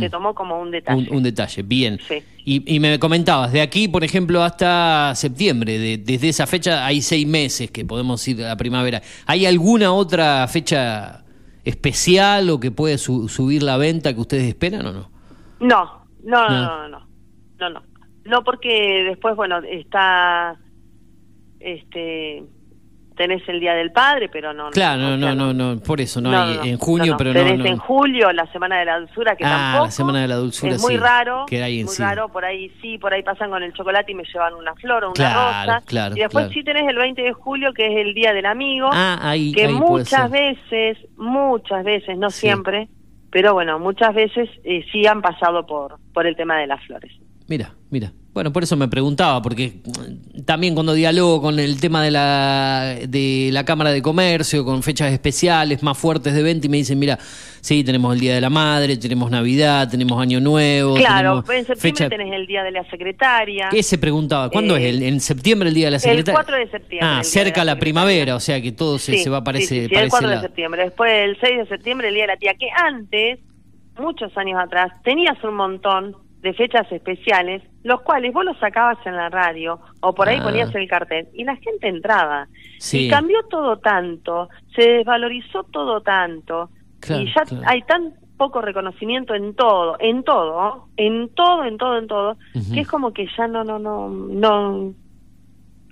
[0.00, 1.08] se tomó como un detalle.
[1.10, 1.98] Un, un detalle, bien.
[2.08, 2.22] Sí.
[2.48, 7.02] Y, y me comentabas, de aquí, por ejemplo, hasta septiembre, de- desde esa fecha hay
[7.02, 9.02] seis meses que podemos ir a la primavera.
[9.26, 11.24] ¿Hay alguna otra fecha
[11.64, 15.10] especial o que puede su- subir la venta que ustedes esperan o no?
[15.58, 16.48] No, no, no, No.
[16.48, 17.06] no, no, no,
[17.58, 17.82] no, no,
[18.26, 20.56] no, porque después, bueno, está,
[21.58, 22.44] este,
[23.16, 24.70] tenés el Día del Padre, pero no.
[24.70, 27.40] Claro, no, no, no, no, por eso no, hay en junio, pero no.
[27.40, 29.84] Tenés en julio la Semana de la Dulzura, que Ah, tampoco.
[29.86, 32.70] la Semana de la Dulzura, Es muy raro, que hay en muy raro, por ahí
[32.80, 35.34] sí, por ahí pasan con el chocolate y me llevan una flor o una
[35.64, 35.82] rosa.
[35.86, 38.88] claro, y después sí tenés el 20 de julio, que es el Día del Amigo,
[38.92, 42.88] Ah, ahí, que muchas veces, muchas veces, no siempre,
[43.30, 47.12] pero bueno, muchas veces eh, sí han pasado por, por el tema de las flores.
[47.48, 48.12] Mira, mira.
[48.36, 52.94] Bueno, por eso me preguntaba, porque mm, también cuando dialogo con el tema de la,
[53.08, 56.98] de la Cámara de Comercio, con fechas especiales más fuertes de venta, y me dicen,
[56.98, 57.18] mira,
[57.62, 60.96] sí, tenemos el Día de la Madre, tenemos Navidad, tenemos Año Nuevo.
[60.96, 62.08] Claro, en septiembre fecha...
[62.10, 63.68] tenés el Día de la Secretaria.
[63.70, 64.50] ¿Qué se preguntaba?
[64.50, 64.94] ¿Cuándo Eh, es?
[64.96, 66.34] ¿El- ¿En septiembre el Día de la Secretaria?
[66.34, 69.18] 4 de septiembre, Ah, el cerca la la primavera, o sea que todo se, Sí,
[69.20, 70.46] se va para sí, ese, sí, para el ese 4 de lado.
[70.46, 70.84] septiembre.
[70.84, 73.38] Después el 6 de septiembre, el Día de la Tía, que antes,
[73.98, 79.16] muchos años atrás, tenías un montón de fechas especiales, los cuales vos los sacabas en
[79.16, 80.44] la radio o por ahí Ah.
[80.44, 82.46] ponías el cartel y la gente entraba.
[82.78, 83.06] Sí.
[83.06, 87.64] Y cambió todo tanto, se desvalorizó todo tanto Claro, y ya claro.
[87.66, 92.36] hay tan poco reconocimiento en todo, en todo, en todo, en todo, en todo,
[92.74, 94.92] que es como que ya no, no, no, no,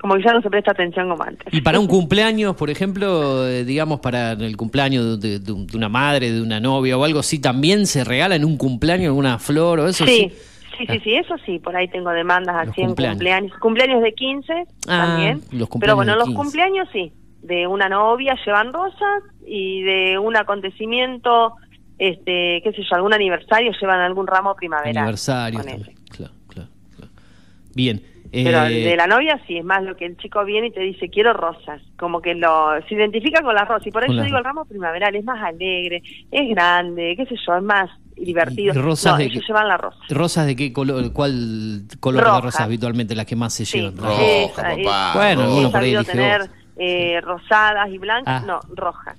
[0.05, 1.47] como que ya no se presta atención como antes.
[1.51, 5.89] Y para un cumpleaños, por ejemplo, eh, digamos, para el cumpleaños de, de- de una
[5.89, 9.81] madre, de una novia o algo así, ¿también se regala en un cumpleaños alguna flor
[9.81, 10.05] o eso?
[10.05, 10.31] Sí,
[10.77, 13.53] sí, sí, sí, eso sí, por ahí tengo demandas Los así en cumpleaños.
[13.61, 14.03] cumpleaños.
[14.03, 14.53] De 15
[14.87, 15.41] Ah, también.
[15.53, 16.37] los cumpleaños Pero bueno, de los 15.
[16.43, 17.13] cumpleaños sí.
[17.41, 21.55] De una novia llevan rosas y de un acontecimiento,
[21.99, 25.01] este, qué sé yo, algún aniversario llevan algún ramo primavera.
[25.01, 25.61] Aniversario.
[25.61, 25.83] también.
[26.11, 27.13] Claro, claro, claro.
[27.75, 28.03] Bien.
[28.43, 30.71] Pero eh, el de la novia sí, es más lo que el chico viene y
[30.73, 31.81] te dice, quiero rosas.
[31.97, 33.87] Como que lo se identifica con las rosas.
[33.87, 37.57] Y por eso digo, el ramo primaveral es más alegre, es grande, qué sé yo,
[37.57, 38.73] es más divertido.
[38.75, 39.47] ¿Y rosas no, de ellos qué?
[39.49, 39.99] llevan la rosa.
[40.11, 41.13] ¿Rosas de qué color?
[41.13, 42.45] ¿Cuál color de Rojas.
[42.45, 43.97] rosas habitualmente las que más se llevan?
[43.97, 45.13] Roja, Esa, es- papá.
[45.15, 48.47] Bueno, alguno por ahí tener eh, rosadas y blancas, Ah.
[48.47, 49.17] no, rojas.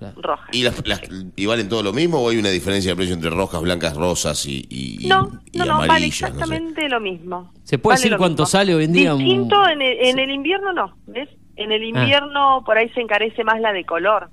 [0.00, 0.14] Roja.
[0.22, 0.48] rojas.
[0.52, 1.00] ¿Y, las, las-
[1.36, 4.44] ¿Y valen todo lo mismo o hay una diferencia de precio entre rojas, blancas, rosas
[4.46, 6.20] y, y- y- No, y no, no, vale amarillas?
[6.20, 6.42] no sé?
[6.42, 7.52] exactamente lo mismo.
[7.64, 8.46] ¿Se puede Vale decir cuánto mismo.
[8.46, 11.28] sale hoy en día un- Distinto en el, en el invierno no, ¿ves?
[11.56, 11.86] En el Ah.
[12.02, 14.30] invierno por ahí se encarece más la de color,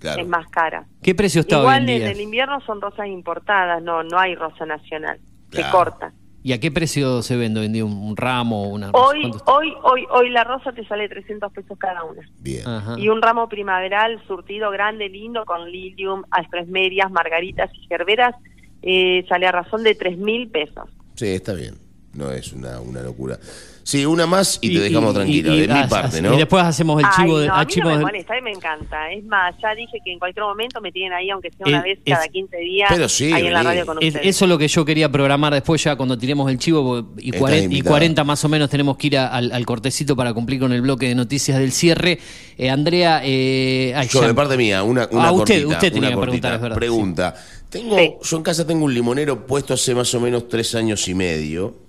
[0.00, 0.22] Claro.
[0.22, 0.86] es más cara.
[1.02, 2.10] ¿Qué precio está Igual hoy en en día?
[2.12, 5.18] el invierno son rosas importadas, no no hay rosa nacional,
[5.50, 5.72] se Claro.
[5.76, 6.12] corta.
[6.48, 9.06] ¿Y a qué precio se vende hoy un, un ramo o una rosa?
[9.06, 9.52] Hoy, ¿Cuánto está?
[9.52, 12.26] hoy, hoy, hoy la rosa te sale 300 pesos cada una.
[12.38, 12.66] Bien.
[12.66, 12.98] Ajá.
[12.98, 16.22] Y un ramo primaveral surtido grande, lindo, con lilium,
[16.68, 18.34] medias, margaritas y gerberas,
[18.80, 20.88] eh, sale a razón de 3 mil pesos.
[21.16, 21.74] Sí, está bien.
[22.18, 23.38] No es una, una locura.
[23.84, 26.20] Sí, una más y, te dejamos y- tranquilo, y- de y- mi ah, parte, ah,
[26.20, 26.34] ¿no?
[26.34, 27.46] Y después hacemos el chivo Ay, de...
[27.48, 29.10] no, ah, a mí chivo no me de- molesta, a mí me encanta.
[29.12, 31.82] Es más, ya dije que en cualquier momento me tienen ahí, aunque sea una Eh,
[31.84, 34.26] vez es- cada 15 días, Pero sí, ahí en la radio con Es- ustedes.
[34.26, 37.40] eso es lo que yo quería programar después ya cuando tiremos el chivo y, Estás
[37.40, 37.90] 40, y invitada.
[37.92, 40.82] 40 más o menos tenemos que ir a- al, al cortecito para cumplir con el
[40.82, 42.18] bloque de noticias del cierre.
[42.58, 45.92] Eh, Andrea, eh, ay, Yo, ya- de parte mía, una, una Ah, usted- cortita, usted
[45.94, 46.48] tenía una que cortita.
[46.48, 47.34] preguntar, es verdad, Pregunta.
[47.70, 51.14] Tengo, Yo en casa tengo un limonero puesto hace más o menos tres años y
[51.14, 51.87] medio.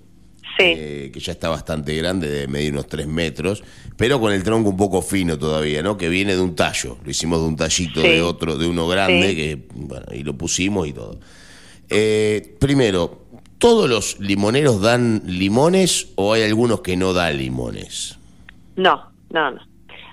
[0.60, 3.62] Eh, que ya está bastante grande, de medir unos tres metros,
[3.96, 5.96] pero con el tronco un poco fino todavía, ¿no?
[5.96, 6.98] Que viene de un tallo.
[7.04, 10.88] Lo hicimos de un tallito de otro, de uno grande, que, bueno, y lo pusimos
[10.88, 11.18] y todo.
[11.88, 13.26] Eh, primero,
[13.58, 18.16] ¿todos los limoneros dan limones o hay algunos que no dan limones?
[18.76, 19.69] No, no, no.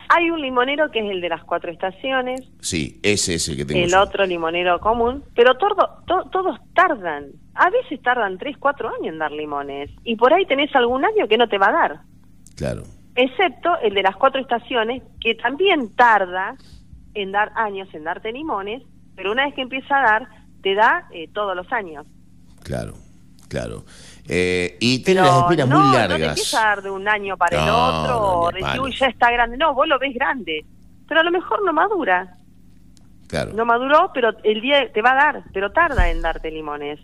[0.09, 3.65] Hay un limonero que es el de las cuatro estaciones, Sí, ese es el que
[3.65, 4.01] tengo el yo.
[4.01, 5.75] otro limonero común, pero todo,
[6.07, 7.25] to- todos tardan.
[7.55, 9.89] A veces tardan 3, 4 años en dar limones.
[10.03, 11.99] Y por ahí tenés algún año que no te va a dar.
[12.55, 12.83] Claro.
[13.15, 16.55] Excepto el de las cuatro estaciones, que también tarda
[17.15, 18.83] en dar años, en darte limones,
[19.15, 20.27] pero una vez que empieza a dar,
[20.61, 22.05] te da eh, todos los años.
[22.63, 22.93] Claro,
[23.49, 23.83] claro.
[24.29, 26.51] Eh, y tiene Pero las espinas no, muy no te largas.
[26.51, 28.85] dar de un año para el No, otro, no, o palos.
[28.87, 29.57] uy, ya está grande.
[29.57, 30.65] No, vos lo ves grande.
[31.07, 32.35] Pero a lo mejor no madura.
[33.27, 33.51] Claro.
[33.53, 36.99] No maduró, pero el día te va a dar, pero tarda en darte limones.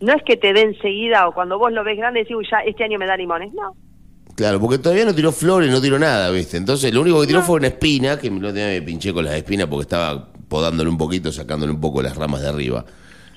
[0.00, 2.58] No es que te dé enseguida o cuando vos lo ves grande decís, uy, ya
[2.60, 3.52] este año me da limones.
[3.52, 3.74] No.
[4.36, 6.56] Claro, porque todavía no tiró flores, no tiró nada, ¿viste?
[6.56, 9.66] Entonces, lo único que tiró fue una espina, que me, me pinché con las espinas
[9.66, 12.84] porque estaba podándole un poquito, sacándole un poco las ramas de arriba.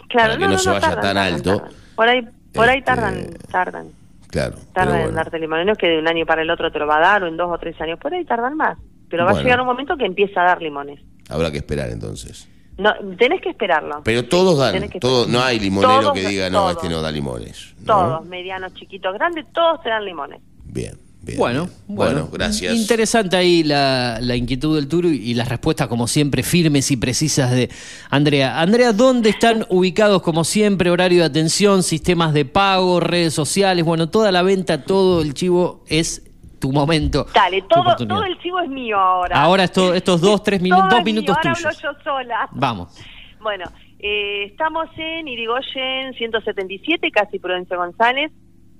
[0.07, 1.57] Claro, Para que no, no no, se no, vaya tardan, tan tardan, alto.
[1.57, 1.73] tardan.
[1.95, 3.87] Por ahí, por ahí Este, tardan, tardan.
[4.29, 4.55] Claro.
[4.73, 5.65] Tardan en darte limones.
[5.65, 7.27] No es que de un año para el otro te lo va a dar o
[7.27, 7.99] en dos o tres años.
[7.99, 8.77] Por ahí tardan más.
[9.09, 9.41] Pero va Bueno.
[9.41, 10.99] a llegar un momento que empieza a dar limones.
[11.29, 12.49] Habrá que esperar entonces.
[12.77, 14.01] No, tenés que esperarlo.
[14.03, 16.71] Pero todos dan, todos, no hay limonero Todos, que diga, no, todos.
[16.77, 17.75] este no da limones.
[17.81, 17.85] ¿no?
[17.85, 20.41] Todos, medianos, chiquitos, grandes, todos te dan limones.
[20.63, 21.37] Bien, bien.
[21.37, 22.75] Bueno, Bueno, bueno, gracias.
[22.75, 27.51] Interesante ahí la, la inquietud del Turo y las respuestas, como siempre, firmes y precisas
[27.51, 27.69] de
[28.09, 28.59] Andrea.
[28.59, 33.85] Andrea, ¿dónde están ubicados, como siempre, horario de atención, sistemas de pago, redes sociales?
[33.85, 36.23] Bueno, toda la venta, todo el chivo es
[36.59, 37.27] tu momento.
[37.33, 39.41] Dale, todo, todo el chivo es mío ahora.
[39.41, 41.65] Ahora esto- estos dos, tres Todo minutos, es dos mío, minutos ahora tuyos.
[41.65, 42.49] hablo yo sola.
[42.53, 42.93] Vamos.
[43.41, 43.65] Bueno,
[43.99, 48.31] eh, estamos en Irigoyen 177, casi Prudencio González,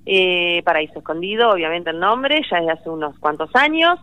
[0.06, 3.98] eh, Paraíso Escondido, obviamente el nombre, ya desde hace unos cuantos años.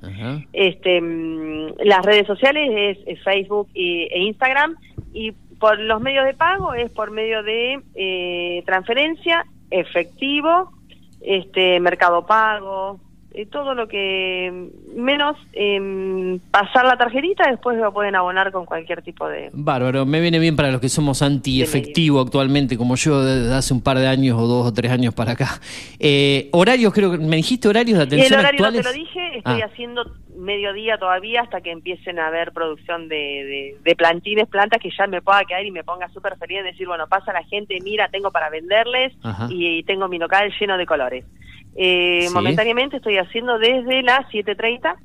[0.54, 4.76] Este, mm, las redes sociales es, es Facebook y- e Instagram
[5.14, 10.72] y por los medios de pago es por medio de eh, transferencia, efectivo,
[11.22, 13.00] este, Mercado Pago,
[13.34, 19.02] eh, todo lo que menos em, pasar la tarjetita, después lo pueden abonar con cualquier
[19.02, 23.54] tipo de, Bárbaro, me viene bien para los que somos anti-efectivo actualmente, como yo desde
[23.54, 25.60] hace un par de años o dos o tres años para acá.
[26.00, 28.86] Eh, horarios, creo que me dijiste horarios de Y el atención horario no actuales.
[28.86, 29.66] te lo dije, estoy Ah.
[29.72, 30.04] haciendo
[30.38, 35.06] mediodía todavía hasta que empiecen a haber producción de, de, de plantines, plantas que ya
[35.06, 38.10] me pueda quedar y me ponga súper feliz de decir, bueno, pasa la gente, mira,
[38.10, 39.48] tengo para venderles Ajá.
[39.52, 41.26] y, tengo mi local lleno de colores.
[41.76, 42.34] Eh, Sí.
[42.34, 44.96] Momentáneamente estoy haciendo desde las 7.30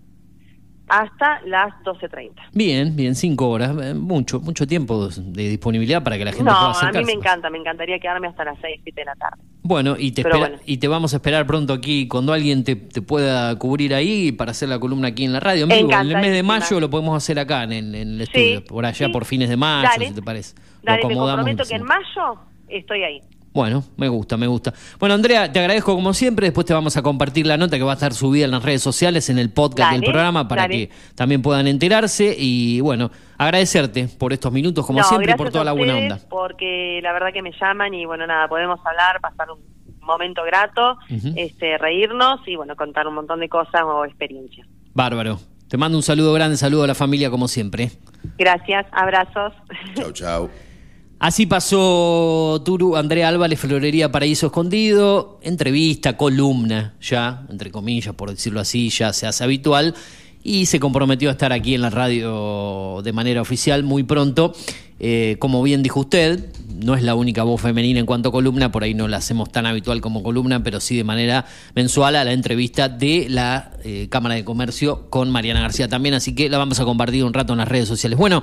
[0.89, 2.31] hasta las 12.30.
[2.53, 6.53] Bien, bien, cinco horas, eh, mucho, mucho tiempo de disponibilidad para que la gente No,
[6.53, 7.07] pueda a mí acercarse.
[7.07, 9.43] me encanta, me encantaría quedarme hasta las 6, 7 de la tarde.
[9.65, 10.57] Bueno, y te, espera- bueno.
[10.65, 14.53] y te vamos a esperar pronto aquí cuando alguien te, te pueda cubrir ahí para
[14.53, 15.65] hacer la columna aquí en la radio.
[15.65, 15.91] En vivo.
[15.93, 18.23] En el mes de mayo lo podemos hacer acá en, en el Sí,
[18.53, 19.13] estudio, por allá sí.
[19.13, 20.09] por fines de mayo, Dale.
[20.09, 20.55] si te parece.
[20.55, 20.63] Lo
[20.93, 23.21] Dale, te acomodamos comprometo en- que en mayo estoy ahí.
[23.57, 24.74] Bueno, me gusta, me gusta.
[25.01, 26.49] Bueno, Andrea, te agradezco como siempre.
[26.49, 28.83] Después te vamos a compartir la nota que va a estar subida en las redes
[28.83, 30.89] sociales, en el podcast Dale, del programa, para dale.
[30.89, 32.37] que también puedan enterarse.
[32.39, 35.97] Y bueno, agradecerte por estos minutos, como No, siempre, y por toda a la buena
[35.97, 36.20] onda.
[36.28, 39.61] Porque la verdad que me llaman y bueno, nada, podemos hablar, pasar un
[40.01, 40.99] momento grato,
[41.35, 44.69] este, reírnos y bueno, contar un montón de cosas o experiencias.
[44.93, 45.39] Bárbaro.
[45.69, 47.91] Te mando un saludo grande, saludo a la familia como siempre.
[48.37, 49.55] Gracias, abrazos.
[49.95, 50.51] Chau, chau.
[51.19, 58.61] Así pasó Turu, Andrea Álvarez, Florería Paraíso Escondido, entrevista, columna, ya, entre comillas, por decirlo
[58.61, 59.95] así, ya se hace habitual.
[60.45, 64.53] y se comprometió a estar aquí en la radio de manera oficial muy pronto.
[65.01, 66.53] Eh, como bien dijo usted,
[66.83, 69.51] no es la única voz femenina en cuanto a columna, por ahí no la hacemos
[69.51, 74.07] tan habitual como columna, pero sí de manera mensual a la entrevista de la eh,
[74.09, 77.53] Cámara de Comercio con Mariana García también, así que la vamos a compartir un rato
[77.53, 78.19] en las redes sociales.
[78.19, 78.43] Bueno,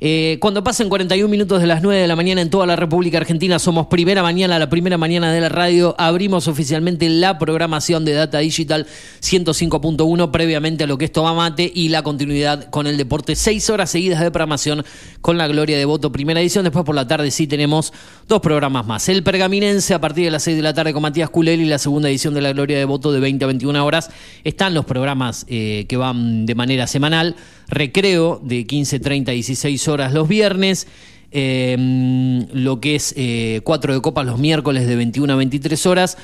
[0.00, 3.18] eh, cuando pasen 41 minutos de las 9 de la mañana en toda la República
[3.18, 8.12] Argentina, somos primera mañana, la primera mañana de la radio, abrimos oficialmente la programación de
[8.12, 8.86] Data Digital
[9.20, 13.36] 105.1 previamente a lo que es Toma Mate y la continuidad con el deporte.
[13.36, 14.84] Seis horas seguidas de programación
[15.20, 16.64] con la gloria de voto primera edición.
[16.64, 17.92] Después por la tarde sí tenemos
[18.26, 19.08] dos programas más.
[19.08, 21.78] El Pergaminense a partir de las 6 de la tarde con Matías Culel y la
[21.78, 24.10] segunda edición de la gloria de voto de 20 a 21 horas.
[24.44, 27.36] Están los programas eh, que van de manera semanal.
[27.70, 30.86] Recreo de 15.30 a 16 horas los viernes.
[31.32, 36.18] Eh, lo que es eh, 4 de copas los miércoles de 21 a 23 horas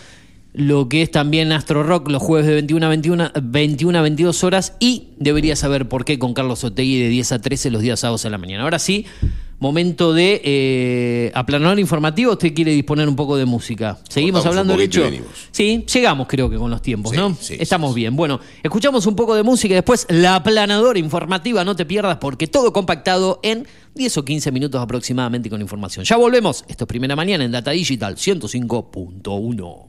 [0.56, 4.43] lo que es también Astro Rock los jueves de 21 a 21, 21 a 22
[4.43, 8.01] horas y debería saber por qué con Carlos Otegui de 10 a 13 los días
[8.01, 8.62] sábados a la mañana.
[8.62, 9.05] Ahora sí,
[9.58, 12.32] momento de eh, aplanador informativo.
[12.32, 13.98] ¿Usted quiere disponer un poco de música?
[14.08, 15.02] ¿Seguimos Cortamos hablando de hecho?
[15.50, 17.36] Sí, llegamos creo que con los tiempos, Sí, ¿no?
[17.40, 18.14] sí, Estamos bien.
[18.16, 21.64] Bueno, escuchamos un poco de música y después la aplanadora informativa.
[21.64, 26.04] No te pierdas porque todo compactado en 10 o 15 minutos aproximadamente con información.
[26.04, 26.64] Ya volvemos.
[26.68, 29.86] Esto es Primera Mañana en Data Digital 105.1.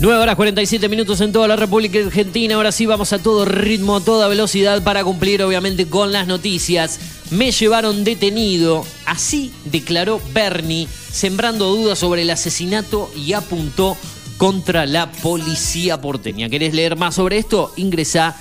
[0.00, 2.54] 9 horas 47 minutos en toda la República Argentina.
[2.54, 6.98] Ahora sí vamos a todo ritmo, a toda velocidad para cumplir obviamente con las noticias.
[7.30, 8.82] Me llevaron detenido.
[9.04, 13.94] Así declaró Bernie, sembrando dudas sobre el asesinato y apuntó
[14.38, 16.48] contra la policía porteña.
[16.48, 17.70] ¿Querés leer más sobre esto?
[17.76, 18.34] Ingresa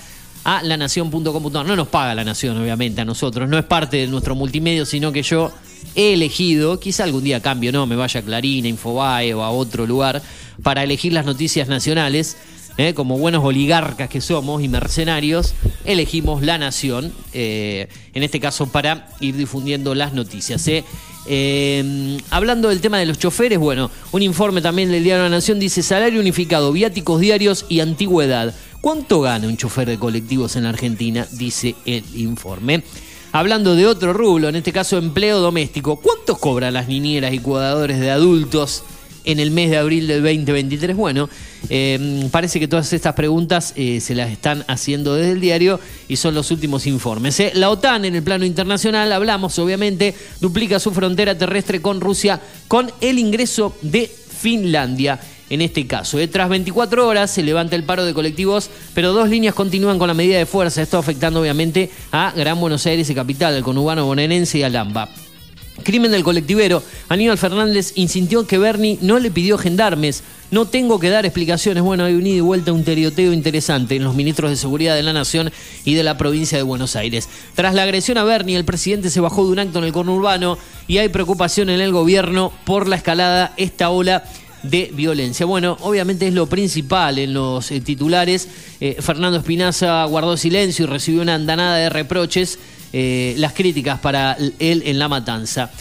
[0.45, 1.65] a lanación.com.ar.
[1.65, 3.49] No nos paga la Nación, obviamente, a nosotros.
[3.49, 5.51] No es parte de nuestro multimedio, sino que yo
[5.95, 7.85] he elegido, quizá algún día cambio, ¿no?
[7.85, 10.21] Me vaya a Clarín, a Infobae o a otro lugar
[10.63, 12.37] para elegir las noticias nacionales.
[12.77, 12.93] ¿eh?
[12.93, 15.53] Como buenos oligarcas que somos y mercenarios,
[15.85, 20.65] elegimos La Nación, eh, en este caso para ir difundiendo las noticias.
[20.67, 20.83] ¿eh?
[22.29, 25.83] Hablando del tema de los choferes, bueno, un informe también del diario La Nación dice
[25.83, 28.55] salario unificado, viáticos diarios y antigüedad.
[28.81, 31.27] ¿Cuánto gana un chofer de colectivos en la Argentina?
[31.31, 32.83] Dice el informe.
[33.31, 37.99] Hablando de otro rublo, en este caso empleo doméstico, ¿cuánto cobran las niñeras y cuidadores
[37.99, 38.83] de adultos
[39.23, 40.97] en el mes de abril del 2023?
[40.97, 41.29] Bueno,
[41.69, 46.15] eh, parece que todas estas preguntas eh, se las están haciendo desde el diario y
[46.15, 47.39] son los últimos informes.
[47.39, 47.51] ¿eh?
[47.53, 52.91] La OTAN en el plano internacional, hablamos obviamente, duplica su frontera terrestre con Rusia con
[52.99, 55.19] el ingreso de Finlandia.
[55.49, 56.27] En este caso, ¿eh?
[56.27, 60.13] tras 24 horas se levanta el paro de colectivos, pero dos líneas continúan con la
[60.13, 60.81] medida de fuerza.
[60.81, 65.09] Esto afectando obviamente a Gran Buenos Aires y Capital, al conurbano bonaerense y a Lamba.
[65.83, 66.83] Crimen del colectivero.
[67.07, 70.23] Aníbal Fernández insintió que Bernie no le pidió gendarmes.
[70.51, 71.83] No tengo que dar explicaciones.
[71.83, 75.03] Bueno, hay un ida y vuelta, un terioteo interesante en los ministros de Seguridad de
[75.03, 75.51] la Nación
[75.85, 77.29] y de la provincia de Buenos Aires.
[77.55, 80.57] Tras la agresión a Bernie, el presidente se bajó de un acto en el conurbano
[80.87, 84.23] y hay preocupación en el gobierno por la escalada, esta ola
[84.63, 85.45] de violencia.
[85.45, 88.47] Bueno, obviamente es lo principal en los eh, titulares.
[88.79, 92.59] Eh, Fernando Espinaza guardó silencio y recibió una andanada de reproches.
[92.91, 95.71] Eh, las críticas para él en la matanza.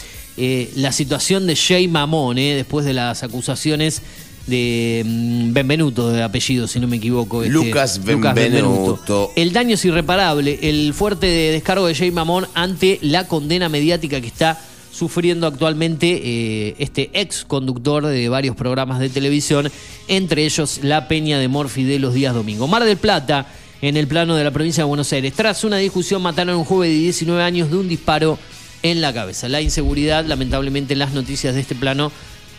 [0.75, 4.01] La situación de Jay Mamón, después de las acusaciones
[4.47, 7.43] de mm, Benvenuto, de apellido, si no me equivoco.
[7.43, 9.31] este, Lucas Benvenuto.
[9.35, 10.59] El daño es irreparable.
[10.61, 14.59] El fuerte descargo de Jay Mamón ante la condena mediática que está
[14.91, 19.71] sufriendo actualmente eh, este ex conductor de varios programas de televisión,
[20.07, 22.67] entre ellos La Peña de Morfi de los días domingo.
[22.67, 23.47] Mar del Plata,
[23.81, 25.33] en el plano de la provincia de Buenos Aires.
[25.33, 28.37] Tras una discusión mataron a un joven de 19 años de un disparo
[28.83, 29.47] en la cabeza.
[29.49, 32.11] La inseguridad, lamentablemente, las noticias de este plano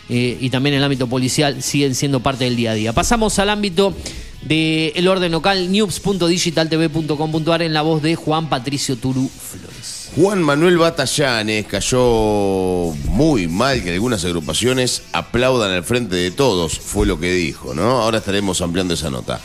[0.09, 2.93] eh, y también el ámbito policial siguen siendo parte del día a día.
[2.93, 3.93] Pasamos al ámbito
[4.41, 10.00] del orden local, news.digitaltv.com.ar en la voz de Juan Patricio Turu Flores.
[10.13, 17.07] Juan Manuel Batallanes cayó muy mal que algunas agrupaciones aplaudan al frente de todos, fue
[17.07, 18.01] lo que dijo, ¿no?
[18.01, 19.39] Ahora estaremos ampliando esa nota.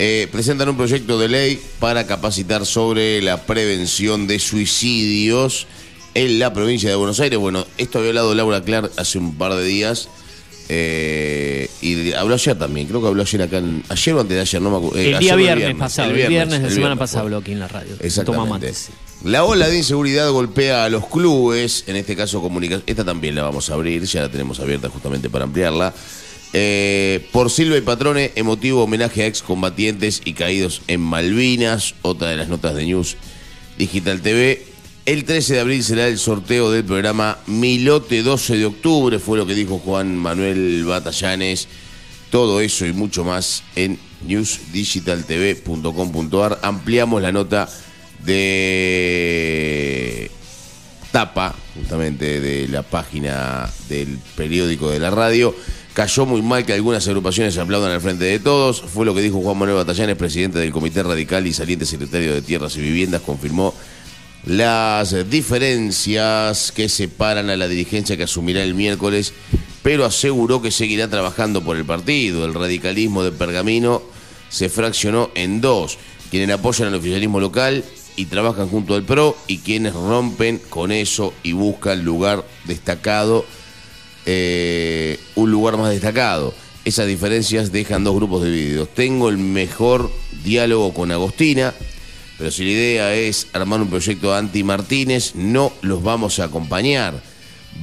[0.00, 5.68] Eh, presentan un proyecto de ley para capacitar sobre la prevención de suicidios
[6.14, 7.38] en la provincia de Buenos Aires.
[7.38, 10.08] Bueno, esto había hablado Laura Clark hace un par de días.
[10.72, 14.40] Eh, y habló ayer también, creo que habló ayer acá, en- ayer o antes de
[14.40, 14.96] ayer, no me acuerdo.
[14.98, 17.96] eh, el día viernes, pasado, el viernes, de semana pasada habló aquí en la radio.
[18.00, 18.72] Exactamente.
[19.24, 22.84] La ola de inseguridad golpea a los clubes, en este caso comunicación.
[22.86, 25.92] Esta también la vamos a abrir, ya la tenemos abierta justamente para ampliarla.
[26.52, 32.36] Eh, por Silva y Patrone, emotivo homenaje a excombatientes y caídos en Malvinas, otra de
[32.36, 33.16] las notas de News
[33.76, 34.64] Digital TV.
[35.10, 39.44] El 13 de abril será el sorteo del programa Milote 12 de octubre, fue lo
[39.44, 41.66] que dijo Juan Manuel Batallanes.
[42.30, 46.60] Todo eso y mucho más en newsdigitaltv.com.ar.
[46.62, 47.68] Ampliamos la nota
[48.24, 50.30] de
[51.10, 55.56] tapa, justamente de la página del periódico de la radio.
[55.92, 58.80] Cayó muy mal que algunas agrupaciones aplaudan al frente de todos.
[58.80, 62.42] Fue lo que dijo Juan Manuel Batallanes, presidente del Comité Radical y saliente secretario de
[62.42, 63.22] Tierras y Viviendas.
[63.22, 63.74] Confirmó
[64.44, 69.32] las diferencias que separan a la dirigencia que asumirá el miércoles,
[69.82, 72.44] pero aseguró que seguirá trabajando por el partido.
[72.44, 74.02] El radicalismo de Pergamino
[74.48, 75.98] se fraccionó en dos,
[76.30, 77.84] quienes apoyan al oficialismo local
[78.16, 83.44] y trabajan junto al PRO y quienes rompen con eso y buscan lugar destacado,
[84.26, 86.54] eh, un lugar más destacado.
[86.84, 88.88] Esas diferencias dejan dos grupos divididos.
[88.94, 90.10] Tengo el mejor
[90.42, 91.74] diálogo con Agostina,
[92.40, 97.22] pero si la idea es armar un proyecto anti-Martínez, no los vamos a acompañar.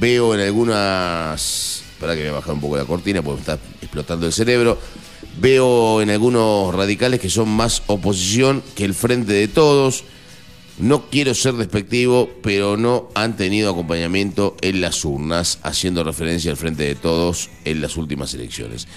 [0.00, 1.84] Veo en algunas...
[1.92, 4.76] Espera que voy a bajar un poco la cortina porque me está explotando el cerebro.
[5.40, 10.02] Veo en algunos radicales que son más oposición que el frente de todos.
[10.80, 16.56] No quiero ser despectivo, pero no han tenido acompañamiento en las urnas, haciendo referencia al
[16.56, 18.88] frente de todos en las últimas elecciones.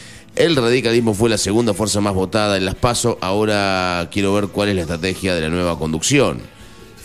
[0.42, 3.20] El radicalismo fue la segunda fuerza más votada en las PASO.
[3.22, 6.42] Ahora quiero ver cuál es la estrategia de la nueva conducción.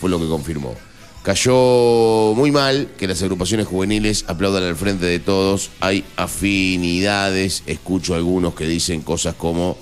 [0.01, 0.73] Fue lo que confirmó.
[1.21, 5.69] Cayó muy mal que las agrupaciones juveniles aplaudan al frente de todos.
[5.81, 7.61] Hay afinidades.
[7.67, 9.77] Escucho algunos que dicen cosas como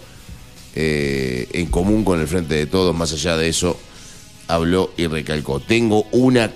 [0.75, 2.93] eh, en común con el frente de todos.
[2.93, 3.79] Más allá de eso,
[4.49, 5.61] habló y recalcó.
[5.61, 6.51] Tengo una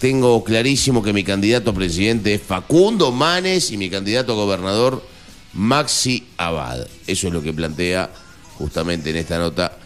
[0.00, 5.13] tengo clarísimo que mi candidato a presidente es Facundo Manes y mi candidato a gobernador
[5.54, 6.86] Maxi Abad.
[7.06, 8.10] Eso es lo que plantea
[8.58, 9.78] justamente en esta nota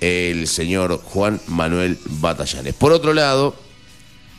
[0.00, 2.74] el señor Juan Manuel Batallanes.
[2.74, 3.54] Por otro lado,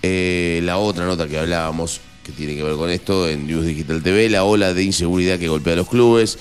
[0.04, 4.04] eh, la otra nota que hablábamos, que tiene que ver con esto, en News Digital
[4.04, 6.38] TV, la ola de inseguridad que golpea a los clubes,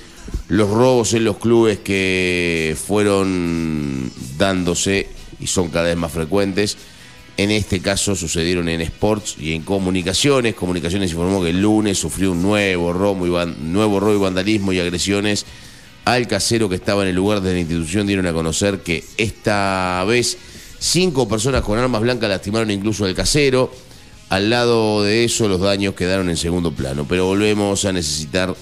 [0.49, 5.09] los robos en los clubes que fueron dándose
[5.41, 6.77] y son cada vez más frecuentes.
[7.39, 10.55] En este caso sucedieron en Sports y en Comunicaciones.
[10.55, 14.81] Comunicaciones informó que el lunes sufrió un nuevo robo y, nuevo robo y vandalismo y
[14.81, 15.45] agresiones
[16.07, 18.07] al casero que estaba en el lugar de la institución.
[18.07, 20.39] Dieron a conocer que esta vez
[20.79, 23.71] cinco personas con armas blancas lastimaron incluso al casero.
[24.31, 27.05] Al lado de eso los daños quedaron en segundo plano.
[27.07, 28.57] Pero volvemos a necesitar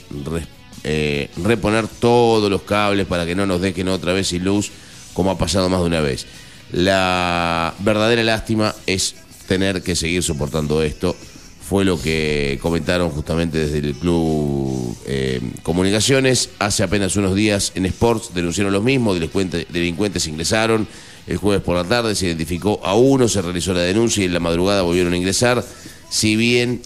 [0.82, 4.72] eh, reponer todos los cables para que no nos dejen otra vez sin luz
[5.14, 6.26] como ha pasado más de una vez.
[6.74, 9.14] La verdadera lástima es
[9.46, 11.14] tener que seguir soportando esto.
[11.62, 16.50] Fue lo que comentaron justamente desde el Club eh, Comunicaciones.
[16.58, 20.88] Hace apenas unos días en Sports denunciaron los mismos, delincuentes, delincuentes ingresaron.
[21.28, 24.34] El jueves por la tarde se identificó a uno, se realizó la denuncia y en
[24.34, 25.64] la madrugada volvieron a ingresar.
[26.10, 26.82] Si bien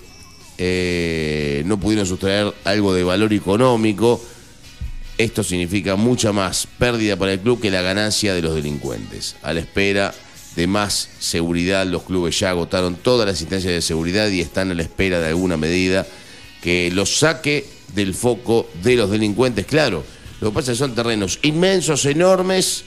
[0.58, 4.20] eh, no pudieron sustraer algo de valor económico,
[5.18, 9.36] esto significa mucha más pérdida para el club que la ganancia de los delincuentes.
[9.42, 10.14] A la espera
[10.54, 14.74] de más seguridad, los clubes ya agotaron todas las instancias de seguridad y están a
[14.74, 16.06] la espera de alguna medida
[16.62, 19.66] que los saque del foco de los delincuentes.
[19.66, 20.04] Claro,
[20.40, 22.84] lo que pasa es que son terrenos inmensos, enormes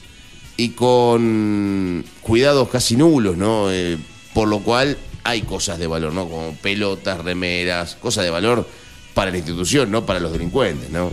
[0.56, 3.70] y con cuidados casi nulos, ¿no?
[3.70, 3.98] Eh,
[4.32, 6.28] por lo cual hay cosas de valor, ¿no?
[6.28, 8.66] Como pelotas, remeras, cosas de valor
[9.14, 11.10] para la institución, no para los delincuentes, ¿no?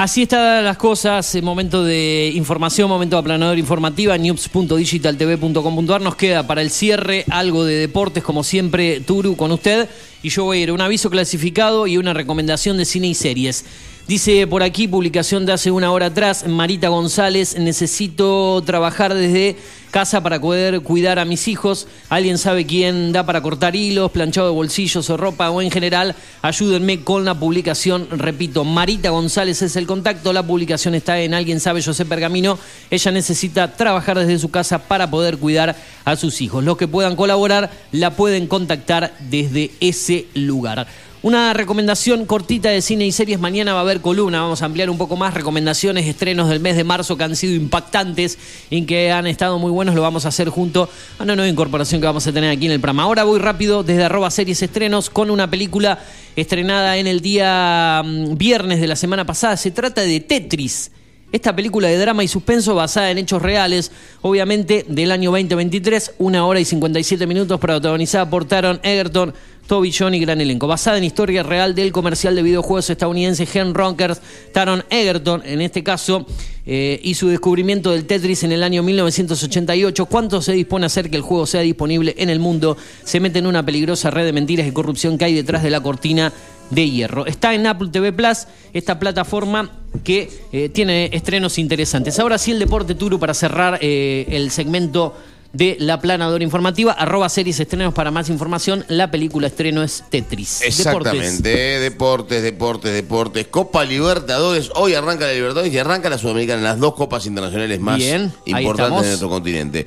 [0.00, 6.00] Así están las cosas, momento de información, momento de aplanador informativa, news.digitaltv.com.ar.
[6.00, 9.90] Nos queda para el cierre algo de deportes, como siempre, Turu con usted.
[10.22, 13.66] Y yo voy a ir un aviso clasificado y una recomendación de cine y series.
[14.10, 19.56] Dice por aquí, publicación de hace una hora atrás, Marita González, necesito trabajar desde
[19.92, 21.86] casa para poder cuidar a mis hijos.
[22.08, 26.16] ¿Alguien sabe quién da para cortar hilos, planchado de bolsillos o ropa o en general?
[26.42, 28.08] Ayúdenme con la publicación.
[28.10, 30.32] Repito, Marita González es el contacto.
[30.32, 32.58] La publicación está en Alguien sabe José Pergamino.
[32.90, 36.64] Ella necesita trabajar desde su casa para poder cuidar a sus hijos.
[36.64, 40.88] Los que puedan colaborar la pueden contactar desde ese lugar.
[41.22, 43.38] Una recomendación cortita de cine y series.
[43.38, 44.40] Mañana va a haber columna.
[44.40, 47.54] Vamos a ampliar un poco más recomendaciones, estrenos del mes de marzo que han sido
[47.54, 48.38] impactantes
[48.70, 49.94] y que han estado muy buenos.
[49.94, 50.88] Lo vamos a hacer junto
[51.18, 53.02] a una nueva incorporación que vamos a tener aquí en el programa.
[53.02, 55.98] Ahora voy rápido desde arroba series estrenos con una película
[56.36, 59.58] estrenada en el día mm, viernes de la semana pasada.
[59.58, 60.90] Se trata de Tetris.
[61.32, 66.44] Esta película de drama y suspenso basada en hechos reales, obviamente del año 2023, una
[66.44, 69.32] hora y 57 minutos, protagonizada por Taron Egerton,
[69.68, 70.66] Toby John y gran elenco.
[70.66, 74.20] Basada en historia real del comercial de videojuegos estadounidense Hen Ronkers,
[74.52, 76.26] Taron Egerton, en este caso,
[76.66, 80.06] eh, y su descubrimiento del Tetris en el año 1988.
[80.06, 82.76] ¿Cuánto se dispone a hacer que el juego sea disponible en el mundo?
[83.04, 85.80] Se mete en una peligrosa red de mentiras y corrupción que hay detrás de la
[85.80, 86.32] cortina
[86.70, 87.26] de hierro.
[87.26, 89.70] Está en Apple TV Plus, esta plataforma
[90.04, 92.18] que eh, tiene estrenos interesantes.
[92.18, 95.14] Ahora sí el deporte Turu para cerrar eh, el segmento
[95.52, 96.92] de la planadora informativa.
[96.92, 98.84] Arroba series estrenos para más información.
[98.88, 100.62] La película estreno es Tetris.
[100.62, 101.82] Exactamente, Deportes.
[101.82, 103.46] deportes, deportes, deportes.
[103.48, 107.98] Copa Libertadores, hoy arranca la Libertadores y arranca la Sudamericana, las dos copas internacionales más
[107.98, 109.86] Bien, importantes de nuestro continente.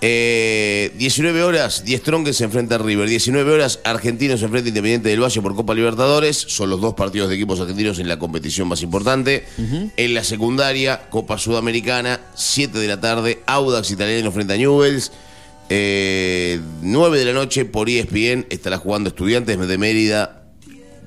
[0.00, 3.08] Eh, 19 horas, 10 Tronques se enfrenta a River.
[3.08, 6.36] 19 horas, Argentinos se enfrenta a Independiente del Valle por Copa Libertadores.
[6.36, 9.44] Son los dos partidos de equipos argentinos en la competición más importante.
[9.96, 15.10] En la secundaria, Copa Sudamericana, 7 de la tarde, Audax Italiano frente a Newells.
[15.70, 20.44] Eh, 9 de la noche por ESPN estará jugando Estudiantes de Mérida,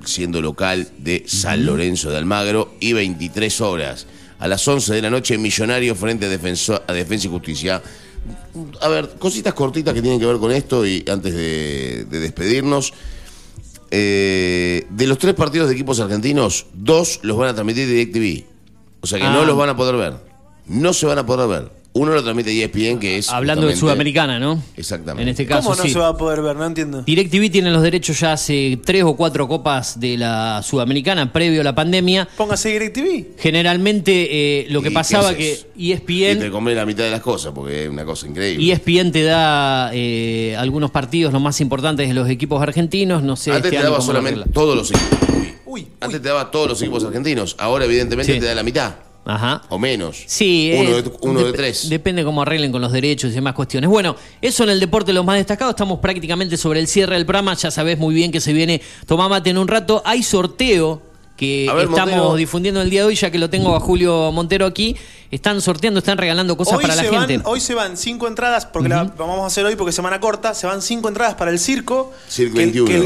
[0.04, 2.74] siendo local de San Lorenzo de Almagro.
[2.78, 4.06] Y 23 horas,
[4.38, 7.82] a las 11 de la noche, Millonario frente a, Defenso- a Defensa y Justicia.
[8.80, 12.92] A ver, cositas cortitas que tienen que ver con esto y antes de, de despedirnos.
[13.90, 18.44] eh, de los tres partidos de equipos argentinos, dos los van a transmitir DirecTV.
[19.02, 19.44] O sea que no Ah.
[19.44, 20.14] los van a poder ver.
[20.66, 21.81] No se van a poder ver.
[21.94, 23.28] Uno lo transmite E ESPN, que es.
[23.28, 24.62] Hablando de Sudamericana, ¿no?
[24.78, 25.22] Exactamente.
[25.22, 25.90] En este caso, ¿Cómo no sí.
[25.90, 26.56] se va a poder ver?
[26.56, 27.02] No entiendo.
[27.02, 31.64] DirecTV tiene los derechos ya hace tres o cuatro copas de la Sudamericana previo a
[31.64, 32.26] la pandemia.
[32.36, 33.38] Póngase DirecTV.
[33.38, 35.66] Generalmente eh, lo que ¿Y pasaba qué que haces?
[35.76, 38.72] Y ESPN, te comes la mitad de las cosas, porque es una cosa increíble.
[38.72, 43.22] ESPN te da eh, algunos partidos, los más importantes de los equipos argentinos.
[43.22, 45.18] No sé, Antes este te daba solamente todos los equipos.
[46.00, 47.54] Antes te daba todos los equipos argentinos.
[47.58, 48.40] Ahora, evidentemente, Sí.
[48.40, 48.94] te da la mitad.
[49.24, 49.62] Ajá.
[49.68, 50.24] O menos.
[50.26, 51.88] Sí, Uno, eh, de, uno de tres.
[51.88, 53.88] Depende cómo arreglen con los derechos y demás cuestiones.
[53.88, 55.70] Bueno, eso en el deporte lo más destacado.
[55.70, 57.54] Estamos prácticamente sobre el cierre del programa.
[57.54, 60.02] Ya sabés muy bien que se viene Tomá Mate en un rato.
[60.04, 61.02] Hay sorteo
[61.36, 62.34] que ver, estamos Montero.
[62.34, 64.96] difundiendo el día de hoy, ya que lo tengo a Julio Montero aquí.
[65.32, 67.38] Están sorteando, están regalando cosas Hoy para la se, gente.
[67.38, 70.20] van, hoy se van cinco entradas, porque la vamos a hacer hoy porque es semana
[70.20, 72.12] corta, se van cinco entradas para el circo.
[72.28, 72.86] Circo que el- 21.
[72.86, 72.96] que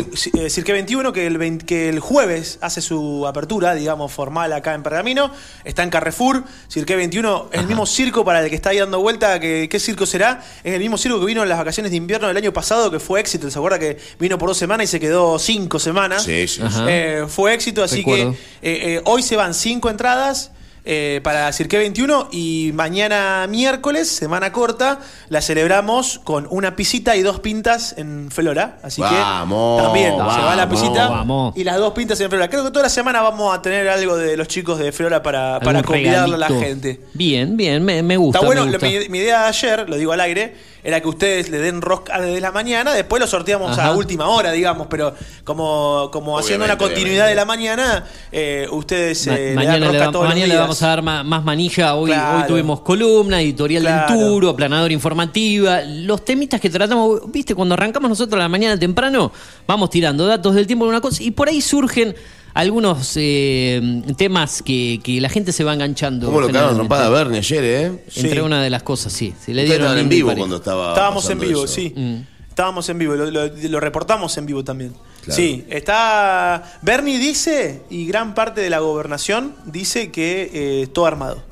[0.41, 4.53] el, eh, Cirque 21, que el, 20 que el jueves hace su apertura, digamos, formal
[4.53, 5.31] acá en Pergamino.
[5.63, 6.43] Está en Carrefour.
[6.69, 9.39] Cirque 21 es el mismo circo para el que está ahí dando vuelta.
[9.39, 10.43] Que, ¿Qué circo será?
[10.65, 12.99] Es el mismo circo que vino en las vacaciones de invierno del año pasado, que
[12.99, 13.49] fue éxito.
[13.53, 16.25] ¿Se acuerda que vino por dos semanas y se quedó cinco semanas?
[16.25, 16.61] Sí, sí.
[16.89, 18.33] Eh, fue éxito, así Recuerdo.
[18.33, 18.37] que
[18.69, 20.51] eh, eh, hoy se van cinco entradas
[20.87, 27.23] eh, para Cirque 21 y mañana miércoles, semana corta, la celebramos con una pisita y
[27.23, 28.79] dos pintas en Flora.
[28.83, 31.57] Así Vamos, que también se va la vamos, pisita vamos.
[31.57, 32.49] y las dos pintas en Flora.
[32.49, 35.61] Creo que toda la semana vamos a tener algo de los chicos de Flora para,
[35.61, 37.01] para convidarle a la gente.
[37.15, 38.39] Bien, bien, me, me gusta.
[38.39, 38.87] Está bueno, me lo- gusta.
[38.87, 40.55] mi, mi idea de ayer, lo digo al aire,
[40.87, 43.89] era que ustedes le den rosca desde la mañana, después lo sorteamos Ajá.
[43.89, 48.69] a última hora, digamos, pero como, como haciendo una Obviamente, continuidad de la mañana, eh,
[48.71, 51.95] ustedes Ma- eh, le dan mañana le, los mañana vamos a dar ma- más, manija.
[51.97, 52.39] Hoy, Claro.
[52.39, 54.15] hoy tuvimos columna, editorial Claro.
[54.15, 55.81] del Turo, aplanadora informativa.
[55.83, 59.33] Los temitas que tratamos, viste, cuando arrancamos nosotros a la mañana temprano,
[59.67, 62.15] vamos tirando datos del tiempo de una cosa y por ahí surgen
[62.57, 66.27] algunos eh, temas que, que la gente se va enganchando.
[66.27, 67.87] ¿Cómo lo cagaron trompada a Bernie ayer, eh?
[68.17, 68.39] Entre Sí.
[68.41, 69.35] una de las cosas, sí.
[69.45, 70.89] Se le dieron estaban en vivo cuando estaba.
[70.91, 71.73] Estábamos en vivo, eso.
[71.75, 71.93] sí.
[71.95, 72.17] Mm.
[72.49, 74.95] Estábamos en vivo, lo, lo- lo reportamos en vivo también.
[75.23, 75.37] Claro.
[75.37, 76.79] Sí, está.
[76.83, 81.43] Bernie dice, y gran parte de la gobernación dice que eh, todo armado.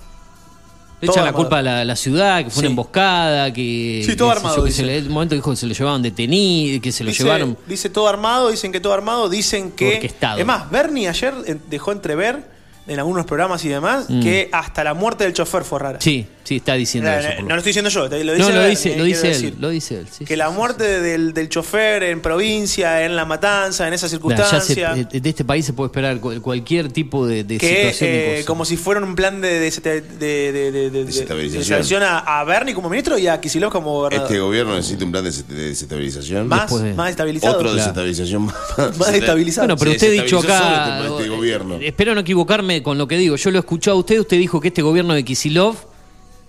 [1.06, 1.44] Le echan la armado.
[1.44, 4.02] culpa a la, ciudad, que fue una emboscada, que.
[4.04, 4.92] Sí, todo que armado, que se dice.
[4.92, 7.56] le- en un momento dijo que se lo llevaban detenido, que se lo dice, llevaron.
[7.66, 9.94] dice todo armado, dicen que todo armado, dicen que.
[9.96, 10.38] Orquestado.
[10.38, 12.52] Es más, Bernie ayer eh, dejó entrever
[12.86, 14.20] en algunos programas y demás Mm.
[14.22, 15.98] que hasta la muerte del chofer fue rara.
[16.02, 17.28] Sí, sí, está diciendo Eh, eso.
[17.28, 19.26] eh, por no lo- estoy diciendo yo, lo dice no, lo dice, eh, lo dice
[19.26, 19.54] él, decir.
[19.58, 20.06] lo dice él.
[20.10, 20.54] sí, que sí, la sí.
[20.54, 24.94] muerte del, del chofer en provincia, en la matanza, en esa Claro, ya se- circunstancia.
[25.20, 28.10] de, este país se puede esperar cu- cualquier tipo de, de que situación.
[28.12, 32.02] eh, como si fuera un plan de, de, de, de, de- de- de- Desestabilización.
[32.02, 34.26] a, a Bernie como ministro y a Kicillof como gobernador.
[34.30, 36.48] Este gobierno necesita un plan de des- de desestabilización.
[36.48, 37.54] más, más estabilizado.
[37.54, 37.76] Otro Claro.
[37.76, 38.54] desestabilización más.
[38.98, 39.66] Más estabilizado.
[39.66, 41.00] Bueno, pero Se usted ha dicho acá.
[41.00, 41.74] este- este gobierno.
[41.76, 43.36] eh, Espero no equivocarme con lo que digo.
[43.36, 44.18] Yo lo he escuchado a usted.
[44.20, 45.76] Usted dijo que este gobierno de Kisilov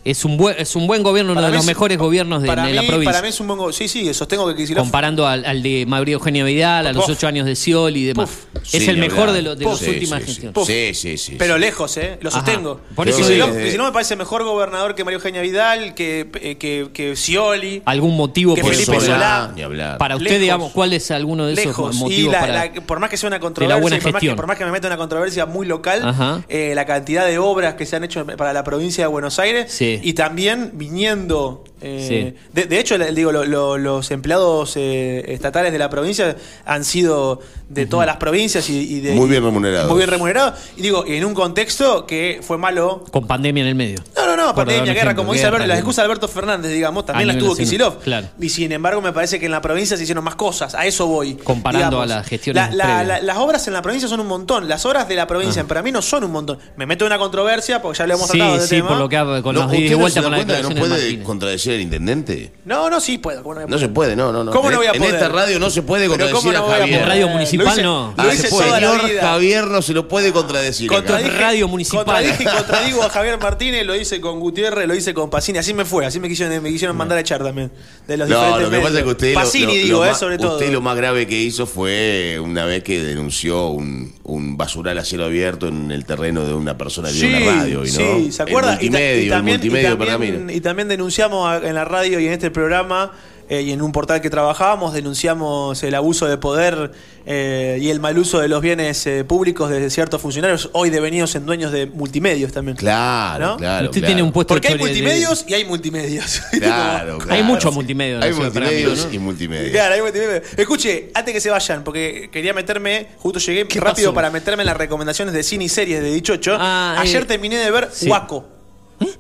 [0.06, 2.42] es un buen, es un buen gobierno, uno Para de mí los es- mejores gobiernos
[2.44, 3.12] de, para de la mí- provincia.
[3.12, 4.84] Para mí es un buen go- Sí, sí, sostengo que Kicillof.
[4.84, 8.30] comparando al, al de María Eugenia Vidal, a los ocho años de Scioli y demás.
[8.64, 9.36] Sí, es el ni mejor hablar.
[9.36, 10.42] de, los de las Sí, últimas sí, sí.
[10.42, 10.68] gestiones.
[10.68, 11.36] Sí, sí, sí.
[11.38, 11.60] Pero sí.
[11.60, 12.18] lejos, ¿eh?
[12.22, 12.80] Lo sostengo.
[12.96, 17.16] Por eso Kicillof, me parece mejor gobernador que María Eugenia Vidal, que, eh, que, que
[17.16, 17.82] Scioli.
[17.86, 19.00] ¿Algún motivo Que por Felipe?
[19.02, 19.54] Solá.
[19.66, 19.98] Hablar.
[19.98, 20.42] Para usted, Lejos.
[20.42, 21.96] digamos, ¿cuál es alguno de esos lejos.
[21.96, 24.04] motivos y la- para la- por más que sea una de controversia, la buena por,
[24.04, 24.36] más que, gestión?
[24.36, 26.42] por más que me meta en una controversia muy local, Ajá.
[26.50, 29.72] eh, la cantidad de obras que se han hecho para la provincia de Buenos Aires
[29.72, 29.95] Sí.
[30.04, 31.64] Y también viniendo.
[31.82, 32.48] Eh, Sí.
[32.54, 36.36] de, de hecho, digo, lo- lo- los empleados eh, estatales de la provincia
[36.66, 39.90] han sido de todas las provincias y, y de, Muy bien remunerados.
[39.90, 40.60] Muy bien remunerados.
[40.78, 43.98] Y digo, en un contexto que fue malo Con pandemia en el medio.
[44.16, 45.80] no, no, no, Por pandemia, guerra, como dice Alberto, la guerra.
[45.80, 47.96] excusa de Alberto Fernández, digamos, también A la nivel tuvo Kicillof.
[48.04, 48.28] claro.
[48.40, 51.08] Y sin embargo, me parece que en la provincia se hicieron más cosas, a eso
[51.08, 51.36] voy.
[51.36, 54.68] Comparando a las gestiones La- la- la- las obras en la provincia son un montón,
[54.68, 55.68] las obras de la provincia Ah.
[55.68, 56.60] para mí no son un montón.
[56.78, 58.90] Me meto en una controversia porque ya le hemos Sí, tratado de sí, tema.
[58.90, 60.70] por lo que ha, con No, los ¿usted ida y no vuelta con la no
[60.70, 62.52] de puede contradecir al intendente?
[62.66, 63.42] No, no, sí puedo.
[63.44, 64.52] ¿cómo no, No se puede, no, no, no.
[64.52, 65.16] ¿Cómo no voy a en poder?
[65.16, 67.02] esta radio no se puede contradecir ¿cómo no a Javier.
[67.02, 68.14] En radio Lo municipal hice- no.
[68.18, 69.02] Al la señor.
[69.20, 70.88] Javier no se lo puede contradecir.
[70.90, 72.06] Contradije, Radio municipal.
[72.06, 75.58] Contradije y contradigo a Javier Martínez, lo hice con Gutiérrez, lo hice con Pacini.
[75.60, 77.72] Así me fue, así me quisieron, me quisieron mandar a echar también.
[78.08, 78.98] De los No, diferentes lo que pasa medios.
[78.98, 80.54] es que usted, lo- Pacini, lo, lo digo, eh, más- sobre todo.
[80.54, 85.06] usted lo más grave que hizo fue una vez que denunció un, un basural a
[85.06, 87.84] cielo abierto en el terreno de una persona que en la radio.
[87.86, 87.98] y ¿no?
[87.98, 88.72] Sí, ¿se acuerda?
[88.72, 92.20] Multimedio, y, ta- y también, multimedio y también- y también denunciamos a- en la radio
[92.20, 93.12] y en este programa
[93.48, 96.92] eh, y en un portal que trabajábamos denunciamos el abuso de poder
[97.28, 101.36] eh, y el mal uso de los bienes eh, públicos de ciertos funcionarios, hoy devenidos
[101.36, 102.76] en dueños de multimedios también.
[102.76, 103.58] Claro, ¿No?
[103.58, 103.86] claro.
[103.86, 104.08] Usted claro.
[104.08, 106.42] tiene un puesto Porque hay de- multimedios y hay multimedios.
[106.66, 107.34] Claro, claro.
[107.34, 108.16] Hay mucho multimedia.
[108.16, 109.14] en la Hay multimedios ¿no?
[109.14, 109.72] y multimedia.
[109.72, 110.42] Claro, hay multimedia.
[110.58, 114.14] Escuche, antes que se vayan, porque quería meterme, justo llegué rápido pasó?
[114.14, 116.58] para meterme en las recomendaciones de cine y series de Dichocho.
[116.60, 118.10] Ah, Ayer eh, terminé de ver sí.
[118.10, 118.55] Waco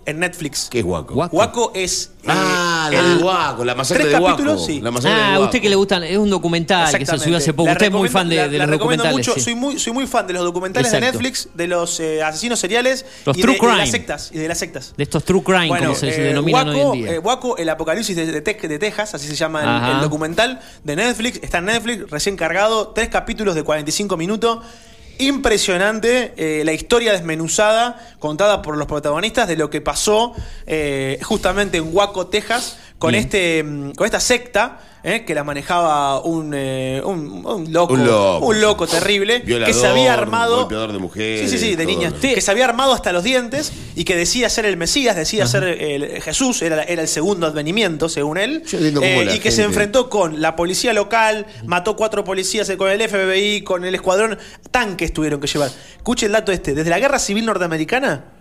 [0.06, 0.68] en Netflix.
[0.69, 1.14] ¿Qué es guaco?
[1.14, 1.72] Guaco.
[1.76, 2.11] Es.
[2.23, 4.38] eh, Ah, la el- de Guaco, la masacre tres de Guaco.
[4.38, 4.81] capítulos, sí.
[4.81, 5.43] La masacre de Ah, a Guaco.
[5.45, 7.68] usted que le gustan, es un documental que se subió hace poco.
[7.68, 9.14] La Usted es muy fan de, recomiendo- de la- los la documentales.
[9.18, 9.34] mucho.
[9.35, 9.41] sí.
[9.41, 11.06] Soy, muy, soy muy fan de los documentales Exacto.
[11.06, 13.91] de Netflix, de los eh, asesinos seriales Los y, true de, y de las crime.
[13.91, 14.30] sectas.
[14.34, 14.93] Y de las sectas.
[14.97, 17.11] De estos true crime, Bueno, como se eh, denominan hoy en Waco, día.
[17.14, 20.95] eh, Waco, el apocalipsis de, de Tex- de Texas, así se llama el documental de
[20.95, 21.39] Netflix.
[21.43, 24.60] Está en Netflix, recién cargado, tres capítulos de 45 minutos.
[25.19, 30.33] Impresionante eh, la historia desmenuzada contada por los protagonistas de lo que pasó
[30.67, 33.23] eh, justamente en Waco, Texas, con Bien.
[33.23, 38.07] este mm, con esta secta eh, que la manejaba un, eh, un, un loco, Un
[38.07, 38.45] loco.
[38.48, 41.52] un loco terrible Violador, que se había armado golpeador de mujeres.
[41.52, 42.14] Sí, sí, sí, de todo, niñas.
[42.14, 42.19] ¿no?
[42.19, 45.64] Que se había armado hasta los dientes y que decía ser el Mesías, decía ser
[45.64, 48.64] el Jesús, era, era el segundo advenimiento, según él.
[48.73, 53.61] Eh, y que se enfrentó con la policía local, mató cuatro policías con el FBI,
[53.61, 54.40] con el escuadrón,
[54.72, 55.69] tanques tuvieron que llevar.
[55.98, 58.34] Escuche el dato este, desde la guerra civil norteamericana.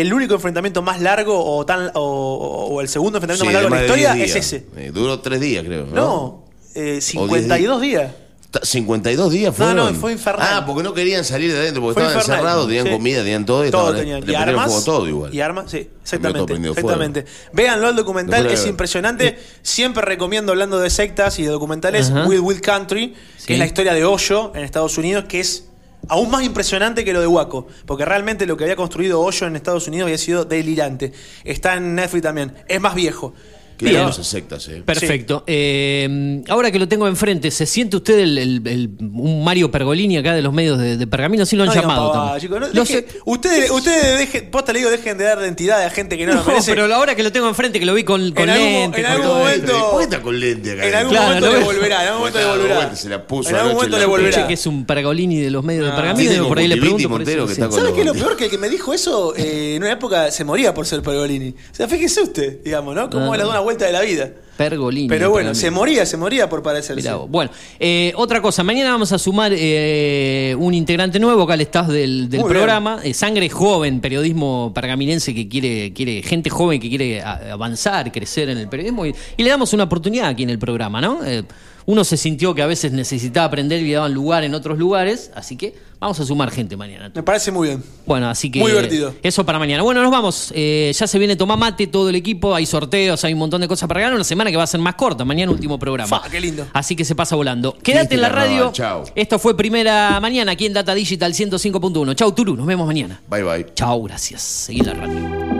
[0.00, 3.70] El único enfrentamiento más largo o tan o, o el segundo enfrentamiento Sí, más largo
[3.70, 4.66] de la historia 10 es ese.
[4.76, 5.86] Eh, duró tres días, creo.
[5.86, 5.94] No.
[5.94, 6.44] No,
[6.74, 8.12] eh, 52 días.
[8.50, 9.92] Ta- 52 días No, fueron.
[9.94, 10.48] no, fue infernal.
[10.50, 12.38] Ah, porque no querían salir de adentro, porque Fue estaban infernal.
[12.40, 12.92] encerrados, tenían Sí.
[12.92, 13.66] comida, tenían todo.
[13.66, 14.24] Y Todo estaban, tenían.
[14.26, 14.66] Le Y armas.
[14.66, 15.34] fuego todo igual.
[15.34, 16.54] Y armas, sí, exactamente.
[16.68, 17.24] exactamente.
[17.52, 19.38] Véanlo el documental, Después es impresionante.
[19.62, 22.12] Siempre recomiendo, hablando de sectas y de documentales.
[22.26, 23.46] Will Will Country, Sí.
[23.46, 25.64] que es la historia de Hoyo en Estados Unidos, que es
[26.08, 27.66] aún más impresionante que lo de Waco.
[27.86, 31.12] Porque realmente lo que había construido Hoyo en Estados Unidos había sido delirante.
[31.44, 32.54] Está en Netflix también.
[32.68, 33.34] Es más viejo.
[33.78, 34.82] Bien esas sectas, eh.
[34.84, 35.44] Perfecto.
[35.46, 40.16] Eh, ahora que lo tengo enfrente, ¿se siente usted el, el- el- un Mario Pergolini
[40.16, 41.44] acá de los medios de, de Pergamino?
[41.46, 43.06] Sí lo han No llamado chicos, no, Lo deje- sé.
[43.24, 46.40] ustedes, ustedes dejen, posta le digo, dejen de dar identidad a gente que no, lo
[46.40, 46.74] No, merece.
[46.74, 49.06] pero ahora que lo tengo enfrente, que lo vi con, con En algún- lente, en
[49.06, 49.90] con algún momento-.
[49.90, 50.86] ¿Por qué está con lente acá?
[50.86, 52.96] En algún Claro, momento ¿no le volverá, en algún momento le volverá.
[52.96, 54.46] se la puso en algún momento en le volverá.
[54.46, 56.96] Que es un Pergolini de los medios de Pergamino, tiene y por ahí le como
[57.18, 57.48] pregunto.
[57.48, 57.54] sí.
[57.56, 58.36] ¿Sabes qué es lo peor?
[58.36, 61.50] Que el que me dijo eso eh, en una época se moría por ser Pergolini.
[61.50, 63.08] O sea, fíjese usted, digamos, ¿no?
[63.10, 63.36] Cómo Ah.
[63.36, 64.30] le da una vuelta de la vida.
[64.56, 65.08] Pergolini.
[65.08, 67.12] Pero bueno, se moría, se moría por parecerse.
[67.28, 71.88] Bueno, eh, otra cosa, mañana vamos a sumar eh, un integrante nuevo acá al staff
[71.88, 78.10] del, programa, eh, Sangre Joven, periodismo pergaminense que quiere, quiere gente joven que quiere avanzar,
[78.12, 81.24] crecer en el periodismo y, y le damos una oportunidad aquí en el programa, ¿no?
[81.24, 81.42] Eh,
[81.86, 85.30] uno se sintió que a veces necesitaba aprender y le daban lugar en otros lugares,
[85.34, 87.10] así que vamos a sumar gente mañana.
[87.14, 87.82] Me parece muy bien.
[88.06, 88.58] Bueno, así que.
[88.58, 89.14] Muy divertido.
[89.22, 89.82] Eso para mañana.
[89.82, 90.52] Bueno, nos vamos.
[90.54, 92.54] Eh, ya se viene Tomá Mate, todo el equipo.
[92.54, 94.14] Hay sorteos, hay un montón de cosas para ganar.
[94.14, 95.24] Una semana que va a ser más corta.
[95.24, 96.20] Mañana, último programa.
[96.20, 96.66] Fa, qué lindo.
[96.72, 97.76] Así que se pasa volando.
[97.82, 98.70] Quédate en la radio.
[98.72, 99.04] chao.
[99.14, 102.14] Esto fue primera mañana aquí en Data Digital 105.1.
[102.14, 102.56] Chau, Turú.
[102.56, 103.20] Nos vemos mañana.
[103.28, 103.66] Bye, bye.
[103.74, 104.42] Chau, gracias.
[104.42, 105.56] Seguí en la radio.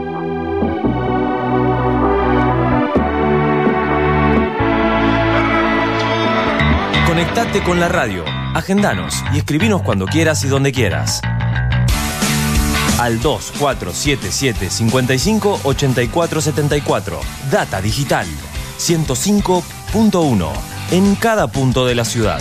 [7.07, 8.25] Conectate con la radio,
[8.57, 11.21] agendanos y escribinos cuando quieras y donde quieras.
[12.99, 17.21] Al 2477 55 84 74.
[17.51, 18.27] Data Digital
[18.79, 20.49] 105.1.
[20.93, 22.41] En cada punto de la ciudad.